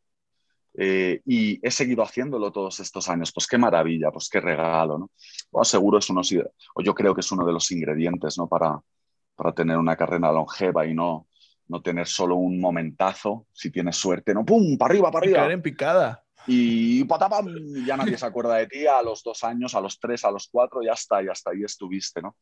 Eh, 0.74 1.22
y 1.26 1.60
he 1.68 1.70
seguido 1.70 2.02
haciéndolo 2.02 2.50
todos 2.50 2.80
estos 2.80 3.10
años. 3.10 3.34
Pues 3.34 3.46
qué 3.46 3.58
maravilla, 3.58 4.10
pues 4.10 4.30
qué 4.30 4.40
regalo, 4.40 4.98
¿no? 4.98 5.12
Bueno, 5.52 5.66
seguro 5.66 5.98
es 5.98 6.10
uno, 6.10 6.22
o 6.76 6.82
yo 6.82 6.96
creo 6.96 7.13
que 7.13 7.20
es 7.20 7.32
uno 7.32 7.46
de 7.46 7.52
los 7.52 7.70
ingredientes, 7.72 8.38
¿no? 8.38 8.48
Para, 8.48 8.80
para 9.36 9.52
tener 9.52 9.78
una 9.78 9.98
carrera 9.98 10.32
longeva 10.32 10.86
y 10.86 10.94
no, 10.94 11.28
no 11.68 11.82
tener 11.82 12.08
solo 12.08 12.38
un 12.38 12.62
momentazo, 12.62 13.48
si 13.52 13.70
tienes 13.70 13.98
suerte, 13.98 14.34
¿no? 14.34 14.46
¡Pum! 14.46 14.78
¡Para 14.78 14.94
arriba, 14.94 15.12
para 15.12 15.26
arriba! 15.26 15.40
Caer 15.40 15.52
en 15.52 15.62
picada. 15.62 16.24
Y 16.46 17.04
patapam, 17.04 17.54
ya 17.86 17.98
nadie 17.98 18.18
se 18.18 18.26
acuerda 18.26 18.56
de 18.56 18.68
ti 18.68 18.88
a 18.88 19.02
los 19.02 19.22
dos 19.24 19.44
años, 19.44 19.76
a 19.76 19.82
los 19.82 20.00
tres, 20.00 20.24
a 20.24 20.32
los 20.32 20.48
cuatro, 20.50 20.82
ya 20.82 20.94
está, 20.94 21.22
ya 21.22 21.34
está, 21.34 21.52
ahí 21.52 21.63
estuviste, 21.63 22.22
¿no? 22.22 22.38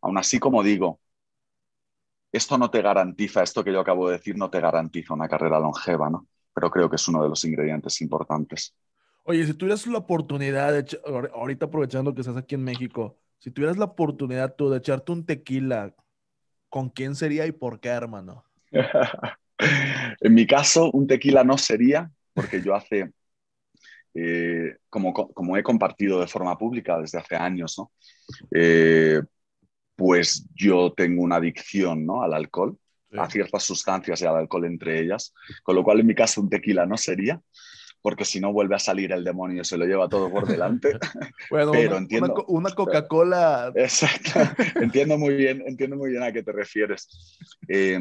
Aún 0.00 0.16
así, 0.16 0.38
como 0.38 0.62
digo, 0.62 1.00
esto 2.32 2.58
no 2.58 2.70
te 2.70 2.82
garantiza, 2.82 3.42
esto 3.42 3.64
que 3.64 3.72
yo 3.72 3.80
acabo 3.80 4.08
de 4.08 4.18
decir, 4.18 4.36
no 4.36 4.50
te 4.50 4.60
garantiza 4.60 5.14
una 5.14 5.28
carrera 5.28 5.58
longeva, 5.58 6.10
¿no? 6.10 6.26
Pero 6.54 6.70
creo 6.70 6.88
que 6.88 6.96
es 6.96 7.08
uno 7.08 7.22
de 7.22 7.28
los 7.28 7.44
ingredientes 7.44 8.00
importantes. 8.00 8.74
Oye, 9.24 9.46
si 9.46 9.54
tuvieras 9.54 9.86
la 9.86 9.98
oportunidad, 9.98 10.72
de 10.72 11.00
ahorita 11.34 11.66
aprovechando 11.66 12.14
que 12.14 12.22
estás 12.22 12.36
aquí 12.36 12.54
en 12.54 12.64
México, 12.64 13.18
si 13.38 13.50
tuvieras 13.50 13.76
la 13.76 13.86
oportunidad 13.86 14.54
tú 14.56 14.70
de 14.70 14.78
echarte 14.78 15.12
un 15.12 15.24
tequila, 15.24 15.94
¿con 16.68 16.90
quién 16.90 17.14
sería 17.14 17.46
y 17.46 17.52
por 17.52 17.80
qué, 17.80 17.88
hermano? 17.88 18.44
en 20.20 20.34
mi 20.34 20.46
caso, 20.46 20.90
un 20.92 21.06
tequila 21.06 21.44
no 21.44 21.58
sería, 21.58 22.10
porque 22.34 22.62
yo 22.62 22.74
hace 22.74 23.12
eh, 24.14 24.76
como, 24.88 25.12
como, 25.12 25.56
he 25.56 25.62
compartido 25.62 26.20
de 26.20 26.26
forma 26.26 26.58
pública 26.58 26.98
desde 26.98 27.18
hace 27.18 27.36
años, 27.36 27.78
¿no? 27.78 27.92
Eh, 28.50 29.22
pues 30.00 30.46
yo 30.54 30.94
tengo 30.96 31.22
una 31.22 31.36
adicción 31.36 32.06
¿no? 32.06 32.22
al 32.22 32.32
alcohol, 32.32 32.78
a 33.18 33.28
ciertas 33.28 33.64
sustancias 33.64 34.22
y 34.22 34.24
al 34.24 34.36
alcohol 34.36 34.64
entre 34.64 34.98
ellas, 34.98 35.34
con 35.62 35.76
lo 35.76 35.84
cual 35.84 36.00
en 36.00 36.06
mi 36.06 36.14
caso 36.14 36.40
un 36.40 36.48
tequila 36.48 36.86
no 36.86 36.96
sería, 36.96 37.38
porque 38.00 38.24
si 38.24 38.40
no 38.40 38.50
vuelve 38.50 38.76
a 38.76 38.78
salir 38.78 39.12
el 39.12 39.22
demonio, 39.24 39.62
se 39.62 39.76
lo 39.76 39.84
lleva 39.84 40.08
todo 40.08 40.30
por 40.30 40.46
delante. 40.46 40.96
bueno, 41.50 41.72
Pero 41.72 41.88
una, 41.90 41.98
entiendo- 41.98 42.26
una 42.26 42.34
co- 42.34 42.46
una 42.48 42.70
Coca-Cola. 42.74 43.72
Exacto. 43.74 44.30
entiendo 44.80 45.18
muy 45.18 45.34
bien, 45.34 45.62
entiendo 45.66 45.96
muy 45.96 46.12
bien 46.12 46.22
a 46.22 46.32
qué 46.32 46.42
te 46.42 46.52
refieres. 46.52 47.36
Eh, 47.68 47.98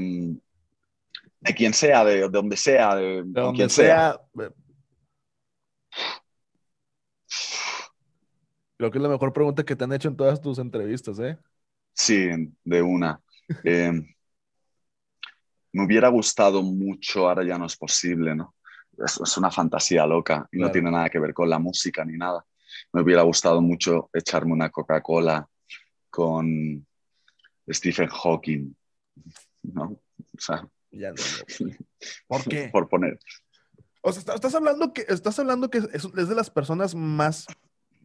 de 1.41 1.53
quien 1.53 1.73
sea, 1.73 2.05
de, 2.05 2.15
de 2.21 2.29
donde 2.29 2.55
sea, 2.55 2.95
de, 2.95 3.23
de 3.23 3.23
donde 3.23 3.57
quien 3.57 3.69
sea. 3.69 4.17
sea. 4.37 4.45
eh. 4.45 4.51
Creo 8.77 8.89
que 8.91 8.97
es 8.99 9.01
la 9.01 9.09
mejor 9.09 9.33
pregunta 9.33 9.65
que 9.65 9.75
te 9.75 9.83
han 9.83 9.91
hecho 9.91 10.07
en 10.07 10.15
todas 10.15 10.39
tus 10.41 10.57
entrevistas, 10.59 11.19
¿eh? 11.19 11.37
Sí, 11.93 12.29
de 12.63 12.81
una. 12.81 13.19
Eh, 13.63 13.91
me 15.73 15.85
hubiera 15.85 16.07
gustado 16.09 16.61
mucho, 16.63 17.27
ahora 17.29 17.43
ya 17.43 17.57
no 17.57 17.65
es 17.65 17.75
posible, 17.77 18.35
¿no? 18.35 18.55
Es, 18.97 19.19
es 19.23 19.37
una 19.37 19.51
fantasía 19.51 20.05
loca 20.05 20.47
y 20.51 20.57
no 20.59 20.71
tiene 20.71 20.91
nada 20.91 21.09
que 21.09 21.19
ver 21.19 21.33
con 21.33 21.49
la 21.49 21.59
música 21.59 22.03
ni 22.03 22.17
nada. 22.17 22.45
Me 22.93 23.01
hubiera 23.01 23.21
gustado 23.23 23.61
mucho 23.61 24.09
echarme 24.13 24.53
una 24.53 24.69
Coca-Cola 24.69 25.47
con 26.09 26.85
Stephen 27.71 28.09
Hawking, 28.09 28.75
¿no? 29.63 29.83
O 29.83 30.39
sea, 30.39 30.67
Ya 30.91 31.11
no. 31.11 31.15
¿Por 32.27 32.43
qué? 32.45 32.69
por 32.71 32.89
poner. 32.89 33.19
O 34.01 34.11
sea, 34.11 34.19
está- 34.21 34.35
estás 34.35 34.55
hablando 34.55 34.93
que 34.93 35.05
estás 35.07 35.37
hablando 35.39 35.69
que 35.69 35.79
es, 35.79 36.05
es 36.17 36.29
de 36.29 36.35
las 36.35 36.49
personas 36.49 36.95
más 36.95 37.45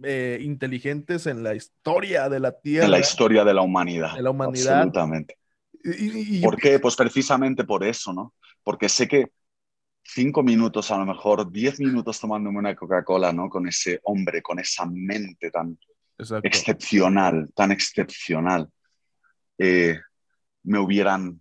eh, 0.03 0.39
inteligentes 0.43 1.27
en 1.27 1.43
la 1.43 1.55
historia 1.55 2.29
de 2.29 2.41
la 2.41 2.53
Tierra. 2.59 2.87
En 2.87 2.91
la 2.91 2.99
historia 2.99 3.45
de 3.45 3.55
la 3.55 3.63
humanidad. 3.63 4.15
De 4.15 4.23
la 4.23 4.31
humanidad. 4.31 4.79
Absolutamente. 4.79 5.39
Y- 5.85 5.91
y- 5.91 6.39
y- 6.39 6.43
¿Por 6.43 6.57
qué? 6.57 6.79
Pues 6.79 6.97
precisamente 6.97 7.65
por 7.65 7.85
eso, 7.85 8.13
¿no? 8.13 8.35
Porque 8.63 8.89
sé 8.89 9.07
que 9.07 9.31
cinco 10.03 10.43
minutos, 10.43 10.91
a 10.91 10.99
lo 10.99 11.07
mejor 11.07 11.51
diez 11.51 11.79
minutos 11.81 12.19
tomándome 12.21 12.59
una 12.59 12.75
Coca-Cola, 12.75 13.33
¿no? 13.33 13.49
Con 13.49 13.69
ese 13.69 14.01
hombre, 14.05 14.43
con 14.43 14.59
esa 14.59 14.85
mente 14.87 15.51
tan 15.51 15.79
Exacto. 16.19 16.47
excepcional, 16.47 17.51
tan 17.55 17.73
excepcional, 17.73 18.69
eh, 19.59 19.99
me 20.65 20.79
hubieran 20.79 21.41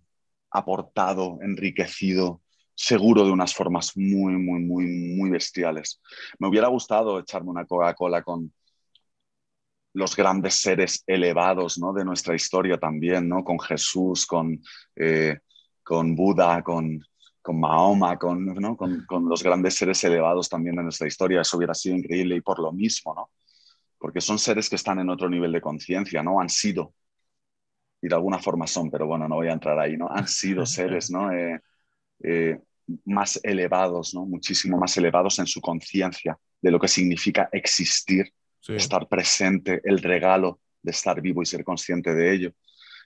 aportado, 0.52 1.40
enriquecido, 1.42 2.42
seguro 2.76 3.26
de 3.26 3.32
unas 3.32 3.54
formas 3.54 3.96
muy, 3.96 4.34
muy, 4.34 4.62
muy, 4.62 4.86
muy 4.86 5.30
bestiales. 5.30 6.02
Me 6.40 6.48
hubiera 6.48 6.68
gustado 6.68 7.20
echarme 7.20 7.50
una 7.50 7.66
Coca-Cola 7.66 8.24
con 8.24 8.52
los 9.94 10.16
grandes 10.16 10.56
seres 10.56 11.04
elevados 11.06 11.78
¿no? 11.78 11.94
de 11.94 12.04
nuestra 12.04 12.36
historia 12.36 12.78
también, 12.80 13.30
¿no? 13.30 13.44
con 13.44 13.60
Jesús, 13.60 14.26
con, 14.26 14.60
eh, 14.96 15.38
con 15.84 16.16
Buda, 16.16 16.64
con, 16.64 17.00
con 17.42 17.60
Mahoma, 17.60 18.18
con, 18.18 18.46
¿no? 18.46 18.76
con, 18.76 19.06
con 19.06 19.30
los 19.30 19.44
grandes 19.44 19.76
seres 19.76 20.04
elevados 20.04 20.50
también 20.50 20.76
de 20.76 20.84
nuestra 20.84 21.08
historia. 21.08 21.42
Eso 21.42 21.58
hubiera 21.58 21.76
sido 21.76 21.96
increíble 21.96 22.36
y 22.36 22.42
por 22.42 22.60
lo 22.60 22.72
mismo, 22.72 23.14
¿no? 23.14 23.30
porque 24.04 24.20
son 24.20 24.38
seres 24.38 24.70
que 24.70 24.76
están 24.76 25.00
en 25.00 25.10
otro 25.10 25.30
nivel 25.30 25.54
de 25.54 25.62
conciencia, 25.62 26.22
¿no? 26.22 26.42
Han 26.42 26.50
sido, 26.50 26.94
y 28.02 28.10
de 28.10 28.16
alguna 28.16 28.38
forma 28.38 28.68
son, 28.68 28.92
pero 28.92 29.08
bueno, 29.08 29.30
no 29.30 29.36
voy 29.36 29.48
a 29.48 29.54
entrar 29.54 29.80
ahí, 29.80 29.96
¿no? 29.96 30.10
Han 30.10 30.28
sido 30.28 30.66
seres, 30.66 31.10
¿no? 31.10 31.32
Eh, 31.32 31.62
eh, 32.24 32.60
más 33.06 33.40
elevados, 33.44 34.14
¿no? 34.14 34.26
Muchísimo 34.26 34.78
más 34.78 34.96
elevados 34.98 35.40
en 35.40 35.48
su 35.48 35.62
conciencia 35.62 36.38
de 36.62 36.72
lo 36.72 36.80
que 36.80 36.88
significa 36.88 37.50
existir, 37.52 38.32
Sí. 38.60 38.74
estar 38.76 39.08
presente, 39.10 39.82
el 39.84 40.00
regalo 40.02 40.60
de 40.82 40.92
estar 40.92 41.20
vivo 41.22 41.42
y 41.42 41.46
ser 41.46 41.64
consciente 41.66 42.14
de 42.14 42.34
ello. 42.34 42.54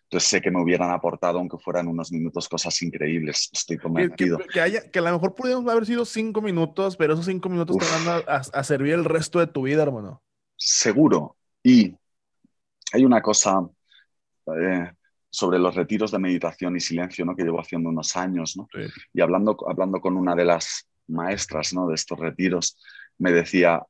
Entonces 0.03 0.29
sé 0.29 0.39
que 0.41 0.51
me 0.51 0.61
hubieran 0.61 0.91
aportado, 0.91 1.39
aunque 1.39 1.57
fueran 1.57 1.87
unos 1.87 2.11
minutos, 2.11 2.47
cosas 2.47 2.81
increíbles. 2.81 3.49
Estoy 3.51 3.77
convencido. 3.77 4.37
que- 4.37 4.47
que 4.47 4.61
haya, 4.61 4.89
que 4.89 4.99
a 4.99 5.01
lo 5.01 5.11
mejor 5.13 5.35
pudieron 5.35 5.67
haber 5.69 5.85
sido 5.85 6.05
cinco 6.05 6.41
minutos, 6.41 6.95
pero 6.95 7.13
esos 7.13 7.25
cinco 7.25 7.49
minutos 7.49 7.75
te 7.77 7.83
Uf. 7.85 8.05
van 8.05 8.23
a, 8.27 8.31
a- 8.31 8.59
a 8.59 8.63
servir 8.63 8.93
el 8.93 9.03
resto 9.03 9.39
de 9.39 9.47
tu 9.47 9.63
vida, 9.63 9.83
hermano. 9.83 10.21
Seguro. 10.55 11.35
Y 11.63 11.93
hay 12.93 13.03
una 13.03 13.21
cosa 13.21 13.67
eh, 14.61 14.91
sobre 15.37 15.59
los 15.59 15.75
retiros 15.75 16.09
de 16.09 16.17
meditación 16.17 16.75
y 16.75 16.79
silencio 16.79 17.23
¿no? 17.23 17.35
que 17.35 17.43
llevo 17.43 17.59
haciendo 17.59 17.89
unos 17.89 18.17
años. 18.17 18.57
¿no? 18.57 18.67
Sí. 18.73 18.91
Y 19.13 19.21
hablando, 19.21 19.55
hablando 19.69 20.01
con 20.01 20.17
una 20.17 20.33
de 20.33 20.45
las 20.45 20.89
maestras 21.09 21.75
¿no? 21.75 21.87
de 21.87 21.93
estos 21.93 22.17
retiros, 22.17 22.75
me 23.19 23.31
decía, 23.31 23.83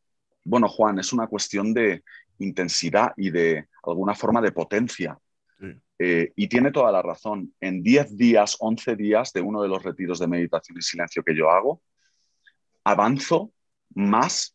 bueno, 0.44 0.68
Juan, 0.68 1.00
es 1.00 1.14
una 1.14 1.28
cuestión 1.28 1.74
de 1.74 2.04
intensidad 2.40 3.14
y 3.16 3.32
de 3.32 3.70
alguna 3.84 4.14
forma 4.14 4.42
de 4.42 4.52
potencia. 4.52 5.18
Sí. 5.58 5.68
Eh, 6.00 6.34
y 6.36 6.50
tiene 6.50 6.70
toda 6.74 6.92
la 6.92 7.02
razón. 7.02 7.54
En 7.62 7.82
10 7.82 8.18
días, 8.18 8.58
11 8.60 8.98
días 8.98 9.32
de 9.32 9.40
uno 9.40 9.62
de 9.62 9.70
los 9.70 9.82
retiros 9.82 10.20
de 10.20 10.28
meditación 10.28 10.78
y 10.78 10.82
silencio 10.82 11.24
que 11.24 11.34
yo 11.34 11.50
hago, 11.50 11.82
avanzo 12.84 13.54
más, 13.96 14.54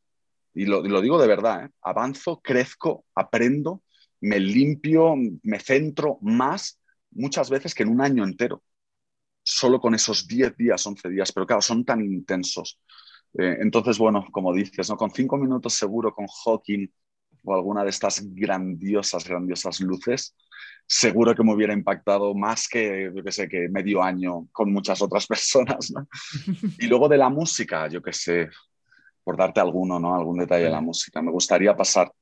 y 0.53 0.67
lo, 0.67 0.83
lo 0.83 1.01
digo 1.01 1.19
de 1.19 1.27
verdad, 1.27 1.65
¿eh? 1.65 1.71
avanzo, 1.81 2.43
crezco, 2.43 3.07
aprendo, 3.15 3.83
me 4.21 4.39
limpio, 4.39 5.15
me 5.43 5.59
centro 5.59 6.19
más 6.21 6.79
muchas 7.13 7.51
veces 7.51 7.75
que 7.75 7.83
en 7.83 7.91
un 7.91 8.01
año 8.01 8.25
entero. 8.25 8.63
Solo 9.45 9.81
con 9.81 9.95
esos 9.95 10.27
10 10.29 10.57
días, 10.57 10.87
11 10.87 11.09
días, 11.09 11.33
pero 11.33 11.47
claro, 11.47 11.63
son 11.63 11.85
tan 11.85 12.01
intensos. 12.01 12.79
Eh, 13.39 13.57
entonces, 13.61 13.99
bueno, 13.99 14.27
como 14.31 14.53
dices, 14.53 14.89
¿no? 14.91 14.97
con 14.97 15.11
cinco 15.11 15.37
minutos 15.37 15.75
seguro 15.75 16.15
con 16.15 16.27
Hawking 16.27 16.87
o 17.45 17.55
alguna 17.55 17.83
de 17.83 17.91
estas 17.91 18.23
grandiosas, 18.35 19.25
grandiosas 19.27 19.81
luces, 19.81 20.37
seguro 20.87 21.35
que 21.35 21.43
me 21.43 21.55
hubiera 21.55 21.73
impactado 21.73 22.35
más 22.35 22.69
que, 22.69 23.11
yo 23.15 23.23
qué 23.25 23.33
sé, 23.33 23.49
que 23.49 23.69
medio 23.69 24.03
año 24.03 24.47
con 24.53 24.73
muchas 24.73 25.03
otras 25.03 25.27
personas. 25.29 25.91
¿no? 25.91 26.07
y 26.79 26.87
luego 26.87 27.09
de 27.09 27.19
la 27.19 27.29
música, 27.31 27.89
yo 27.89 28.01
qué 28.03 28.13
sé, 28.13 28.49
por 29.25 29.37
darte 29.37 29.61
alguno, 29.61 29.99
¿no? 29.99 30.15
Algún 30.15 30.39
detalle 30.39 30.65
de 30.65 30.71
la 30.71 30.81
música. 30.81 31.23
Me 31.23 31.31
gustaría 31.31 31.77
pasar 31.77 32.13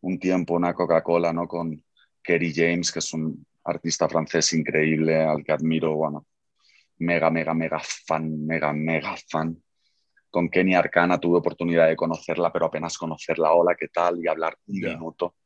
un 0.00 0.18
tiempo, 0.18 0.54
una 0.54 0.74
Coca-Cola, 0.74 1.32
¿no? 1.32 1.48
Con 1.48 1.82
Kerry 2.22 2.52
James, 2.54 2.92
que 2.92 3.00
es 3.00 3.12
un 3.12 3.44
artista 3.70 4.08
francés 4.08 4.52
increíble, 4.54 5.22
al 5.24 5.44
que 5.44 5.52
admiro, 5.52 5.94
bueno, 5.96 6.26
mega, 6.98 7.30
mega, 7.30 7.54
mega 7.54 7.80
fan, 7.80 8.44
mega, 8.46 8.72
mega 8.72 9.14
fan. 9.30 9.56
Con 10.30 10.48
Kenny 10.50 10.74
Arcana 10.74 11.18
tuve 11.18 11.38
oportunidad 11.38 11.88
de 11.88 11.96
conocerla, 11.96 12.52
pero 12.52 12.66
apenas 12.66 12.98
conocerla, 12.98 13.52
hola, 13.52 13.74
¿qué 13.78 13.88
tal? 13.88 14.22
Y 14.22 14.28
hablar 14.28 14.56
un 14.66 14.80
minuto. 14.90 15.36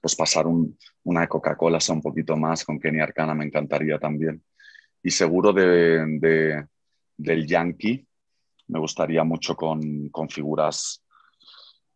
Pues 0.00 0.16
pasar 0.16 0.46
un- 0.46 0.76
una 1.04 1.26
Coca-Cola, 1.28 1.80
sea 1.80 1.94
un 1.94 2.02
poquito 2.02 2.36
más, 2.36 2.64
con 2.64 2.78
Kenny 2.80 3.00
Arcana 3.00 3.34
me 3.34 3.44
encantaría 3.44 3.98
también. 3.98 4.42
Y 5.02 5.10
seguro 5.10 5.52
de, 5.52 6.04
de- 6.18 6.66
del 7.16 7.46
Yankee, 7.46 8.06
me 8.68 8.78
gustaría 8.78 9.22
mucho 9.24 9.54
con, 9.54 10.08
con 10.08 10.28
figuras 10.30 11.01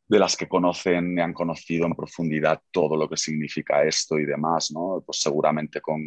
de 0.09 0.19
las 0.19 0.37
que 0.37 0.49
conocen 0.49 1.19
y 1.19 1.21
han 1.21 1.33
conocido 1.33 1.87
en 1.87 1.95
profundidad 1.95 2.61
todo 2.71 2.97
lo 2.97 3.09
que 3.09 3.17
significa 3.17 3.83
esto 3.83 4.19
y 4.19 4.25
demás, 4.25 4.71
¿no? 4.73 5.03
Pues 5.05 5.21
seguramente 5.21 5.81
con 5.81 6.01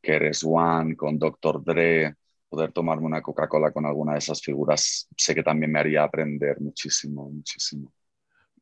Keres 0.00 0.42
One, 0.44 0.96
con 0.96 1.18
Dr. 1.18 1.62
Dre, 1.62 2.14
poder 2.48 2.72
tomarme 2.72 3.06
una 3.06 3.22
Coca-Cola 3.22 3.72
con 3.72 3.84
alguna 3.84 4.12
de 4.12 4.18
esas 4.18 4.40
figuras, 4.40 5.08
sé 5.16 5.34
que 5.34 5.42
también 5.42 5.72
me 5.72 5.80
haría 5.80 6.04
aprender 6.04 6.60
muchísimo, 6.60 7.28
muchísimo. 7.28 7.92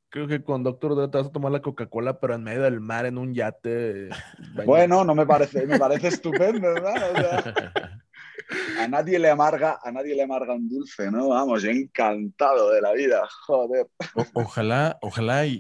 Creo 0.09 0.27
que 0.29 0.43
con 0.43 0.63
Doctor 0.63 0.95
Dre 0.95 1.09
te 1.09 1.19
vas 1.19 1.27
a 1.27 1.33
tomar 1.33 1.51
la 1.53 1.61
Coca-Cola, 1.61 2.21
pero 2.21 2.35
en 2.35 2.45
medio 2.45 2.63
del 2.63 2.81
mar, 2.81 3.05
en 3.05 3.19
un 3.19 3.35
yate. 3.35 4.09
bañado. 4.55 4.67
Bueno, 4.67 5.05
no 5.05 5.15
me 5.15 5.27
parece, 5.27 5.67
me 5.67 5.79
parece 5.79 6.09
estupendo, 6.09 6.73
¿verdad? 6.73 7.11
O 7.11 7.17
sea, 7.17 8.04
a 8.75 8.89
nadie 8.89 9.19
le 9.19 9.31
amarga, 9.31 9.79
a 9.83 9.93
nadie 9.93 10.15
le 10.15 10.23
amarga 10.23 10.55
un 10.55 10.69
dulce, 10.69 11.11
¿no? 11.11 11.29
Vamos, 11.29 11.63
yo 11.63 11.71
encantado 11.71 12.71
de 12.71 12.81
la 12.81 12.93
vida, 12.93 13.27
joder. 13.47 13.87
O- 14.13 14.31
ojalá, 14.35 14.99
ojalá 15.03 15.47
y, 15.47 15.59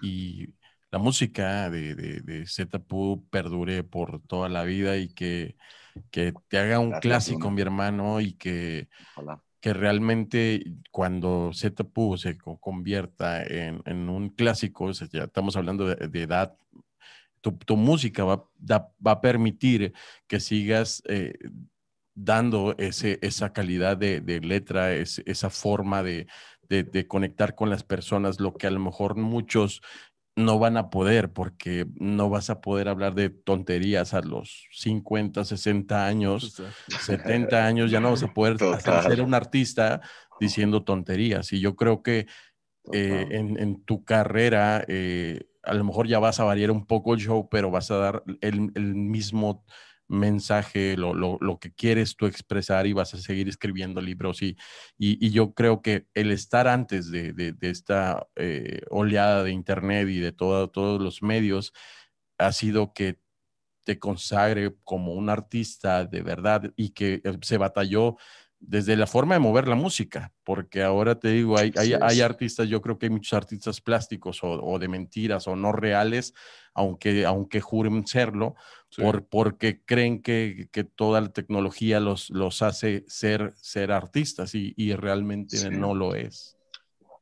y- 0.00 0.54
la 0.92 0.98
música 0.98 1.68
de, 1.70 1.94
de, 1.96 2.20
de 2.20 2.46
Zetapu 2.46 3.26
perdure 3.30 3.82
por 3.84 4.22
toda 4.22 4.48
la 4.48 4.62
vida 4.64 4.96
y 4.96 5.08
que, 5.12 5.56
que 6.10 6.34
te 6.48 6.58
haga 6.58 6.78
un 6.80 6.94
Gracias, 6.94 6.98
clásico, 6.98 7.50
Luna. 7.50 7.52
mi 7.52 7.62
hermano, 7.62 8.20
y 8.20 8.34
que, 8.34 8.88
Ojalá. 9.14 9.42
que 9.60 9.74
realmente 9.74 10.64
cuando 10.92 11.52
Zetapu 11.54 12.16
se 12.18 12.38
co- 12.38 12.58
convierta 12.60 13.44
en, 13.44 13.82
en 13.86 14.08
un 14.10 14.30
clásico, 14.30 14.86
o 14.86 14.94
sea, 14.94 15.08
ya 15.12 15.24
estamos 15.24 15.56
hablando 15.56 15.86
de, 15.88 16.08
de 16.08 16.22
edad, 16.22 16.56
tu, 17.40 17.52
tu 17.58 17.76
música 17.76 18.24
va, 18.24 18.44
da- 18.58 18.90
va 19.06 19.12
a 19.12 19.20
permitir 19.20 19.92
que 20.26 20.40
sigas 20.40 21.02
eh, 21.08 21.34
dando 22.16 22.76
ese, 22.78 23.20
esa 23.22 23.52
calidad 23.54 23.96
de, 23.98 24.20
de 24.22 24.40
letra, 24.40 24.94
es- 24.94 25.22
esa 25.26 25.50
forma 25.50 26.02
de, 26.04 26.28
de- 26.68 26.84
de 26.84 27.08
conectar 27.08 27.54
con 27.56 27.70
las 27.70 27.84
personas, 27.84 28.40
lo 28.40 28.54
que 28.56 28.68
a 28.68 28.72
lo 28.72 28.80
mejor 28.80 29.16
muchos 29.16 29.82
no 30.36 30.58
van 30.58 30.76
a 30.76 30.90
poder 30.90 31.32
porque 31.32 31.86
no 31.96 32.28
vas 32.30 32.50
a 32.50 32.60
poder 32.60 32.88
hablar 32.88 33.14
de 33.14 33.30
tonterías 33.30 34.14
a 34.14 34.20
los 34.22 34.68
50, 34.72 35.44
60 35.44 36.06
años. 36.06 36.54
70 36.94 37.66
años 37.66 37.90
ya 37.90 38.00
no 38.00 38.10
vas 38.10 38.22
a 38.22 38.32
poder 38.32 38.58
ser 39.00 39.20
un 39.22 39.34
artista 39.34 40.00
diciendo 40.38 40.84
tonterías. 40.84 41.52
Y 41.52 41.60
yo 41.60 41.76
creo 41.76 42.02
que 42.02 42.26
eh, 42.92 43.28
en, 43.30 43.58
en 43.60 43.84
tu 43.84 44.04
carrera 44.04 44.84
eh, 44.88 45.46
a 45.62 45.74
lo 45.74 45.84
mejor 45.84 46.06
ya 46.08 46.18
vas 46.18 46.40
a 46.40 46.44
variar 46.44 46.70
un 46.70 46.86
poco 46.86 47.14
el 47.14 47.20
show, 47.20 47.48
pero 47.50 47.70
vas 47.70 47.90
a 47.90 47.96
dar 47.96 48.22
el, 48.40 48.70
el 48.74 48.94
mismo 48.94 49.64
mensaje, 50.08 50.96
lo, 50.96 51.14
lo, 51.14 51.38
lo, 51.40 51.58
que 51.58 51.72
quieres 51.72 52.16
tú 52.16 52.26
expresar 52.26 52.86
y 52.86 52.92
vas 52.92 53.14
a 53.14 53.18
seguir 53.18 53.48
escribiendo 53.48 54.00
libros. 54.00 54.42
Y, 54.42 54.56
y, 54.98 55.30
yo 55.30 55.54
creo 55.54 55.82
que 55.82 56.06
el 56.14 56.30
estar 56.32 56.68
antes 56.68 57.10
de, 57.10 57.32
de, 57.32 57.54
esta 57.62 58.26
eh, 58.36 58.82
oleada 58.90 59.42
de 59.42 59.50
Internet 59.50 60.08
y 60.08 60.18
de 60.20 60.32
todo, 60.32 60.68
todos 60.70 61.00
los 61.00 61.22
medios 61.22 61.72
ha 62.38 62.52
sido 62.52 62.92
que 62.92 63.18
te 63.84 63.98
consagre 63.98 64.76
como 64.84 65.14
un 65.14 65.30
artista 65.30 66.04
de 66.04 66.22
verdad 66.22 66.72
y 66.76 66.90
que 66.90 67.22
eh, 67.24 67.38
se 67.42 67.58
batalló 67.58 68.16
desde 68.58 68.96
la 68.96 69.06
forma 69.06 69.34
de 69.34 69.40
mover 69.40 69.68
la 69.68 69.74
música, 69.74 70.32
porque 70.42 70.82
ahora 70.82 71.18
te 71.18 71.28
digo, 71.28 71.58
hay, 71.58 71.72
hay, 71.76 72.20
artistas, 72.20 72.68
yo 72.68 72.80
creo 72.80 72.98
que 72.98 73.06
hay 73.06 73.10
muchos 73.10 73.34
artistas 73.34 73.80
plásticos 73.80 74.40
o, 74.42 74.78
de 74.78 74.88
mentiras 74.88 75.46
o 75.46 75.56
no 75.56 75.72
reales, 75.72 76.34
aunque, 76.74 77.24
aunque 77.26 77.60
juren 77.60 78.06
serlo, 78.06 78.54
por, 78.96 79.26
porque 79.26 79.82
creen 79.84 80.22
que, 80.22 80.68
que, 80.72 80.84
toda 80.84 81.20
la 81.20 81.28
tecnología 81.28 82.00
los, 82.00 82.30
los 82.30 82.62
hace 82.62 83.04
ser, 83.08 83.54
ser 83.56 83.92
artistas 83.92 84.54
y, 84.54 84.74
y 84.76 84.94
realmente 84.94 85.70
no 85.70 85.94
lo 85.94 86.14
es. 86.14 86.56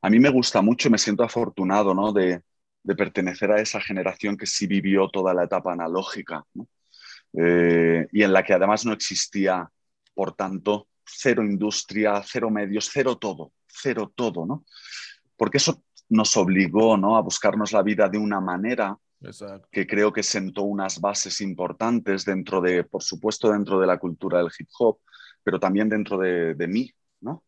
A 0.03 0.11
mí 0.11 0.18
me 0.18 0.28
gusta 0.28 0.62
mucho, 0.62 0.91
me 0.91 0.99
siento 0.99 1.24
afortunado 1.24 1.95
¿no? 1.95 2.12
de, 2.12 2.43
de 2.85 2.95
pertenecer 2.95 3.51
a 3.51 3.61
esa 3.61 3.80
generación 3.80 4.37
que 4.37 4.47
sí 4.47 4.66
vivió 4.66 5.09
toda 5.09 5.35
la 5.35 5.45
etapa 5.45 5.72
analógica 5.72 6.45
eh, 7.32 8.07
y 8.12 8.22
en 8.22 8.32
la 8.32 8.45
que 8.45 8.53
además 8.53 8.85
no 8.85 8.93
existía, 8.93 9.68
por 10.14 10.37
tanto, 10.37 10.87
cero 11.05 11.45
industria, 11.45 12.23
cero 12.25 12.51
medios, 12.51 12.91
cero 12.93 13.17
todo, 13.17 13.53
cero 13.67 14.13
todo, 14.15 14.47
¿no? 14.47 14.65
Porque 15.37 15.59
eso 15.59 15.83
nos 16.09 16.37
obligó 16.37 16.97
¿no? 16.97 17.17
a 17.17 17.23
buscarnos 17.23 17.73
la 17.73 17.83
vida 17.83 18.09
de 18.09 18.19
una 18.19 18.41
manera 18.41 18.97
que 19.73 19.87
creo 19.87 20.13
que 20.13 20.23
sentó 20.23 20.63
unas 20.65 21.01
bases 21.01 21.41
importantes 21.41 22.25
dentro 22.25 22.61
de, 22.61 22.85
por 22.85 23.03
supuesto, 23.03 23.51
dentro 23.51 23.81
de 23.81 23.87
la 23.87 23.99
cultura 23.99 24.39
del 24.39 24.51
hip 24.59 24.69
hop, 24.79 24.99
pero 25.43 25.59
también 25.59 25.89
dentro 25.89 26.19
de, 26.19 26.67
mí, 26.69 26.93
¿no? 27.21 27.43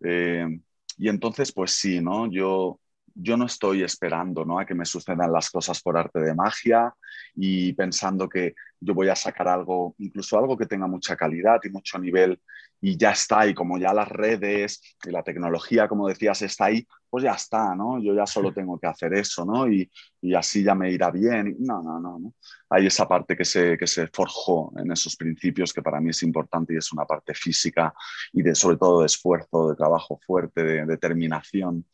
Eh, 0.00 0.60
y 0.96 1.08
entonces, 1.08 1.52
pues 1.52 1.72
sí, 1.72 2.00
¿no? 2.00 2.28
Yo, 2.30 2.80
yo 3.14 3.36
no 3.36 3.46
estoy 3.46 3.82
esperando 3.82 4.44
¿no? 4.44 4.58
a 4.58 4.66
que 4.66 4.74
me 4.74 4.84
sucedan 4.84 5.32
las 5.32 5.50
cosas 5.50 5.80
por 5.80 5.96
arte 5.96 6.20
de 6.20 6.34
magia 6.34 6.92
y 7.34 7.72
pensando 7.72 8.28
que 8.28 8.54
yo 8.80 8.94
voy 8.94 9.08
a 9.08 9.16
sacar 9.16 9.48
algo, 9.48 9.94
incluso 9.98 10.38
algo 10.38 10.56
que 10.56 10.66
tenga 10.66 10.86
mucha 10.86 11.16
calidad 11.16 11.60
y 11.64 11.70
mucho 11.70 11.98
nivel 11.98 12.40
y 12.86 12.98
ya 12.98 13.12
está, 13.12 13.46
y 13.46 13.54
como 13.54 13.78
ya 13.78 13.94
las 13.94 14.08
redes 14.08 14.82
y 15.06 15.10
la 15.10 15.22
tecnología, 15.22 15.88
como 15.88 16.06
decías, 16.06 16.42
está 16.42 16.66
ahí, 16.66 16.86
pues 17.08 17.24
ya 17.24 17.32
está, 17.32 17.74
¿no? 17.74 17.98
Yo 17.98 18.14
ya 18.14 18.26
solo 18.26 18.52
tengo 18.52 18.78
que 18.78 18.86
hacer 18.86 19.14
eso, 19.14 19.46
¿no? 19.46 19.66
Y, 19.66 19.90
y 20.20 20.34
así 20.34 20.62
ya 20.62 20.74
me 20.74 20.90
irá 20.90 21.10
bien. 21.10 21.56
No, 21.60 21.82
no, 21.82 21.98
no, 21.98 22.18
no. 22.18 22.34
Hay 22.68 22.86
esa 22.86 23.08
parte 23.08 23.38
que 23.38 23.46
se, 23.46 23.78
que 23.78 23.86
se 23.86 24.08
forjó 24.08 24.70
en 24.76 24.92
esos 24.92 25.16
principios 25.16 25.72
que 25.72 25.80
para 25.80 25.98
mí 25.98 26.10
es 26.10 26.22
importante 26.24 26.74
y 26.74 26.76
es 26.76 26.92
una 26.92 27.06
parte 27.06 27.32
física 27.32 27.94
y 28.34 28.42
de, 28.42 28.54
sobre 28.54 28.76
todo 28.76 29.00
de 29.00 29.06
esfuerzo, 29.06 29.70
de 29.70 29.76
trabajo 29.76 30.20
fuerte, 30.26 30.62
de 30.62 30.84
determinación. 30.84 31.86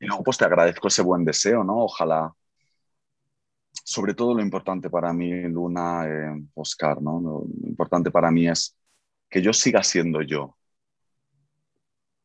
Y 0.00 0.06
luego 0.06 0.22
pues 0.24 0.38
te 0.38 0.44
agradezco 0.44 0.88
ese 0.88 1.02
buen 1.02 1.24
deseo, 1.24 1.64
¿no? 1.64 1.78
Ojalá 1.84 2.32
sobre 3.84 4.14
todo 4.14 4.34
lo 4.34 4.42
importante 4.42 4.88
para 4.90 5.12
mí, 5.12 5.30
Luna, 5.48 6.06
eh, 6.06 6.42
Oscar, 6.54 7.00
¿no? 7.02 7.20
Lo 7.20 7.68
importante 7.68 8.10
para 8.10 8.30
mí 8.30 8.48
es 8.48 8.76
que 9.28 9.42
yo 9.42 9.52
siga 9.52 9.82
siendo 9.82 10.22
yo. 10.22 10.56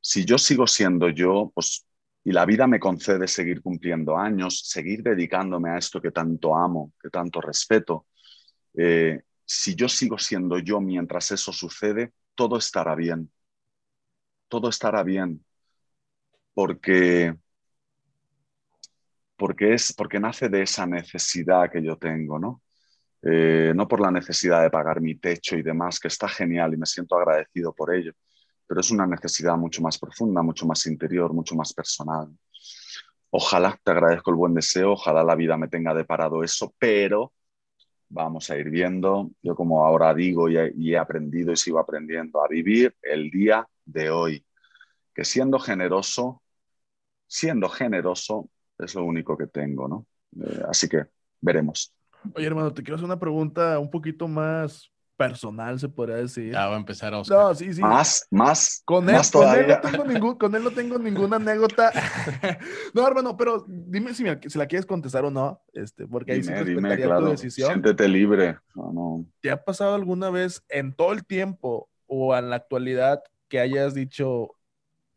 Si 0.01 0.25
yo 0.25 0.37
sigo 0.37 0.65
siendo 0.67 1.09
yo, 1.09 1.51
pues, 1.53 1.85
y 2.23 2.31
la 2.31 2.45
vida 2.45 2.67
me 2.67 2.79
concede 2.79 3.27
seguir 3.27 3.61
cumpliendo 3.61 4.17
años, 4.17 4.61
seguir 4.67 5.03
dedicándome 5.03 5.69
a 5.71 5.77
esto 5.77 6.01
que 6.01 6.11
tanto 6.11 6.55
amo, 6.55 6.93
que 7.01 7.09
tanto 7.09 7.41
respeto, 7.41 8.07
eh, 8.75 9.21
si 9.45 9.75
yo 9.75 9.89
sigo 9.89 10.17
siendo 10.17 10.59
yo 10.59 10.79
mientras 10.81 11.31
eso 11.31 11.51
sucede, 11.53 12.13
todo 12.35 12.57
estará 12.57 12.95
bien. 12.95 13.31
Todo 14.47 14.69
estará 14.69 15.03
bien. 15.03 15.43
Porque 16.53 17.35
porque, 19.39 19.73
es, 19.73 19.93
porque 19.93 20.19
nace 20.19 20.49
de 20.49 20.61
esa 20.61 20.85
necesidad 20.85 21.71
que 21.71 21.81
yo 21.81 21.97
tengo, 21.97 22.37
¿no? 22.37 22.61
Eh, 23.21 23.73
no 23.75 23.87
por 23.87 23.99
la 24.01 24.11
necesidad 24.11 24.61
de 24.61 24.69
pagar 24.69 25.01
mi 25.01 25.15
techo 25.15 25.57
y 25.57 25.63
demás, 25.63 25.99
que 25.99 26.09
está 26.09 26.27
genial 26.27 26.73
y 26.73 26.77
me 26.77 26.85
siento 26.85 27.17
agradecido 27.17 27.73
por 27.73 27.93
ello, 27.93 28.13
pero 28.67 28.81
es 28.81 28.91
una 28.91 29.07
necesidad 29.07 29.57
mucho 29.57 29.81
más 29.81 29.97
profunda, 29.97 30.41
mucho 30.43 30.65
más 30.67 30.85
interior, 30.85 31.33
mucho 31.33 31.55
más 31.55 31.73
personal. 31.73 32.29
Ojalá, 33.31 33.79
te 33.83 33.91
agradezco 33.91 34.31
el 34.31 34.37
buen 34.37 34.53
deseo, 34.53 34.93
ojalá 34.93 35.23
la 35.23 35.35
vida 35.35 35.57
me 35.57 35.67
tenga 35.67 35.93
deparado 35.93 36.43
eso, 36.43 36.73
pero 36.77 37.33
vamos 38.09 38.49
a 38.49 38.57
ir 38.57 38.69
viendo, 38.69 39.31
yo 39.41 39.55
como 39.55 39.85
ahora 39.85 40.13
digo 40.13 40.49
y 40.49 40.93
he 40.93 40.97
aprendido 40.97 41.51
y 41.51 41.57
sigo 41.57 41.79
aprendiendo 41.79 42.43
a 42.43 42.47
vivir 42.47 42.95
el 43.03 43.29
día 43.29 43.67
de 43.85 44.09
hoy, 44.09 44.45
que 45.13 45.25
siendo 45.25 45.59
generoso, 45.59 46.41
siendo 47.27 47.69
generoso, 47.69 48.49
es 48.79 48.95
lo 48.95 49.03
único 49.03 49.37
que 49.37 49.47
tengo, 49.47 49.87
¿no? 49.87 50.05
Eh, 50.41 50.63
así 50.67 50.87
que 50.87 51.05
veremos. 51.41 51.93
Oye, 52.33 52.47
hermano, 52.47 52.73
te 52.73 52.83
quiero 52.83 52.95
hacer 52.95 53.05
una 53.05 53.19
pregunta 53.19 53.79
un 53.79 53.89
poquito 53.89 54.27
más 54.27 54.91
personal, 55.19 55.77
se 55.77 55.89
podría 55.89 56.15
decir. 56.15 56.53
Ya 56.53 56.67
va 56.67 56.75
a 56.75 56.79
empezar 56.79 57.13
a 57.13 57.19
Oscar. 57.19 57.37
No, 57.37 57.53
sí, 57.53 57.73
sí. 57.73 57.81
Más, 57.81 58.25
más. 58.31 58.81
Con 58.85 59.09
él, 59.09 59.19
con 59.31 59.53
él, 59.53 59.67
no 59.67 59.81
tengo 59.81 60.05
ningún, 60.05 60.35
con 60.35 60.55
él 60.55 60.63
no 60.63 60.71
tengo 60.71 60.97
ninguna 60.97 61.35
anécdota. 61.35 61.91
no, 62.93 63.05
hermano, 63.05 63.35
pero 63.35 63.65
dime 63.67 64.13
si, 64.13 64.23
me, 64.23 64.39
si, 64.47 64.57
la 64.57 64.65
quieres 64.65 64.85
contestar 64.85 65.25
o 65.25 65.31
no, 65.31 65.61
este, 65.73 66.07
porque 66.07 66.31
ahí 66.31 66.41
dime, 66.41 66.59
sí 66.59 66.69
dime, 66.69 66.95
claro. 66.95 67.25
tu 67.25 67.31
decisión. 67.31 67.69
Siéntete 67.69 68.07
libre. 68.07 68.57
No, 68.73 68.93
no. 68.93 69.25
¿Te 69.41 69.51
ha 69.51 69.61
pasado 69.61 69.93
alguna 69.93 70.29
vez 70.29 70.63
en 70.69 70.93
todo 70.93 71.11
el 71.11 71.25
tiempo 71.25 71.89
o 72.07 72.35
en 72.35 72.49
la 72.49 72.55
actualidad 72.55 73.21
que 73.49 73.59
hayas 73.59 73.93
dicho, 73.93 74.55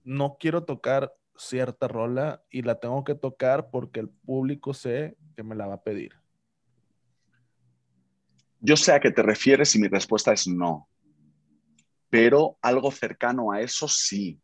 no 0.02 0.36
quiero 0.40 0.64
tocar 0.64 1.14
cierta 1.36 1.88
rola 1.88 2.44
y 2.50 2.62
la 2.62 2.80
tengo 2.80 3.04
que 3.04 3.14
tocar 3.14 3.70
porque 3.70 4.00
el 4.00 4.08
público 4.08 4.74
sé 4.74 5.16
que 5.36 5.42
me 5.42 5.54
la 5.54 5.66
va 5.66 5.74
a 5.74 5.82
pedir? 5.82 6.14
Yo 8.60 8.76
sé 8.76 8.92
a 8.92 9.00
qué 9.00 9.10
te 9.10 9.22
refieres 9.22 9.74
y 9.74 9.80
mi 9.80 9.88
respuesta 9.88 10.32
es 10.32 10.46
no. 10.46 10.88
Pero 12.08 12.58
algo 12.62 12.92
cercano 12.92 13.50
a 13.50 13.60
eso 13.60 13.88
sí. 13.88 14.40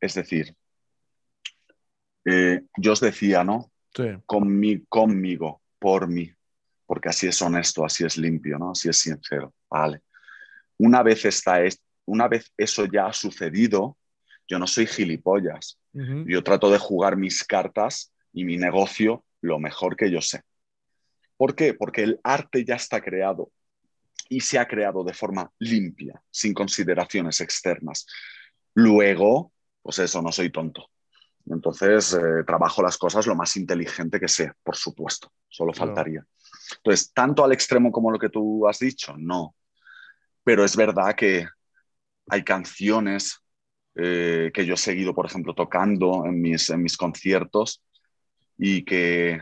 Es 0.00 0.14
decir, 0.14 0.56
eh, 2.24 2.62
yo 2.76 2.92
os 2.92 3.00
decía, 3.00 3.44
¿no? 3.44 3.70
Sí. 3.94 4.04
conmigo, 4.26 5.62
por 5.78 6.08
mí, 6.08 6.32
porque 6.86 7.08
así 7.08 7.26
es 7.26 7.42
honesto, 7.42 7.84
así 7.84 8.04
es 8.04 8.16
limpio, 8.16 8.58
¿no? 8.58 8.70
Así 8.70 8.88
es 8.88 8.98
sincero. 8.98 9.52
Vale. 9.68 10.02
Una 10.78 11.02
vez, 11.02 11.24
está, 11.24 11.58
una 12.06 12.28
vez 12.28 12.52
eso 12.56 12.86
ya 12.86 13.06
ha 13.06 13.12
sucedido, 13.12 13.98
yo 14.50 14.58
no 14.58 14.66
soy 14.66 14.86
gilipollas. 14.86 15.78
Yo 16.26 16.42
trato 16.42 16.70
de 16.70 16.78
jugar 16.78 17.16
mis 17.16 17.44
cartas 17.44 18.12
y 18.32 18.44
mi 18.44 18.56
negocio 18.56 19.24
lo 19.40 19.60
mejor 19.60 19.96
que 19.96 20.10
yo 20.10 20.20
sé. 20.20 20.42
¿Por 21.36 21.54
qué? 21.54 21.72
Porque 21.72 22.02
el 22.02 22.20
arte 22.24 22.64
ya 22.64 22.74
está 22.74 23.00
creado 23.00 23.52
y 24.28 24.40
se 24.40 24.58
ha 24.58 24.66
creado 24.66 25.04
de 25.04 25.14
forma 25.14 25.50
limpia, 25.60 26.20
sin 26.30 26.52
consideraciones 26.52 27.40
externas. 27.40 28.06
Luego, 28.74 29.52
pues 29.82 30.00
eso, 30.00 30.20
no 30.20 30.32
soy 30.32 30.50
tonto. 30.50 30.90
Entonces, 31.46 32.12
eh, 32.14 32.44
trabajo 32.44 32.82
las 32.82 32.98
cosas 32.98 33.26
lo 33.26 33.36
más 33.36 33.56
inteligente 33.56 34.18
que 34.18 34.28
sea, 34.28 34.54
por 34.64 34.76
supuesto, 34.76 35.32
solo 35.48 35.72
faltaría. 35.72 36.26
Entonces, 36.76 37.12
tanto 37.12 37.44
al 37.44 37.52
extremo 37.52 37.92
como 37.92 38.10
lo 38.10 38.18
que 38.18 38.28
tú 38.28 38.66
has 38.68 38.80
dicho, 38.80 39.14
no. 39.16 39.54
Pero 40.42 40.64
es 40.64 40.76
verdad 40.76 41.14
que 41.14 41.46
hay 42.28 42.44
canciones 42.44 43.40
eh, 43.94 44.50
que 44.54 44.64
yo 44.64 44.74
he 44.74 44.76
seguido, 44.76 45.14
por 45.14 45.26
ejemplo, 45.26 45.54
tocando 45.54 46.24
en 46.26 46.40
mis, 46.40 46.70
en 46.70 46.82
mis 46.82 46.96
conciertos 46.96 47.82
y 48.56 48.84
que 48.84 49.40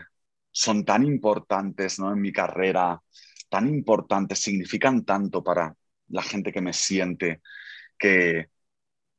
son 0.51 0.85
tan 0.85 1.05
importantes 1.05 1.99
¿no? 1.99 2.11
en 2.11 2.21
mi 2.21 2.31
carrera, 2.31 3.01
tan 3.49 3.67
importantes, 3.67 4.39
significan 4.39 5.05
tanto 5.05 5.43
para 5.43 5.75
la 6.09 6.21
gente 6.21 6.51
que 6.51 6.61
me 6.61 6.73
siente, 6.73 7.41
que 7.97 8.47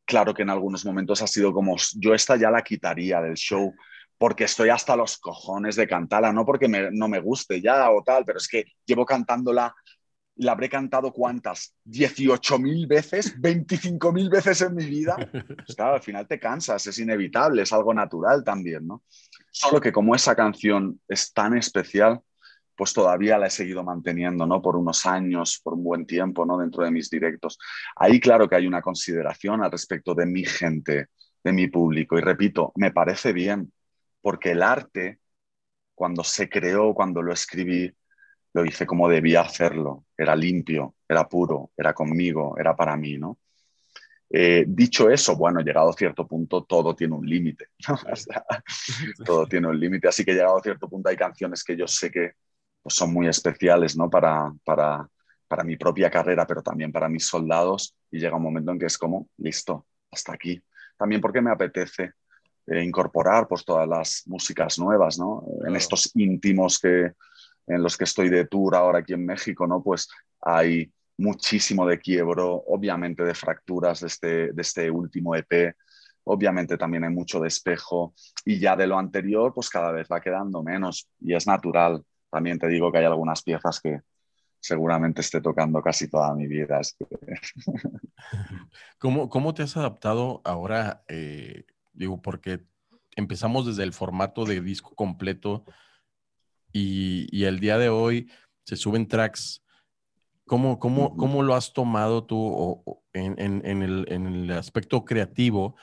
claro 0.04 0.34
que 0.34 0.42
en 0.42 0.50
algunos 0.50 0.84
momentos 0.84 1.22
ha 1.22 1.26
sido 1.26 1.52
como, 1.52 1.76
yo 1.96 2.14
esta 2.14 2.36
ya 2.36 2.50
la 2.50 2.62
quitaría 2.62 3.20
del 3.20 3.34
show 3.34 3.72
porque 4.18 4.44
estoy 4.44 4.68
hasta 4.68 4.96
los 4.96 5.16
cojones 5.16 5.76
de 5.76 5.88
cantarla, 5.88 6.30
no 6.30 6.44
porque 6.44 6.68
no 6.68 7.08
me 7.08 7.20
guste 7.20 7.62
ya 7.62 7.90
o 7.90 8.02
tal, 8.02 8.26
pero 8.26 8.36
es 8.36 8.48
que 8.48 8.66
llevo 8.84 9.06
cantándola 9.06 9.74
la 10.40 10.52
habré 10.52 10.70
cantado 10.70 11.12
cuántas, 11.12 11.74
18.000 11.84 12.86
veces, 12.86 13.38
25.000 13.38 14.30
veces 14.30 14.62
en 14.62 14.74
mi 14.74 14.86
vida. 14.86 15.16
Pues 15.32 15.76
claro, 15.76 15.94
al 15.94 16.02
final 16.02 16.26
te 16.26 16.40
cansas, 16.40 16.86
es 16.86 16.98
inevitable, 16.98 17.62
es 17.62 17.72
algo 17.72 17.92
natural 17.92 18.42
también, 18.42 18.86
¿no? 18.86 19.02
Solo 19.50 19.80
que 19.80 19.92
como 19.92 20.14
esa 20.14 20.34
canción 20.34 20.98
es 21.08 21.32
tan 21.34 21.56
especial, 21.58 22.20
pues 22.74 22.94
todavía 22.94 23.36
la 23.36 23.48
he 23.48 23.50
seguido 23.50 23.84
manteniendo, 23.84 24.46
¿no? 24.46 24.62
Por 24.62 24.76
unos 24.76 25.04
años, 25.04 25.60
por 25.62 25.74
un 25.74 25.84
buen 25.84 26.06
tiempo, 26.06 26.46
¿no? 26.46 26.56
Dentro 26.56 26.84
de 26.84 26.90
mis 26.90 27.10
directos. 27.10 27.58
Ahí 27.96 28.18
claro 28.18 28.48
que 28.48 28.56
hay 28.56 28.66
una 28.66 28.80
consideración 28.80 29.62
al 29.62 29.70
respecto 29.70 30.14
de 30.14 30.24
mi 30.24 30.46
gente, 30.46 31.08
de 31.44 31.52
mi 31.52 31.68
público. 31.68 32.16
Y 32.16 32.22
repito, 32.22 32.72
me 32.76 32.92
parece 32.92 33.34
bien, 33.34 33.70
porque 34.22 34.52
el 34.52 34.62
arte, 34.62 35.18
cuando 35.94 36.24
se 36.24 36.48
creó, 36.48 36.94
cuando 36.94 37.20
lo 37.20 37.34
escribí, 37.34 37.92
lo 38.54 38.64
hice 38.64 38.86
como 38.86 39.08
debía 39.08 39.42
hacerlo 39.42 40.04
era 40.20 40.36
limpio, 40.36 40.96
era 41.08 41.26
puro, 41.26 41.70
era 41.76 41.94
conmigo, 41.94 42.54
era 42.58 42.76
para 42.76 42.94
mí, 42.96 43.16
¿no? 43.16 43.38
Eh, 44.28 44.64
dicho 44.68 45.10
eso, 45.10 45.34
bueno, 45.34 45.60
llegado 45.60 45.88
a 45.88 45.94
cierto 45.94 46.26
punto 46.26 46.62
todo 46.64 46.94
tiene 46.94 47.14
un 47.14 47.26
límite, 47.26 47.68
todo 49.24 49.46
tiene 49.46 49.66
un 49.66 49.80
límite, 49.80 50.08
así 50.08 50.24
que 50.24 50.34
llegado 50.34 50.58
a 50.58 50.62
cierto 50.62 50.88
punto 50.88 51.08
hay 51.08 51.16
canciones 51.16 51.64
que 51.64 51.76
yo 51.76 51.88
sé 51.88 52.10
que 52.10 52.34
pues, 52.82 52.94
son 52.94 53.12
muy 53.12 53.28
especiales, 53.28 53.96
¿no? 53.96 54.10
Para, 54.10 54.52
para, 54.62 55.08
para 55.48 55.64
mi 55.64 55.76
propia 55.76 56.10
carrera, 56.10 56.46
pero 56.46 56.62
también 56.62 56.92
para 56.92 57.08
mis 57.08 57.26
soldados, 57.26 57.96
y 58.10 58.18
llega 58.20 58.36
un 58.36 58.42
momento 58.42 58.72
en 58.72 58.78
que 58.78 58.86
es 58.86 58.98
como, 58.98 59.28
listo, 59.38 59.86
hasta 60.10 60.34
aquí. 60.34 60.62
También 60.98 61.20
porque 61.20 61.40
me 61.40 61.50
apetece 61.50 62.12
eh, 62.66 62.84
incorporar 62.84 63.48
pues 63.48 63.64
todas 63.64 63.88
las 63.88 64.22
músicas 64.26 64.78
nuevas, 64.78 65.18
¿no? 65.18 65.44
En 65.66 65.74
estos 65.74 66.10
íntimos 66.14 66.78
que, 66.78 67.12
en 67.70 67.82
los 67.82 67.96
que 67.96 68.04
estoy 68.04 68.28
de 68.28 68.46
tour 68.46 68.74
ahora 68.74 69.00
aquí 69.00 69.12
en 69.12 69.24
México, 69.24 69.66
¿no? 69.66 69.82
Pues 69.82 70.08
hay 70.40 70.92
muchísimo 71.16 71.86
de 71.86 71.98
quiebro, 71.98 72.64
obviamente 72.66 73.22
de 73.22 73.34
fracturas 73.34 74.00
de 74.00 74.06
este, 74.06 74.52
de 74.52 74.62
este 74.62 74.90
último 74.90 75.36
EP, 75.36 75.74
obviamente 76.24 76.76
también 76.76 77.04
hay 77.04 77.10
mucho 77.10 77.40
de 77.40 77.48
espejo 77.48 78.14
y 78.44 78.58
ya 78.58 78.76
de 78.76 78.86
lo 78.86 78.98
anterior 78.98 79.52
pues 79.54 79.68
cada 79.68 79.92
vez 79.92 80.08
va 80.10 80.20
quedando 80.20 80.62
menos 80.62 81.08
y 81.20 81.34
es 81.34 81.46
natural. 81.46 82.02
También 82.30 82.58
te 82.58 82.68
digo 82.68 82.90
que 82.90 82.98
hay 82.98 83.04
algunas 83.04 83.42
piezas 83.42 83.80
que 83.80 84.00
seguramente 84.60 85.20
esté 85.20 85.40
tocando 85.40 85.82
casi 85.82 86.08
toda 86.08 86.34
mi 86.34 86.46
vida. 86.46 86.80
¿Cómo, 88.98 89.28
¿Cómo, 89.28 89.54
te 89.54 89.62
has 89.62 89.76
adaptado 89.76 90.42
ahora? 90.44 91.02
Eh, 91.08 91.64
digo, 91.92 92.20
porque 92.22 92.60
empezamos 93.16 93.66
desde 93.66 93.82
el 93.82 93.92
formato 93.92 94.44
de 94.44 94.60
disco 94.60 94.94
completo 94.94 95.64
y, 96.72 97.26
y 97.36 97.44
el 97.44 97.60
día 97.60 97.78
de 97.78 97.88
hoy 97.88 98.30
se 98.64 98.76
suben 98.76 99.08
tracks 99.08 99.62
¿Cómo, 100.50 100.80
cómo, 100.80 101.16
cómo 101.16 101.44
lo 101.44 101.54
has 101.54 101.72
tomado 101.72 102.24
tú 102.24 102.82
en, 103.12 103.38
en, 103.38 103.82
el, 103.84 104.04
en, 104.08 104.26
el, 104.26 104.50
aspecto 104.50 105.04
creativo 105.04 105.76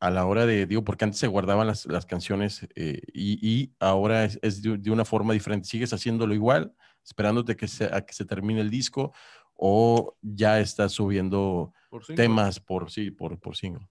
a 0.00 0.10
la 0.10 0.26
hora 0.26 0.44
de, 0.44 0.66
digo, 0.66 0.82
porque 0.82 1.04
antes 1.04 1.20
se 1.20 1.28
guardaban 1.28 1.68
las, 1.68 1.86
las 1.86 2.04
canciones 2.04 2.66
eh, 2.74 3.00
y, 3.12 3.38
y, 3.48 3.76
ahora 3.78 4.24
es, 4.24 4.40
es 4.42 4.60
de, 4.60 4.90
una 4.90 5.04
forma 5.04 5.34
diferente? 5.34 5.68
¿Sigues 5.68 5.92
haciéndolo 5.92 6.34
igual, 6.34 6.74
esperándote 7.04 7.54
que 7.54 7.68
se, 7.68 7.84
a 7.84 8.04
que 8.04 8.12
se 8.12 8.24
termine 8.24 8.60
el 8.60 8.70
disco 8.70 9.12
o 9.54 10.16
ya 10.20 10.58
estás 10.58 10.90
subiendo 10.90 11.72
temas 12.16 12.58
por, 12.58 12.90
sí, 12.90 13.12
por, 13.12 13.38
por 13.38 13.54
single? 13.54 13.86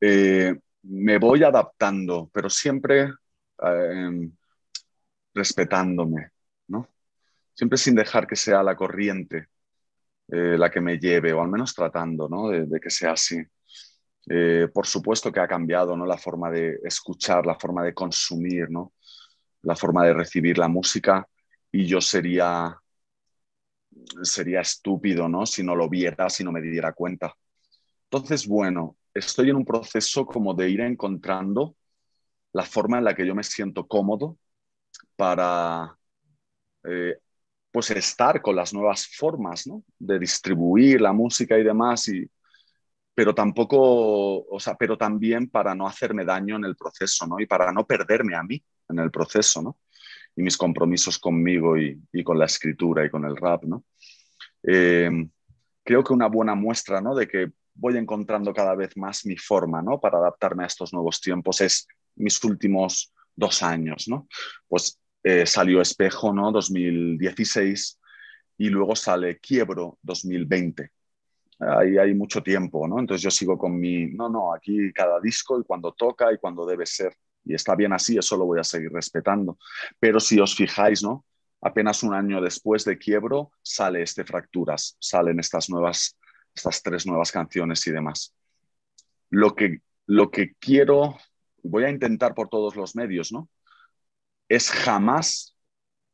Eh, 0.00 0.58
me 0.82 1.18
voy 1.18 1.44
adaptando, 1.44 2.28
pero 2.32 2.50
siempre 2.50 3.12
eh, 3.64 4.30
respetándome, 5.40 6.30
¿no? 6.68 6.86
siempre 7.54 7.78
sin 7.78 7.94
dejar 7.94 8.26
que 8.26 8.36
sea 8.36 8.62
la 8.62 8.76
corriente 8.76 9.48
eh, 10.28 10.56
la 10.58 10.70
que 10.70 10.80
me 10.80 10.98
lleve, 10.98 11.32
o 11.32 11.40
al 11.42 11.48
menos 11.48 11.74
tratando 11.74 12.28
¿no? 12.28 12.48
de, 12.48 12.80
que 12.80 12.90
sea 12.90 13.12
así. 13.12 13.38
Eh, 14.28 14.68
por 14.72 14.86
supuesto 14.86 15.32
que 15.32 15.40
ha 15.40 15.48
cambiado 15.48 15.96
¿no? 15.96 16.04
la 16.06 16.18
forma 16.18 16.50
de 16.50 16.78
escuchar, 16.84 17.46
la 17.46 17.58
forma 17.58 17.82
de 17.82 17.94
consumir, 17.94 18.70
¿no? 18.70 18.92
la 19.62 19.74
forma 19.74 20.04
de 20.04 20.12
recibir 20.12 20.58
la 20.58 20.68
música 20.68 21.26
y 21.72 21.86
yo 21.86 22.00
sería, 22.00 22.76
sería 24.22 24.60
estúpido 24.60 25.28
¿no? 25.28 25.46
si 25.46 25.62
no 25.62 25.74
lo 25.74 25.88
viera, 25.88 26.28
si 26.28 26.44
no 26.44 26.52
me 26.52 26.60
diera 26.60 26.92
cuenta. 26.92 27.34
Entonces, 28.10 28.46
bueno, 28.46 28.96
estoy 29.14 29.50
en 29.50 29.56
un 29.56 29.64
proceso 29.64 30.26
como 30.26 30.54
de 30.54 30.68
ir 30.68 30.80
encontrando 30.80 31.76
la 32.52 32.64
forma 32.64 32.98
en 32.98 33.04
la 33.04 33.14
que 33.14 33.26
yo 33.26 33.34
me 33.34 33.44
siento 33.44 33.86
cómodo 33.86 34.38
para 35.16 35.96
eh, 36.84 37.16
pues 37.70 37.90
estar 37.90 38.42
con 38.42 38.56
las 38.56 38.72
nuevas 38.72 39.06
formas 39.06 39.66
¿no? 39.66 39.84
de 39.98 40.18
distribuir 40.18 41.00
la 41.00 41.12
música 41.12 41.58
y 41.58 41.62
demás, 41.62 42.08
y, 42.08 42.28
pero 43.14 43.34
tampoco, 43.34 44.46
o 44.46 44.60
sea, 44.60 44.74
pero 44.76 44.96
también 44.96 45.48
para 45.48 45.74
no 45.74 45.86
hacerme 45.86 46.24
daño 46.24 46.56
en 46.56 46.64
el 46.64 46.76
proceso, 46.76 47.26
¿no? 47.26 47.38
Y 47.38 47.46
para 47.46 47.70
no 47.72 47.86
perderme 47.86 48.34
a 48.34 48.42
mí 48.42 48.62
en 48.88 48.98
el 48.98 49.10
proceso, 49.10 49.62
¿no? 49.62 49.78
Y 50.34 50.42
mis 50.42 50.56
compromisos 50.56 51.18
conmigo 51.18 51.76
y, 51.76 52.00
y 52.12 52.24
con 52.24 52.38
la 52.38 52.46
escritura 52.46 53.04
y 53.04 53.10
con 53.10 53.24
el 53.24 53.36
rap, 53.36 53.64
¿no? 53.64 53.84
Eh, 54.62 55.10
creo 55.84 56.04
que 56.04 56.12
una 56.12 56.28
buena 56.28 56.54
muestra, 56.54 57.00
¿no? 57.00 57.14
De 57.14 57.28
que 57.28 57.52
voy 57.74 57.96
encontrando 57.96 58.52
cada 58.52 58.74
vez 58.74 58.96
más 58.96 59.24
mi 59.26 59.36
forma, 59.36 59.82
¿no? 59.82 60.00
Para 60.00 60.18
adaptarme 60.18 60.64
a 60.64 60.66
estos 60.66 60.92
nuevos 60.92 61.20
tiempos 61.20 61.60
es 61.60 61.86
mis 62.16 62.42
últimos 62.44 63.12
dos 63.36 63.62
años, 63.62 64.08
¿no? 64.08 64.28
Pues 64.68 64.98
eh, 65.22 65.46
salió 65.46 65.80
Espejo, 65.80 66.32
¿no? 66.32 66.50
2016 66.52 68.00
y 68.58 68.68
luego 68.68 68.94
sale 68.96 69.38
Quiebro 69.38 69.98
2020. 70.02 70.90
Ahí 71.60 71.98
hay 71.98 72.14
mucho 72.14 72.42
tiempo, 72.42 72.88
¿no? 72.88 72.98
Entonces 72.98 73.22
yo 73.22 73.30
sigo 73.30 73.58
con 73.58 73.78
mi, 73.78 74.06
no, 74.06 74.28
no, 74.28 74.54
aquí 74.54 74.92
cada 74.92 75.20
disco 75.20 75.60
y 75.60 75.64
cuando 75.64 75.92
toca 75.92 76.32
y 76.32 76.38
cuando 76.38 76.64
debe 76.64 76.86
ser. 76.86 77.14
Y 77.44 77.54
está 77.54 77.74
bien 77.74 77.92
así, 77.92 78.16
eso 78.16 78.36
lo 78.36 78.46
voy 78.46 78.60
a 78.60 78.64
seguir 78.64 78.90
respetando. 78.92 79.58
Pero 79.98 80.20
si 80.20 80.40
os 80.40 80.54
fijáis, 80.54 81.02
¿no? 81.02 81.24
Apenas 81.62 82.02
un 82.02 82.14
año 82.14 82.40
después 82.40 82.84
de 82.84 82.98
Quiebro 82.98 83.52
sale 83.62 84.02
este 84.02 84.24
Fracturas, 84.24 84.96
salen 84.98 85.38
estas 85.38 85.68
nuevas, 85.68 86.18
estas 86.54 86.82
tres 86.82 87.06
nuevas 87.06 87.30
canciones 87.30 87.86
y 87.86 87.90
demás. 87.90 88.34
Lo 89.28 89.54
que, 89.54 89.80
lo 90.06 90.30
que 90.30 90.54
quiero, 90.58 91.18
voy 91.62 91.84
a 91.84 91.90
intentar 91.90 92.34
por 92.34 92.48
todos 92.48 92.76
los 92.76 92.94
medios, 92.96 93.32
¿no? 93.32 93.48
es 94.50 94.70
jamás 94.70 95.56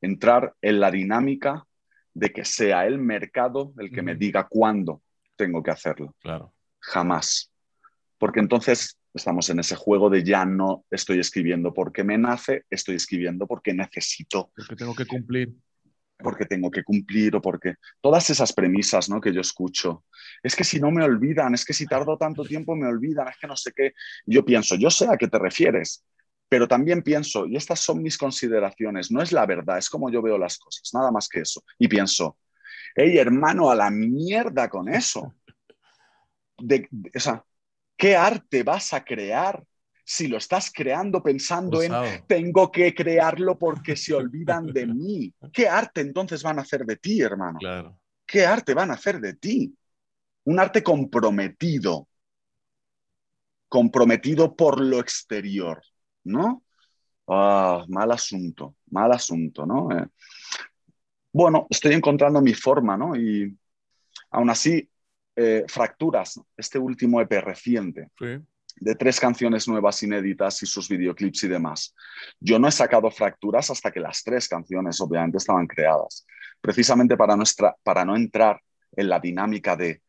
entrar 0.01 0.55
en 0.61 0.79
la 0.79 0.91
dinámica 0.91 1.67
de 2.13 2.33
que 2.33 2.45
sea 2.45 2.87
el 2.87 2.99
mercado 2.99 3.73
el 3.79 3.91
que 3.91 4.03
me 4.03 4.15
diga 4.15 4.47
cuándo 4.49 5.03
tengo 5.37 5.63
que 5.63 5.71
hacerlo. 5.71 6.15
Claro. 6.21 6.53
Jamás. 6.79 7.51
Porque 8.19 8.41
entonces 8.41 8.99
estamos 9.15 9.49
en 9.49 9.59
ese 9.61 9.75
juego 9.75 10.11
de 10.11 10.23
ya 10.23 10.45
no 10.45 10.85
estoy 10.91 11.19
escribiendo 11.19 11.73
porque 11.73 12.05
me 12.05 12.19
nace, 12.19 12.65
estoy 12.69 12.97
escribiendo 12.97 13.47
porque 13.47 13.73
necesito. 13.73 14.51
Porque 14.55 14.77
tengo 14.77 14.95
que 14.95 15.07
cumplir. 15.07 15.55
Porque 16.19 16.47
tengo 16.47 16.71
que 16.71 16.83
cumplir 16.83 17.37
o 17.37 17.43
porque 17.43 17.75
todas 18.01 18.31
esas 18.31 18.53
premisas 18.53 19.09
¿no? 19.09 19.21
que 19.21 19.33
yo 19.33 19.41
escucho. 19.41 20.05
Es 20.43 20.57
que 20.57 20.65
si 20.65 20.81
no 20.81 20.91
me 20.91 21.05
olvidan, 21.05 21.55
es 21.55 21.65
que 21.65 21.75
si 21.75 21.87
tardo 21.87 22.17
tanto 22.17 22.45
tiempo 22.45 22.75
me 22.75 22.87
olvidan, 22.87 23.29
es 23.29 23.37
que 23.39 23.47
no 23.47 23.57
sé 23.57 23.73
qué. 23.75 23.93
Yo 24.25 24.45
pienso, 24.45 24.77
yo 24.77 24.91
sé 24.91 25.07
a 25.09 25.17
qué 25.17 25.29
te 25.29 25.39
refieres, 25.39 26.05
pero 26.49 26.69
también 26.69 27.03
pienso, 27.03 27.47
y 27.47 27.57
estas 27.57 27.81
son 27.81 28.03
mis 28.03 28.17
consideraciones, 28.17 29.11
no 29.11 29.21
es 29.21 29.33
la 29.33 29.47
verdad, 29.47 29.79
es 29.79 29.91
como 29.91 30.11
yo 30.11 30.23
veo 30.23 30.39
las 30.39 30.59
cosas, 30.59 30.89
nada 30.95 31.11
más 31.11 31.29
que 31.29 31.41
eso. 31.41 31.63
Y 31.79 31.89
pienso, 31.89 32.39
hey 32.95 33.19
hermano, 33.19 33.71
a 33.71 33.75
la 33.75 33.91
mierda 33.91 34.69
con 34.69 34.89
eso. 34.89 35.35
De, 36.59 36.89
o 37.15 37.21
sea, 37.21 37.45
¿qué 37.99 38.17
arte 38.17 38.63
vas 38.63 38.95
a 38.95 39.05
crear 39.05 39.63
si 40.09 40.29
lo 40.29 40.37
estás 40.37 40.71
creando 40.73 41.21
pensando 41.23 41.83
en 41.83 41.93
tengo 42.29 42.71
que 42.71 42.95
crearlo 42.95 43.59
porque 43.59 43.97
se 43.97 44.15
olvidan 44.15 44.67
de 44.67 44.87
mí? 44.87 45.35
¿Qué 45.53 45.69
arte 45.69 46.01
entonces 46.01 46.43
van 46.43 46.59
a 46.59 46.63
hacer 46.63 46.87
de 46.87 46.97
ti, 46.97 47.21
hermano? 47.21 47.59
Claro. 47.59 47.99
¿Qué 48.25 48.47
arte 48.47 48.73
van 48.73 48.91
a 48.91 48.95
hacer 48.95 49.21
de 49.21 49.35
ti? 49.35 49.77
Un 50.45 50.61
arte 50.61 50.83
comprometido, 50.83 52.09
comprometido 53.69 54.55
por 54.55 54.81
lo 54.81 55.01
exterior. 55.01 55.83
¿no? 56.27 56.65
Ah, 57.29 57.85
mal 57.89 58.13
asunto, 58.13 58.77
mal 58.91 59.13
asunto, 59.13 59.65
¿no? 59.67 59.91
Eh, 59.97 60.07
bueno, 61.33 61.67
estoy 61.71 61.95
encontrando 61.95 62.41
mi 62.41 62.55
forma, 62.55 62.97
¿no? 62.97 63.17
Y 63.17 63.57
aún 64.31 64.51
así, 64.51 64.89
eh, 65.35 65.65
Fracturas, 65.69 66.41
este 66.57 66.79
último 66.79 67.21
EP 67.21 67.41
reciente, 67.41 68.11
de 68.77 68.95
tres 68.95 69.19
canciones 69.19 69.67
nuevas 69.69 70.03
inéditas 70.03 70.63
y 70.63 70.67
sus 70.67 70.89
videoclips 70.89 71.45
y 71.45 71.49
demás. 71.49 71.95
Yo 72.41 72.59
no 72.59 72.69
he 72.69 72.73
sacado 72.73 73.11
Fracturas 73.11 73.71
hasta 73.71 73.91
que 73.91 74.01
las 74.01 74.23
tres 74.23 74.49
canciones, 74.49 75.01
obviamente, 75.01 75.39
estaban 75.39 75.67
creadas, 75.67 76.27
precisamente 76.61 77.17
para, 77.17 77.37
nuestra, 77.37 77.75
para 77.83 78.05
no 78.05 78.17
entrar 78.17 78.61
en 78.93 79.09
la 79.09 79.19
dinámica 79.19 79.77
de, 79.77 80.03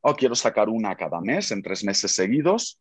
oh, 0.00 0.14
quiero 0.14 0.34
sacar 0.34 0.68
una 0.68 0.96
cada 0.96 1.20
mes, 1.20 1.50
en 1.52 1.62
tres 1.62 1.84
meses 1.84 2.12
seguidos, 2.12 2.80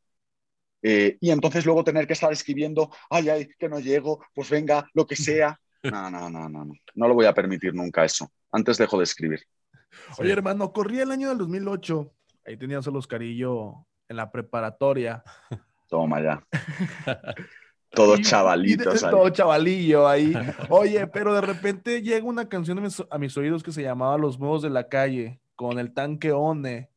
eh, 0.81 1.17
y 1.19 1.31
entonces 1.31 1.65
luego 1.65 1.83
tener 1.83 2.07
que 2.07 2.13
estar 2.13 2.31
escribiendo, 2.31 2.91
ay, 3.09 3.29
ay, 3.29 3.47
que 3.59 3.69
no 3.69 3.79
llego, 3.79 4.23
pues 4.33 4.49
venga, 4.49 4.89
lo 4.93 5.05
que 5.05 5.15
sea. 5.15 5.59
No, 5.83 6.09
no, 6.09 6.29
no, 6.29 6.49
no, 6.49 6.65
no. 6.65 6.73
No 6.95 7.07
lo 7.07 7.13
voy 7.13 7.27
a 7.27 7.33
permitir 7.33 7.73
nunca 7.73 8.03
eso. 8.03 8.29
Antes 8.51 8.77
dejo 8.77 8.97
de 8.97 9.03
escribir. 9.03 9.39
Oye, 10.17 10.33
hermano, 10.33 10.73
corría 10.73 11.03
el 11.03 11.11
año 11.11 11.29
del 11.29 11.38
2008. 11.38 12.13
Ahí 12.45 12.57
tenías 12.57 12.85
el 12.88 12.95
Oscarillo 12.95 13.85
en 14.10 14.18
la 14.18 14.32
preparatoria. 14.32 15.24
Toma 15.88 16.22
ya. 16.22 16.43
Todo 17.89 18.18
chavalito. 18.18 18.93
Todo 19.10 19.30
chavalillo 19.30 20.08
ahí. 20.08 20.34
Oye, 20.70 21.08
pero 21.08 21.34
de 21.34 21.41
repente 21.41 22.01
llega 22.01 22.26
una 22.26 22.47
canción 22.49 22.78
a 23.10 23.18
mis, 23.18 23.38
oídos 23.38 23.64
que 23.64 23.72
se 23.72 23.82
llamaba 23.82 24.18
Los 24.18 24.38
Modos 24.38 24.62
de 24.62 24.70
la 24.70 24.88
Calle, 24.88 25.39
con 25.55 25.80
el 25.80 25.93
tanque 25.93 26.32
One. 26.32 26.89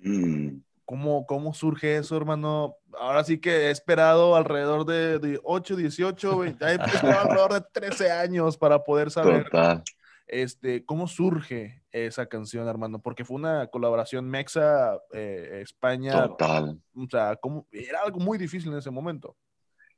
Mm. 0.00 0.58
¿Cómo, 0.84 1.26
¿Cómo 1.26 1.52
surge 1.52 1.96
eso, 1.96 2.16
hermano? 2.16 2.76
Ahora 2.98 3.24
sí 3.24 3.38
que 3.38 3.50
he 3.50 3.70
esperado 3.70 4.36
alrededor 4.36 4.86
de, 4.86 5.38
8, 5.42 5.76
18, 5.76 6.38
20, 6.38 6.64
he 6.64 6.68
alrededor 6.70 7.54
de 7.54 7.60
13 7.72 8.10
años 8.10 8.56
para 8.56 8.82
poder 8.84 9.10
saber. 9.10 9.44
Total. 9.44 9.82
Este, 10.26 10.84
¿Cómo 10.84 11.06
surge 11.06 11.82
esa 11.92 12.26
canción, 12.26 12.68
Armando? 12.68 12.98
Porque 12.98 13.24
fue 13.24 13.36
una 13.36 13.66
colaboración 13.68 14.28
Mexa, 14.28 14.98
eh, 15.12 15.60
España. 15.62 16.28
Total. 16.28 16.80
O 16.94 17.06
sea, 17.10 17.38
era 17.72 18.00
algo 18.04 18.18
muy 18.18 18.38
difícil 18.38 18.72
en 18.72 18.78
ese 18.78 18.90
momento. 18.90 19.36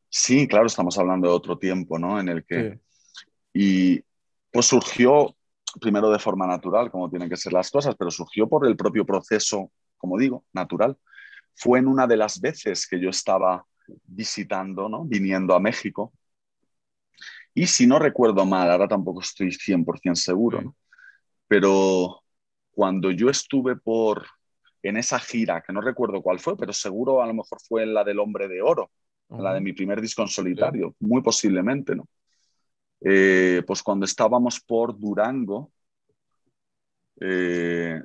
Sí, 0.09 0.49
claro, 0.49 0.67
estamos 0.67 0.99
hablando 0.99 1.29
de 1.29 1.35
otro 1.35 1.59
tiempo, 1.59 1.99
¿no? 1.99 2.19
En 2.19 2.29
el 2.29 2.45
que... 2.45 2.81
Y 3.53 4.03
pues 4.51 4.67
surgió 4.67 5.35
primero 5.81 6.11
de 6.11 6.19
forma 6.19 6.47
natural, 6.47 6.91
como 6.91 7.09
tienen 7.09 7.29
que 7.29 7.37
ser 7.37 7.53
las 7.53 7.71
cosas, 7.71 7.95
pero 7.97 8.11
surgió 8.11 8.49
por 8.49 8.67
el 8.67 8.77
propio 8.77 9.05
proceso, 9.05 9.71
como 9.97 10.19
digo, 10.19 10.45
natural. 10.53 10.97
Fue 11.55 11.79
en 11.79 11.87
una 11.87 12.07
de 12.07 12.17
las 12.17 12.41
veces 12.41 12.87
que 12.89 13.01
yo 13.01 13.11
estaba 13.11 13.65
visitando, 14.05 14.89
¿no? 14.89 15.05
Viniendo 15.05 15.55
a 15.55 15.61
México. 15.61 16.13
Y 17.55 17.67
si 17.67 17.87
no 17.87 17.99
recuerdo 17.99 18.45
mal, 18.47 18.71
ahora 18.71 18.89
tampoco 18.89 19.21
estoy 19.21 19.49
100% 19.49 20.15
seguro, 20.15 20.63
¿no? 20.63 20.77
Pero 21.51 22.23
cuando 22.71 23.11
yo 23.11 23.29
estuve 23.29 23.75
por 23.75 24.25
en 24.85 24.97
esa 24.97 25.19
gira, 25.19 25.61
que 25.67 25.73
no 25.73 25.81
recuerdo 25.81 26.23
cuál 26.23 26.39
fue, 26.39 26.57
pero 26.57 26.73
seguro 26.73 27.21
a 27.21 27.27
lo 27.27 27.35
mejor 27.35 27.59
fue 27.61 27.85
la 27.87 28.05
del 28.05 28.21
Hombre 28.21 28.47
de 28.47 28.63
Oro, 28.63 28.93
la 29.31 29.53
de 29.55 29.61
mi 29.61 29.73
primer 29.73 30.01
disco 30.01 30.23
en 30.23 30.29
solitario, 30.29 30.95
muy 31.01 31.23
posiblemente, 31.23 31.97
¿no? 31.97 32.09
Eh, 33.01 33.65
pues 33.67 33.83
cuando 33.83 34.05
estábamos 34.05 34.61
por 34.61 34.97
Durango, 34.97 35.73
eh, 37.21 38.01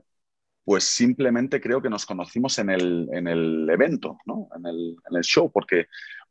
pues 0.64 0.86
simplemente 0.86 1.62
creo 1.62 1.84
que 1.84 1.90
nos 1.90 2.08
conocimos 2.08 2.58
en 2.58 2.72
el, 2.72 3.08
en 3.14 3.28
el 3.28 3.70
evento, 3.70 4.18
¿no? 4.26 4.48
en, 4.56 4.66
el, 4.66 4.96
en, 5.08 5.18
el, 5.18 5.24
show, 5.24 5.52
porque 5.52 5.86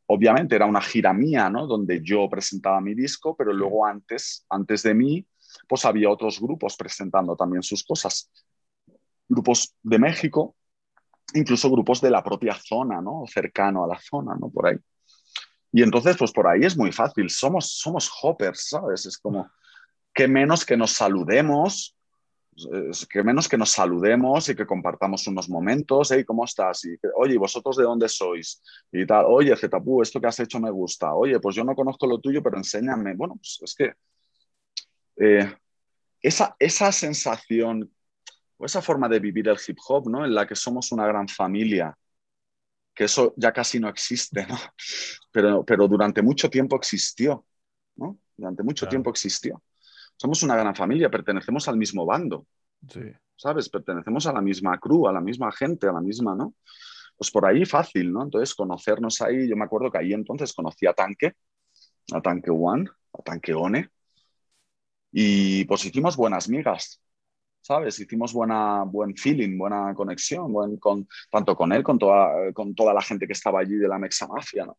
obviamente 0.07 0.57
era 0.57 0.65
una 0.65 0.81
gira 0.81 1.13
mía, 1.13 1.49
¿no? 1.49 1.65
donde 1.65 2.01
yo 2.03 2.27
presentaba 2.29 2.81
mi 2.81 2.93
disco, 2.93 3.37
pero 3.37 3.53
luego 3.53 3.85
antes, 3.85 4.45
antes 4.49 4.83
de 4.83 4.93
mí, 4.93 5.25
pues 5.67 5.85
había 5.85 6.09
otros 6.09 6.39
grupos 6.39 6.75
presentando 6.75 7.35
también 7.35 7.63
sus 7.63 7.83
cosas. 7.83 8.31
Grupos 9.27 9.73
de 9.81 9.99
México, 9.99 10.55
incluso 11.33 11.69
grupos 11.69 12.01
de 12.01 12.11
la 12.11 12.23
propia 12.23 12.55
zona, 12.55 13.01
¿no? 13.01 13.23
cercano 13.27 13.83
a 13.83 13.87
la 13.87 13.99
zona, 13.99 14.35
¿no? 14.39 14.49
por 14.49 14.67
ahí. 14.67 14.77
Y 15.71 15.83
entonces, 15.83 16.15
pues 16.17 16.31
por 16.31 16.47
ahí 16.47 16.61
es 16.61 16.77
muy 16.77 16.91
fácil, 16.91 17.29
somos, 17.29 17.77
somos 17.77 18.09
hoppers, 18.21 18.69
¿sabes? 18.69 19.05
Es 19.05 19.17
como, 19.17 19.49
que 20.15 20.27
menos 20.29 20.65
que 20.65 20.77
nos 20.77 20.93
saludemos, 20.93 21.95
que 23.09 23.21
menos 23.21 23.49
que 23.49 23.57
nos 23.57 23.71
saludemos 23.71 24.47
y 24.47 24.55
que 24.55 24.65
compartamos 24.65 25.27
unos 25.27 25.49
momentos, 25.49 26.09
hey, 26.11 26.23
¿cómo 26.23 26.45
estás? 26.45 26.85
Y, 26.85 26.97
oye, 27.17 27.37
¿vosotros 27.37 27.75
de 27.75 27.83
dónde 27.83 28.07
sois? 28.07 28.63
Y 28.93 29.05
tal, 29.05 29.25
oye, 29.27 29.53
Zetapú, 29.57 30.01
esto 30.01 30.21
que 30.21 30.27
has 30.27 30.39
hecho 30.39 30.59
me 30.61 30.71
gusta. 30.71 31.13
Oye, 31.13 31.39
pues 31.41 31.53
yo 31.53 31.65
no 31.65 31.75
conozco 31.75 32.07
lo 32.07 32.19
tuyo, 32.19 32.41
pero 32.41 32.57
enséñame. 32.57 33.13
Bueno, 33.13 33.35
pues 33.35 33.59
es 33.61 33.75
que 33.75 33.91
eh, 35.17 35.53
esa, 36.21 36.55
esa 36.59 36.91
sensación 36.91 37.91
o 38.57 38.65
esa 38.65 38.81
forma 38.81 39.09
de 39.09 39.19
vivir 39.19 39.47
el 39.47 39.57
hip 39.65 39.77
hop, 39.87 40.09
¿no? 40.09 40.25
En 40.25 40.33
la 40.33 40.47
que 40.47 40.55
somos 40.55 40.91
una 40.91 41.05
gran 41.05 41.27
familia, 41.27 41.95
que 42.93 43.03
eso 43.03 43.33
ya 43.35 43.51
casi 43.51 43.79
no 43.79 43.89
existe, 43.89 44.45
¿no? 44.47 44.57
Pero, 45.31 45.65
pero 45.65 45.85
durante 45.89 46.21
mucho 46.21 46.49
tiempo 46.49 46.77
existió, 46.77 47.45
¿no? 47.97 48.17
Durante 48.37 48.63
mucho 48.63 48.85
claro. 48.85 48.91
tiempo 48.91 49.09
existió. 49.09 49.61
Somos 50.15 50.41
una 50.43 50.55
gran 50.55 50.73
familia, 50.73 51.11
pertenecemos 51.11 51.67
al 51.67 51.75
mismo 51.75 52.05
bando, 52.05 52.47
sí. 52.87 53.01
¿sabes? 53.35 53.67
Pertenecemos 53.67 54.25
a 54.27 54.31
la 54.31 54.39
misma 54.39 54.79
crew, 54.79 55.09
a 55.09 55.11
la 55.11 55.19
misma 55.19 55.51
gente, 55.51 55.87
a 55.87 55.91
la 55.91 55.99
misma, 55.99 56.35
¿no? 56.35 56.55
Pues 57.17 57.31
por 57.31 57.45
ahí 57.45 57.65
fácil, 57.65 58.13
¿no? 58.13 58.23
Entonces 58.23 58.55
conocernos 58.55 59.21
ahí, 59.21 59.49
yo 59.49 59.57
me 59.57 59.65
acuerdo 59.65 59.91
que 59.91 59.97
ahí 59.97 60.13
entonces 60.13 60.53
conocí 60.53 60.85
a 60.87 60.93
Tanque, 60.93 61.33
a 62.13 62.21
Tanque 62.21 62.51
One, 62.51 62.89
a 63.11 63.21
Tanque 63.23 63.53
One, 63.53 63.89
y 65.17 65.63
pues 65.63 65.85
hicimos 65.85 66.17
buenas 66.17 66.49
migas, 66.49 67.01
¿sabes? 67.61 67.97
Hicimos 68.01 68.33
buena, 68.33 68.83
buen 68.83 69.15
feeling, 69.15 69.57
buena 69.57 69.93
conexión, 69.95 70.51
buen, 70.51 70.75
con, 70.75 71.07
tanto 71.31 71.55
con 71.55 71.71
él, 71.71 71.83
con 71.83 71.97
toda, 71.97 72.51
con 72.51 72.75
toda 72.75 72.93
la 72.93 73.01
gente 73.01 73.25
que 73.25 73.31
estaba 73.31 73.61
allí 73.61 73.75
de 73.75 73.87
la 73.87 73.97
Mexa 73.97 74.27
Mafia, 74.27 74.65
¿no? 74.65 74.77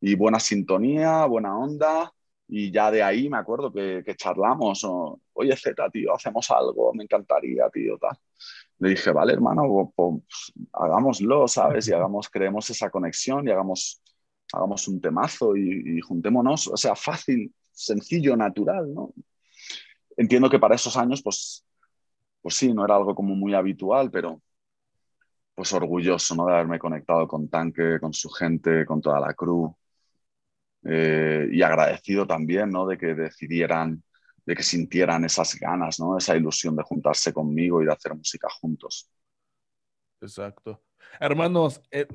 Y 0.00 0.14
buena 0.14 0.38
sintonía, 0.38 1.26
buena 1.26 1.58
onda, 1.58 2.12
y 2.46 2.70
ya 2.70 2.92
de 2.92 3.02
ahí 3.02 3.28
me 3.28 3.38
acuerdo 3.38 3.72
que, 3.72 4.04
que 4.06 4.14
charlamos, 4.14 4.84
o, 4.84 5.20
oye 5.32 5.56
Z, 5.56 5.90
tío, 5.90 6.14
hacemos 6.14 6.48
algo, 6.52 6.94
me 6.94 7.02
encantaría, 7.02 7.68
tío, 7.70 7.98
tal. 7.98 8.16
Le 8.78 8.90
dije, 8.90 9.10
vale, 9.10 9.32
hermano, 9.32 9.64
pues, 9.68 9.88
pues, 9.96 10.52
hagámoslo, 10.74 11.48
¿sabes? 11.48 11.88
Y 11.88 11.92
hagamos, 11.92 12.28
creemos 12.30 12.70
esa 12.70 12.88
conexión 12.88 13.48
y 13.48 13.50
hagamos, 13.50 14.00
hagamos 14.52 14.86
un 14.86 15.00
temazo 15.00 15.56
y, 15.56 15.98
y 15.98 16.00
juntémonos, 16.02 16.68
o 16.68 16.76
sea, 16.76 16.94
fácil, 16.94 17.52
sencillo, 17.72 18.36
natural, 18.36 18.94
¿no? 18.94 19.12
Entiendo 20.16 20.50
que 20.50 20.58
para 20.58 20.74
esos 20.74 20.96
años, 20.96 21.22
pues, 21.22 21.66
pues 22.40 22.54
sí, 22.54 22.72
no 22.72 22.84
era 22.84 22.96
algo 22.96 23.14
como 23.14 23.34
muy 23.34 23.54
habitual, 23.54 24.10
pero 24.10 24.40
pues 25.54 25.72
orgulloso, 25.72 26.34
¿no? 26.34 26.46
De 26.46 26.52
haberme 26.52 26.78
conectado 26.78 27.26
con 27.26 27.48
Tanque, 27.48 27.98
con 27.98 28.12
su 28.12 28.28
gente, 28.28 28.84
con 28.84 29.00
toda 29.00 29.18
la 29.18 29.32
crew. 29.34 29.74
Eh, 30.84 31.48
y 31.50 31.62
agradecido 31.62 32.26
también, 32.26 32.70
¿no? 32.70 32.86
De 32.86 32.98
que 32.98 33.14
decidieran, 33.14 34.02
de 34.44 34.54
que 34.54 34.62
sintieran 34.62 35.24
esas 35.24 35.58
ganas, 35.58 35.98
¿no? 35.98 36.16
Esa 36.18 36.36
ilusión 36.36 36.76
de 36.76 36.82
juntarse 36.82 37.32
conmigo 37.32 37.82
y 37.82 37.86
de 37.86 37.92
hacer 37.92 38.14
música 38.14 38.48
juntos. 38.50 39.10
Exacto. 40.20 40.82
Hermanos, 41.20 41.80
eh, 41.90 42.06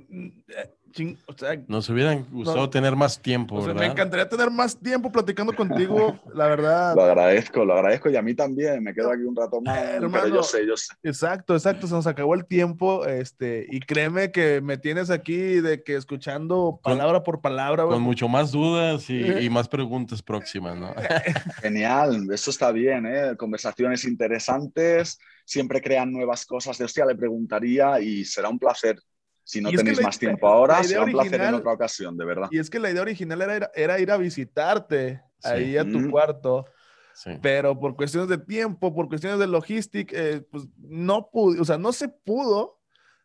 ching, 0.91 1.17
o 1.25 1.33
sea, 1.33 1.59
nos 1.67 1.89
hubieran 1.89 2.25
gustado 2.31 2.57
no, 2.57 2.69
tener 2.69 2.95
más 2.95 3.21
tiempo, 3.21 3.55
o 3.55 3.59
sea, 3.59 3.67
¿verdad? 3.67 3.81
Me 3.81 3.91
encantaría 3.91 4.29
tener 4.29 4.51
más 4.51 4.77
tiempo 4.77 5.11
platicando 5.11 5.53
contigo, 5.53 6.19
la 6.33 6.47
verdad. 6.47 6.95
Lo 6.95 7.03
agradezco, 7.03 7.65
lo 7.65 7.73
agradezco 7.73 8.09
y 8.09 8.15
a 8.15 8.21
mí 8.21 8.33
también. 8.33 8.83
Me 8.83 8.93
quedo 8.93 9.11
aquí 9.11 9.23
un 9.23 9.35
rato 9.35 9.61
más, 9.61 9.77
Hermano, 9.77 10.11
pero 10.11 10.35
yo 10.35 10.43
sé, 10.43 10.65
yo 10.65 10.77
sé. 10.77 10.93
Exacto, 11.03 11.53
exacto. 11.53 11.87
Se 11.87 11.93
nos 11.93 12.07
acabó 12.07 12.33
el 12.35 12.45
tiempo, 12.45 13.05
este, 13.05 13.65
y 13.69 13.79
créeme 13.79 14.31
que 14.31 14.61
me 14.61 14.77
tienes 14.77 15.09
aquí 15.09 15.61
de 15.61 15.83
que 15.83 15.95
escuchando 15.95 16.79
palabra 16.83 17.19
con, 17.19 17.23
por 17.23 17.41
palabra. 17.41 17.83
Con 17.85 18.01
mucho 18.01 18.27
más 18.27 18.51
dudas 18.51 19.09
y, 19.09 19.21
y 19.21 19.49
más 19.49 19.67
preguntas 19.67 20.21
próximas, 20.21 20.77
¿no? 20.77 20.93
Genial, 21.61 22.27
eso 22.31 22.51
está 22.51 22.71
bien, 22.71 23.05
¿eh? 23.05 23.35
Conversaciones 23.37 24.05
interesantes 24.05 25.19
siempre 25.45 25.81
crean 25.81 26.11
nuevas 26.11 26.45
cosas. 26.45 26.77
De 26.77 26.85
hostia, 26.85 27.05
le 27.05 27.15
preguntaría 27.15 27.99
y 27.99 28.25
será 28.25 28.49
un 28.49 28.59
placer. 28.59 28.97
Si 29.43 29.61
no 29.61 29.71
tenéis 29.71 29.97
la, 29.97 30.03
más 30.03 30.19
tiempo 30.19 30.47
ahora, 30.47 30.83
será 30.83 31.01
un 31.01 31.15
original, 31.15 31.29
placer 31.29 31.47
en 31.47 31.53
otra 31.55 31.73
ocasión, 31.73 32.17
de 32.17 32.25
verdad. 32.25 32.47
Y 32.51 32.59
es 32.59 32.69
que 32.69 32.79
la 32.79 32.91
idea 32.91 33.01
original 33.01 33.41
era, 33.41 33.71
era 33.75 33.99
ir 33.99 34.11
a 34.11 34.17
visitarte 34.17 35.21
sí. 35.39 35.49
ahí 35.49 35.77
a 35.77 35.83
tu 35.83 35.99
mm. 35.99 36.11
cuarto. 36.11 36.65
Sí. 37.13 37.31
Pero 37.41 37.77
por 37.79 37.95
cuestiones 37.95 38.29
de 38.29 38.37
tiempo, 38.37 38.93
por 38.93 39.07
cuestiones 39.07 39.39
de 39.39 39.47
logística, 39.47 40.15
eh, 40.17 40.41
pues 40.49 40.67
no 40.77 41.29
pudo, 41.29 41.61
o 41.61 41.65
sea, 41.65 41.77
no 41.77 41.91
se 41.91 42.07
pudo. 42.07 42.79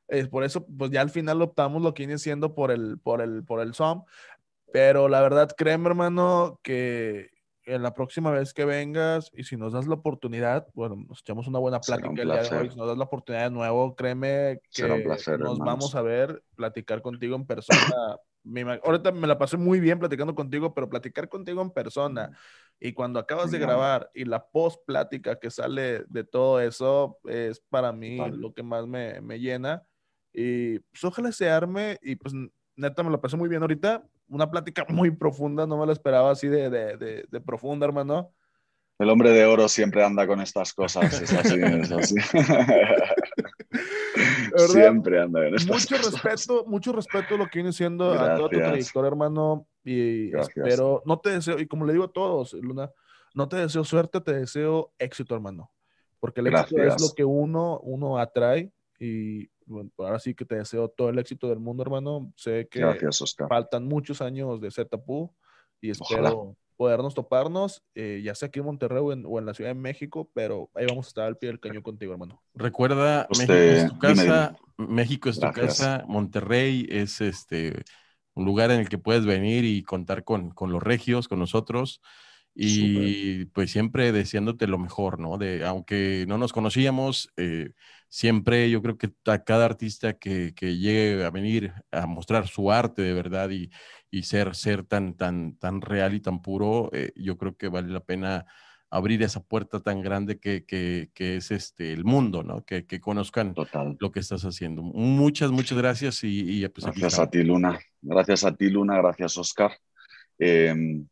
Eh, 0.09 0.27
por 0.27 0.45
eso, 0.45 0.67
pues 0.67 0.91
ya 0.91 1.01
al 1.01 1.11
final 1.11 1.43
optamos 1.43 1.83
lo 1.83 1.95
que 1.95 2.05
viene 2.05 2.19
siendo 2.19 2.55
por 2.55 2.71
el, 2.71 2.99
por 2.99 3.21
el, 3.21 3.45
por 3.45 3.61
el 3.61 3.75
SOM. 3.75 4.05
Pero 4.73 5.09
la 5.09 5.21
verdad, 5.21 5.51
créeme, 5.57 5.89
hermano, 5.89 6.61
que, 6.63 7.31
en 7.67 7.83
la 7.83 7.93
próxima 7.93 8.31
vez 8.31 8.55
que 8.55 8.65
vengas 8.65 9.31
y 9.35 9.43
si 9.43 9.57
nos 9.57 9.73
das 9.73 9.87
la 9.87 9.95
oportunidad, 9.95 10.69
bueno, 10.73 10.97
nos 11.09 11.21
echamos 11.21 11.49
una 11.49 11.59
buena 11.59 11.81
plática 11.81 12.23
el 12.23 12.29
día 12.29 12.43
de 12.43 12.57
hoy, 12.57 12.71
si 12.71 12.77
nos 12.77 12.87
das 12.87 12.97
la 12.97 13.05
oportunidad 13.05 13.45
de 13.45 13.51
nuevo, 13.51 13.97
créeme 13.97 14.61
que 14.73 14.85
placer, 15.03 15.41
nos 15.41 15.55
hermanos. 15.55 15.59
vamos 15.59 15.95
a 15.97 16.03
ver, 16.03 16.43
platicar 16.55 17.03
contigo 17.03 17.35
en 17.35 17.45
persona. 17.45 17.79
me, 18.45 18.63
ahorita 18.63 19.11
me 19.11 19.27
la 19.27 19.37
pasé 19.37 19.57
muy 19.57 19.81
bien 19.81 19.99
platicando 19.99 20.35
contigo, 20.37 20.73
pero 20.75 20.89
platicar 20.89 21.29
contigo 21.29 21.61
en 21.61 21.71
persona 21.71 22.31
y 22.79 22.93
cuando 22.93 23.19
acabas 23.19 23.51
de 23.51 23.59
grabar 23.59 24.11
y 24.15 24.25
la 24.25 24.47
post 24.47 24.85
plática 24.87 25.39
que 25.41 25.51
sale 25.51 26.05
de 26.09 26.25
todo 26.25 26.61
eso 26.61 27.19
es 27.25 27.61
para 27.69 27.93
mí 27.93 28.19
vale. 28.19 28.37
lo 28.37 28.55
que 28.55 28.63
más 28.63 28.87
me, 28.87 29.21
me 29.21 29.41
llena. 29.41 29.83
Y 30.33 30.79
pues 30.79 31.03
ojalá 31.03 31.33
se 31.33 31.49
arme 31.49 31.99
y 32.03 32.15
pues 32.17 32.33
neta 32.77 33.03
me 33.03 33.11
la 33.11 33.21
pasé 33.21 33.37
muy 33.37 33.49
bien 33.49 33.63
ahorita 33.63 34.05
una 34.29 34.51
plática 34.51 34.85
muy 34.89 35.11
profunda, 35.11 35.67
no 35.67 35.79
me 35.79 35.87
lo 35.87 35.93
esperaba 35.93 36.31
así 36.31 36.49
de, 36.49 36.71
de, 36.71 36.97
de, 36.97 37.25
de, 37.31 37.41
profunda, 37.41 37.87
hermano. 37.87 38.33
El 38.99 39.11
hombre 39.11 39.31
de 39.31 39.45
oro 39.45 39.69
siempre 39.69 40.03
anda 40.03 40.27
con 40.27 40.41
estas 40.41 40.73
cosas, 40.73 41.21
es 41.21 41.33
así, 41.33 41.61
es 41.61 41.93
así. 41.93 42.17
siempre 44.69 45.21
anda 45.21 45.45
con 45.45 45.55
estas 45.55 45.71
mucho 45.71 45.97
cosas. 45.97 46.23
respeto, 46.23 46.65
mucho 46.67 46.93
respeto 46.93 47.35
a 47.35 47.39
lo 47.39 47.47
que 47.47 47.59
viene 47.59 47.73
siendo 47.73 48.13
Gracias. 48.13 48.31
a 48.31 48.37
toda 48.37 48.49
tu 48.49 48.59
trayectoria, 48.59 49.09
hermano, 49.09 49.67
y 49.85 50.31
Gracias. 50.31 50.57
espero, 50.57 51.03
no 51.05 51.19
te 51.19 51.31
deseo, 51.31 51.61
y 51.61 51.67
como 51.67 51.85
le 51.85 51.93
digo 51.93 52.05
a 52.05 52.13
todos, 52.13 52.55
Luna, 52.55 52.91
no 53.35 53.49
te 53.49 53.57
deseo 53.57 53.85
suerte, 53.85 54.21
te 54.23 54.33
deseo 54.33 54.93
éxito, 54.99 55.35
hermano, 55.35 55.71
porque 56.19 56.41
el 56.41 56.47
éxito 56.47 56.77
Gracias. 56.77 57.03
es 57.03 57.09
lo 57.09 57.15
que 57.15 57.25
uno, 57.25 57.79
uno 57.81 58.19
atrae 58.19 58.73
y 58.99 59.51
bueno, 59.67 59.91
ahora 59.99 60.19
sí 60.19 60.35
que 60.35 60.45
te 60.45 60.57
deseo 60.57 60.89
todo 60.89 61.11
el 61.11 61.19
éxito 61.19 61.49
del 61.49 61.59
mundo, 61.59 61.83
hermano. 61.83 62.33
Sé 62.37 62.69
que 62.71 62.81
Gracias, 62.81 63.37
faltan 63.49 63.85
muchos 63.85 64.21
años 64.23 64.61
de 64.61 64.71
ZPU 64.71 65.35
y 65.81 65.91
espero 65.91 66.23
Ojalá. 66.23 66.55
podernos 66.77 67.15
toparnos, 67.15 67.83
eh, 67.95 68.23
ya 68.25 68.35
sea 68.35 68.49
aquí 68.49 68.61
en 68.61 68.67
Monterrey 68.67 69.01
o 69.01 69.13
en, 69.13 69.25
o 69.27 69.39
en, 69.39 69.47
la 69.47 69.55
Ciudad 69.55 69.71
de 69.71 69.75
México, 69.75 70.31
pero 70.33 70.71
ahí 70.75 70.87
vamos 70.87 71.07
a 71.07 71.09
estar 71.09 71.25
al 71.25 71.37
pie 71.37 71.49
del 71.49 71.61
cañón 71.61 71.83
contigo, 71.83 72.13
hermano. 72.13 72.41
Recuerda, 72.55 73.27
Usted, 73.31 73.49
México 73.49 73.85
es 73.85 73.93
tu 73.93 73.99
casa, 73.99 74.57
dime, 74.79 74.95
México 74.95 75.29
es 75.29 75.37
tu 75.37 75.41
Gracias. 75.43 75.79
casa, 75.79 76.05
Monterrey 76.07 76.87
es 76.89 77.21
este 77.21 77.85
un 78.35 78.45
lugar 78.45 78.71
en 78.71 78.81
el 78.81 78.89
que 78.89 78.99
puedes 78.99 79.25
venir 79.25 79.65
y 79.65 79.83
contar 79.83 80.23
con, 80.23 80.51
con 80.51 80.71
los 80.71 80.83
regios, 80.83 81.27
con 81.27 81.39
nosotros. 81.39 82.03
Y 82.59 83.45
pues 83.47 83.71
siempre 83.71 84.13
deseándote 84.13 84.67
lo 84.67 84.79
mejor, 84.79 85.19
¿no? 85.21 85.37
De, 85.37 85.65
aunque 85.65 86.25
no 86.27 86.39
nos 86.39 86.55
conocíamos, 86.55 87.31
eh, 87.37 87.73
siempre 88.09 88.71
yo 88.71 88.81
creo 88.81 88.97
que 88.97 89.13
a 89.27 89.45
cada 89.45 89.67
artista 89.67 90.15
que, 90.15 90.55
que, 90.55 90.79
llegue 90.79 91.23
a 91.23 91.31
venir 91.31 91.75
a 91.91 92.07
mostrar 92.07 92.49
su 92.49 92.73
arte 92.73 93.03
de 93.03 93.13
verdad 93.13 93.51
y, 93.51 93.71
y 94.11 94.23
ser, 94.23 94.55
ser 94.55 94.85
tan, 94.85 95.15
tan, 95.15 95.57
tan 95.59 95.83
real 95.83 96.15
y 96.15 96.21
tan 96.21 96.41
puro, 96.41 96.89
eh, 96.95 97.13
yo 97.15 97.37
creo 97.37 97.57
que 97.57 97.69
vale 97.69 97.89
la 97.89 98.01
pena 98.01 98.47
abrir 98.89 99.23
esa 99.23 99.43
puerta 99.43 99.81
tan 99.81 100.01
grande 100.01 100.39
que, 100.39 100.65
que, 100.65 101.11
que 101.13 101.37
es 101.37 101.51
este, 101.51 101.93
el 101.93 102.05
mundo, 102.05 102.43
¿no? 102.43 102.65
Que, 102.65 102.87
que 102.87 103.01
conozcan 103.01 103.53
Total. 103.53 103.97
lo 104.01 104.13
que 104.13 104.21
estás 104.21 104.45
haciendo. 104.45 104.83
Muchas, 104.83 105.51
muchas 105.51 105.77
gracias 105.77 106.25
y, 106.25 106.65
y 106.65 106.69
pues 106.69 106.87
Gracias 106.87 107.19
a 107.19 107.29
ti, 107.29 107.43
Luna. 107.43 107.79
Gracias 108.01 108.45
a 108.45 108.57
ti, 108.57 108.71
Luna. 108.71 108.97
Gracias, 108.97 109.37
Oscar. 109.37 109.73
Eh, 110.39 111.05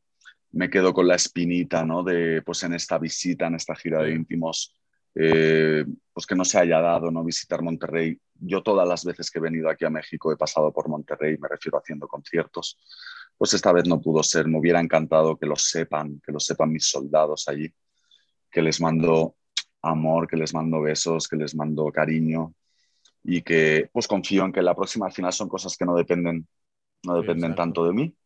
me 0.54 0.70
quedo 0.70 0.94
con 0.94 1.08
la 1.08 1.16
espinita, 1.16 1.84
¿no? 1.84 2.02
De, 2.02 2.40
pues 2.42 2.62
en 2.62 2.74
esta 2.74 2.98
visita, 2.98 3.48
en 3.48 3.56
esta 3.56 3.74
gira 3.74 4.02
de 4.02 4.12
íntimos, 4.12 4.74
eh, 5.16 5.84
pues 6.12 6.26
que 6.26 6.36
no 6.36 6.44
se 6.44 6.58
haya 6.58 6.80
dado, 6.80 7.10
¿no? 7.10 7.24
Visitar 7.24 7.60
Monterrey. 7.60 8.18
Yo 8.34 8.62
todas 8.62 8.86
las 8.86 9.04
veces 9.04 9.30
que 9.30 9.38
he 9.38 9.42
venido 9.42 9.68
aquí 9.68 9.84
a 9.84 9.90
México 9.90 10.32
he 10.32 10.36
pasado 10.36 10.72
por 10.72 10.88
Monterrey, 10.88 11.36
me 11.38 11.48
refiero 11.48 11.78
haciendo 11.78 12.06
conciertos. 12.06 12.78
Pues 13.36 13.52
esta 13.52 13.72
vez 13.72 13.88
no 13.88 14.00
pudo 14.00 14.22
ser, 14.22 14.46
me 14.46 14.58
hubiera 14.58 14.80
encantado 14.80 15.36
que 15.36 15.46
lo 15.46 15.56
sepan, 15.56 16.20
que 16.24 16.30
lo 16.30 16.38
sepan 16.38 16.70
mis 16.70 16.86
soldados 16.88 17.48
allí, 17.48 17.72
que 18.48 18.62
les 18.62 18.80
mando 18.80 19.34
amor, 19.82 20.28
que 20.28 20.36
les 20.36 20.54
mando 20.54 20.80
besos, 20.80 21.26
que 21.26 21.36
les 21.36 21.54
mando 21.56 21.90
cariño 21.90 22.54
y 23.24 23.42
que 23.42 23.90
pues 23.92 24.06
confío 24.06 24.44
en 24.44 24.52
que 24.52 24.62
la 24.62 24.74
próxima 24.74 25.06
al 25.06 25.12
final 25.12 25.32
son 25.32 25.48
cosas 25.48 25.76
que 25.76 25.84
no 25.84 25.96
dependen, 25.96 26.46
no 27.02 27.14
dependen 27.16 27.52
Exacto. 27.52 27.62
tanto 27.62 27.86
de 27.86 27.92
mí, 27.92 28.16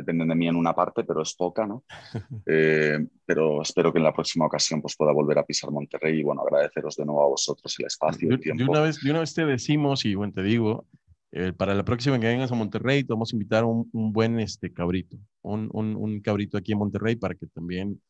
dependen 0.00 0.28
de 0.28 0.34
mí 0.34 0.48
en 0.48 0.56
una 0.56 0.74
parte, 0.74 1.04
pero 1.04 1.22
es 1.22 1.34
poca, 1.34 1.66
¿no? 1.66 1.84
Eh, 2.46 2.98
pero 3.24 3.62
espero 3.62 3.92
que 3.92 3.98
en 3.98 4.04
la 4.04 4.12
próxima 4.12 4.46
ocasión 4.46 4.80
pues, 4.80 4.96
pueda 4.96 5.12
volver 5.12 5.38
a 5.38 5.44
pisar 5.44 5.70
Monterrey 5.70 6.18
y, 6.18 6.22
bueno, 6.22 6.42
agradeceros 6.42 6.96
de 6.96 7.04
nuevo 7.04 7.24
a 7.24 7.28
vosotros 7.28 7.74
el 7.78 7.86
espacio, 7.86 8.28
el 8.30 8.40
tiempo. 8.40 8.64
De 8.64 8.68
una, 8.68 8.80
vez, 8.80 9.00
de 9.00 9.10
una 9.10 9.20
vez 9.20 9.34
te 9.34 9.46
decimos, 9.46 10.04
y 10.04 10.14
bueno, 10.14 10.32
te 10.32 10.42
digo, 10.42 10.86
eh, 11.32 11.52
para 11.52 11.74
la 11.74 11.84
próxima 11.84 12.18
que 12.18 12.26
vengas 12.26 12.50
a 12.50 12.56
Monterrey, 12.56 13.04
te 13.04 13.12
vamos 13.12 13.32
a 13.32 13.36
invitar 13.36 13.64
un, 13.64 13.88
un 13.92 14.12
buen 14.12 14.40
este, 14.40 14.72
cabrito, 14.72 15.16
un, 15.42 15.68
un, 15.72 15.94
un, 15.94 16.20
cabrito 16.20 16.58
aquí 16.58 16.72
en 16.72 16.78
Monterrey 16.78 17.14
para 17.14 17.34
que 17.34 17.46
también 17.46 18.00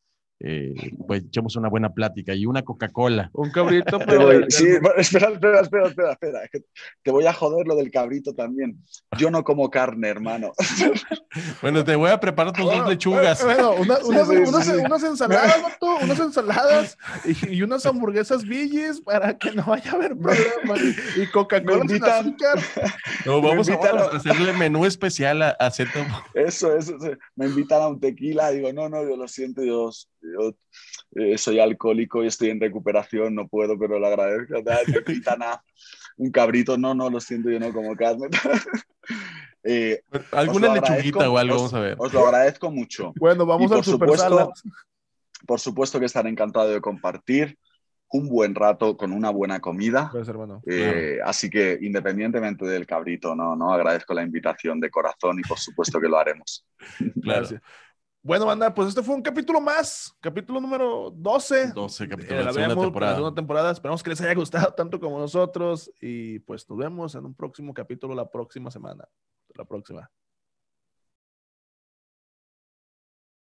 eh, 0.43 0.93
pues 1.05 1.23
echemos 1.25 1.55
una 1.55 1.69
buena 1.69 1.93
plática 1.93 2.33
y 2.33 2.45
una 2.45 2.63
Coca-Cola. 2.63 3.29
Un 3.33 3.51
cabrito, 3.51 3.99
pero... 4.05 4.25
Voy, 4.25 4.45
sí, 4.49 4.67
espera, 4.97 5.29
espera, 5.29 5.61
espera, 5.61 5.87
espera, 5.87 6.11
espera, 6.13 6.41
te 7.03 7.11
voy 7.11 7.25
a 7.25 7.33
joder 7.33 7.67
lo 7.67 7.75
del 7.75 7.91
cabrito 7.91 8.33
también. 8.33 8.83
Yo 9.17 9.29
no 9.29 9.43
como 9.43 9.69
carne, 9.69 10.07
hermano. 10.07 10.53
bueno, 11.61 11.83
te 11.83 11.95
voy 11.95 12.09
a 12.09 12.19
preparar 12.19 12.53
tus 12.53 12.65
dos 12.65 12.89
lechugas. 12.89 13.43
Bueno, 13.43 13.73
una, 13.73 13.99
una, 13.99 14.25
sí, 14.25 14.31
sí, 14.31 14.37
unas, 14.37 14.65
sí. 14.65 14.71
unas, 14.71 15.03
ensaladas, 15.03 15.61
Mato, 15.61 15.97
unas 16.01 16.19
ensaladas 16.19 16.97
y, 17.23 17.55
y, 17.55 17.61
unas 17.61 17.85
hamburguesas 17.85 18.43
Villis 18.43 19.01
para 19.01 19.37
que 19.37 19.51
no 19.51 19.63
vaya 19.65 19.91
a 19.91 19.95
haber 19.95 20.17
problema. 20.17 20.75
Y, 21.17 21.21
y 21.21 21.27
Coca-Cola 21.27 21.85
sin 21.87 22.03
azúcar. 22.03 22.59
No, 23.25 23.41
vamos 23.41 23.69
a, 23.69 23.75
a, 23.75 24.15
hacerle 24.15 24.53
menú 24.53 24.85
especial 24.85 25.41
a, 25.43 25.49
a 25.51 25.69
Zeto. 25.69 25.99
Eso, 26.33 26.75
eso, 26.75 26.95
eso, 26.97 27.11
me 27.35 27.45
invitan 27.45 27.81
a 27.81 27.87
un 27.87 27.99
tequila, 27.99 28.49
digo, 28.49 28.73
no, 28.73 28.89
no, 28.89 29.03
yo 29.03 29.15
lo 29.15 29.27
siento, 29.27 29.63
yo 29.63 29.91
yo 30.21 30.55
eh, 31.15 31.37
soy 31.37 31.59
alcohólico 31.59 32.23
y 32.23 32.27
estoy 32.27 32.49
en 32.49 32.59
recuperación, 32.59 33.35
no 33.35 33.47
puedo, 33.47 33.77
pero 33.77 33.99
lo 33.99 34.07
agradezco. 34.07 34.57
A 35.37 35.63
un 36.17 36.31
cabrito, 36.31 36.77
no, 36.77 36.93
no, 36.93 37.09
lo 37.09 37.19
siento, 37.19 37.49
yo 37.49 37.59
no 37.59 37.73
como 37.73 37.95
carne. 37.95 38.27
eh, 39.63 40.01
Alguna 40.31 40.73
lechuguita 40.73 41.29
o 41.29 41.37
algo, 41.37 41.55
os, 41.55 41.61
vamos 41.61 41.73
a 41.73 41.79
ver. 41.79 41.95
Os 41.97 42.13
lo 42.13 42.27
agradezco 42.27 42.71
mucho. 42.71 43.13
Bueno, 43.17 43.45
vamos 43.45 43.71
y 43.71 43.73
al 43.73 43.83
super 43.83 44.09
supuesto, 44.09 44.53
Por 45.45 45.59
supuesto 45.59 45.99
que 45.99 46.05
estaré 46.05 46.29
encantado 46.29 46.69
de 46.69 46.81
compartir 46.81 47.57
un 48.13 48.27
buen 48.27 48.53
rato 48.55 48.97
con 48.97 49.13
una 49.13 49.29
buena 49.29 49.59
comida. 49.59 50.09
Pues, 50.11 50.27
hermano. 50.27 50.61
Eh, 50.65 51.15
claro. 51.15 51.29
Así 51.29 51.49
que 51.49 51.79
independientemente 51.81 52.65
del 52.65 52.85
cabrito, 52.85 53.35
no, 53.35 53.55
no 53.55 53.73
agradezco 53.73 54.13
la 54.13 54.23
invitación 54.23 54.79
de 54.79 54.89
corazón 54.89 55.39
y 55.39 55.43
por 55.43 55.57
supuesto 55.57 55.99
que 55.99 56.09
lo 56.09 56.17
haremos. 56.17 56.65
Claro. 57.21 57.39
Gracias. 57.41 57.61
Bueno, 58.23 58.45
banda, 58.45 58.71
pues 58.71 58.89
este 58.89 59.01
fue 59.01 59.15
un 59.15 59.23
capítulo 59.23 59.59
más, 59.59 60.15
capítulo 60.21 60.61
número 60.61 61.09
12. 61.09 61.71
12, 61.73 62.07
capítulo 62.07 62.37
de 62.37 62.45
la 62.45 62.53
segunda 62.53 62.75
temporada. 62.75 63.11
La 63.13 63.17
segunda 63.17 63.35
temporada. 63.35 63.71
Esperamos 63.71 64.03
que 64.03 64.11
les 64.11 64.21
haya 64.21 64.35
gustado 64.35 64.71
tanto 64.75 64.99
como 64.99 65.17
nosotros 65.17 65.91
y 65.99 66.37
pues 66.39 66.69
nos 66.69 66.77
vemos 66.77 67.15
en 67.15 67.25
un 67.25 67.33
próximo 67.33 67.73
capítulo 67.73 68.13
la 68.13 68.29
próxima 68.29 68.69
semana. 68.69 69.07
La 69.55 69.65
próxima. 69.65 70.11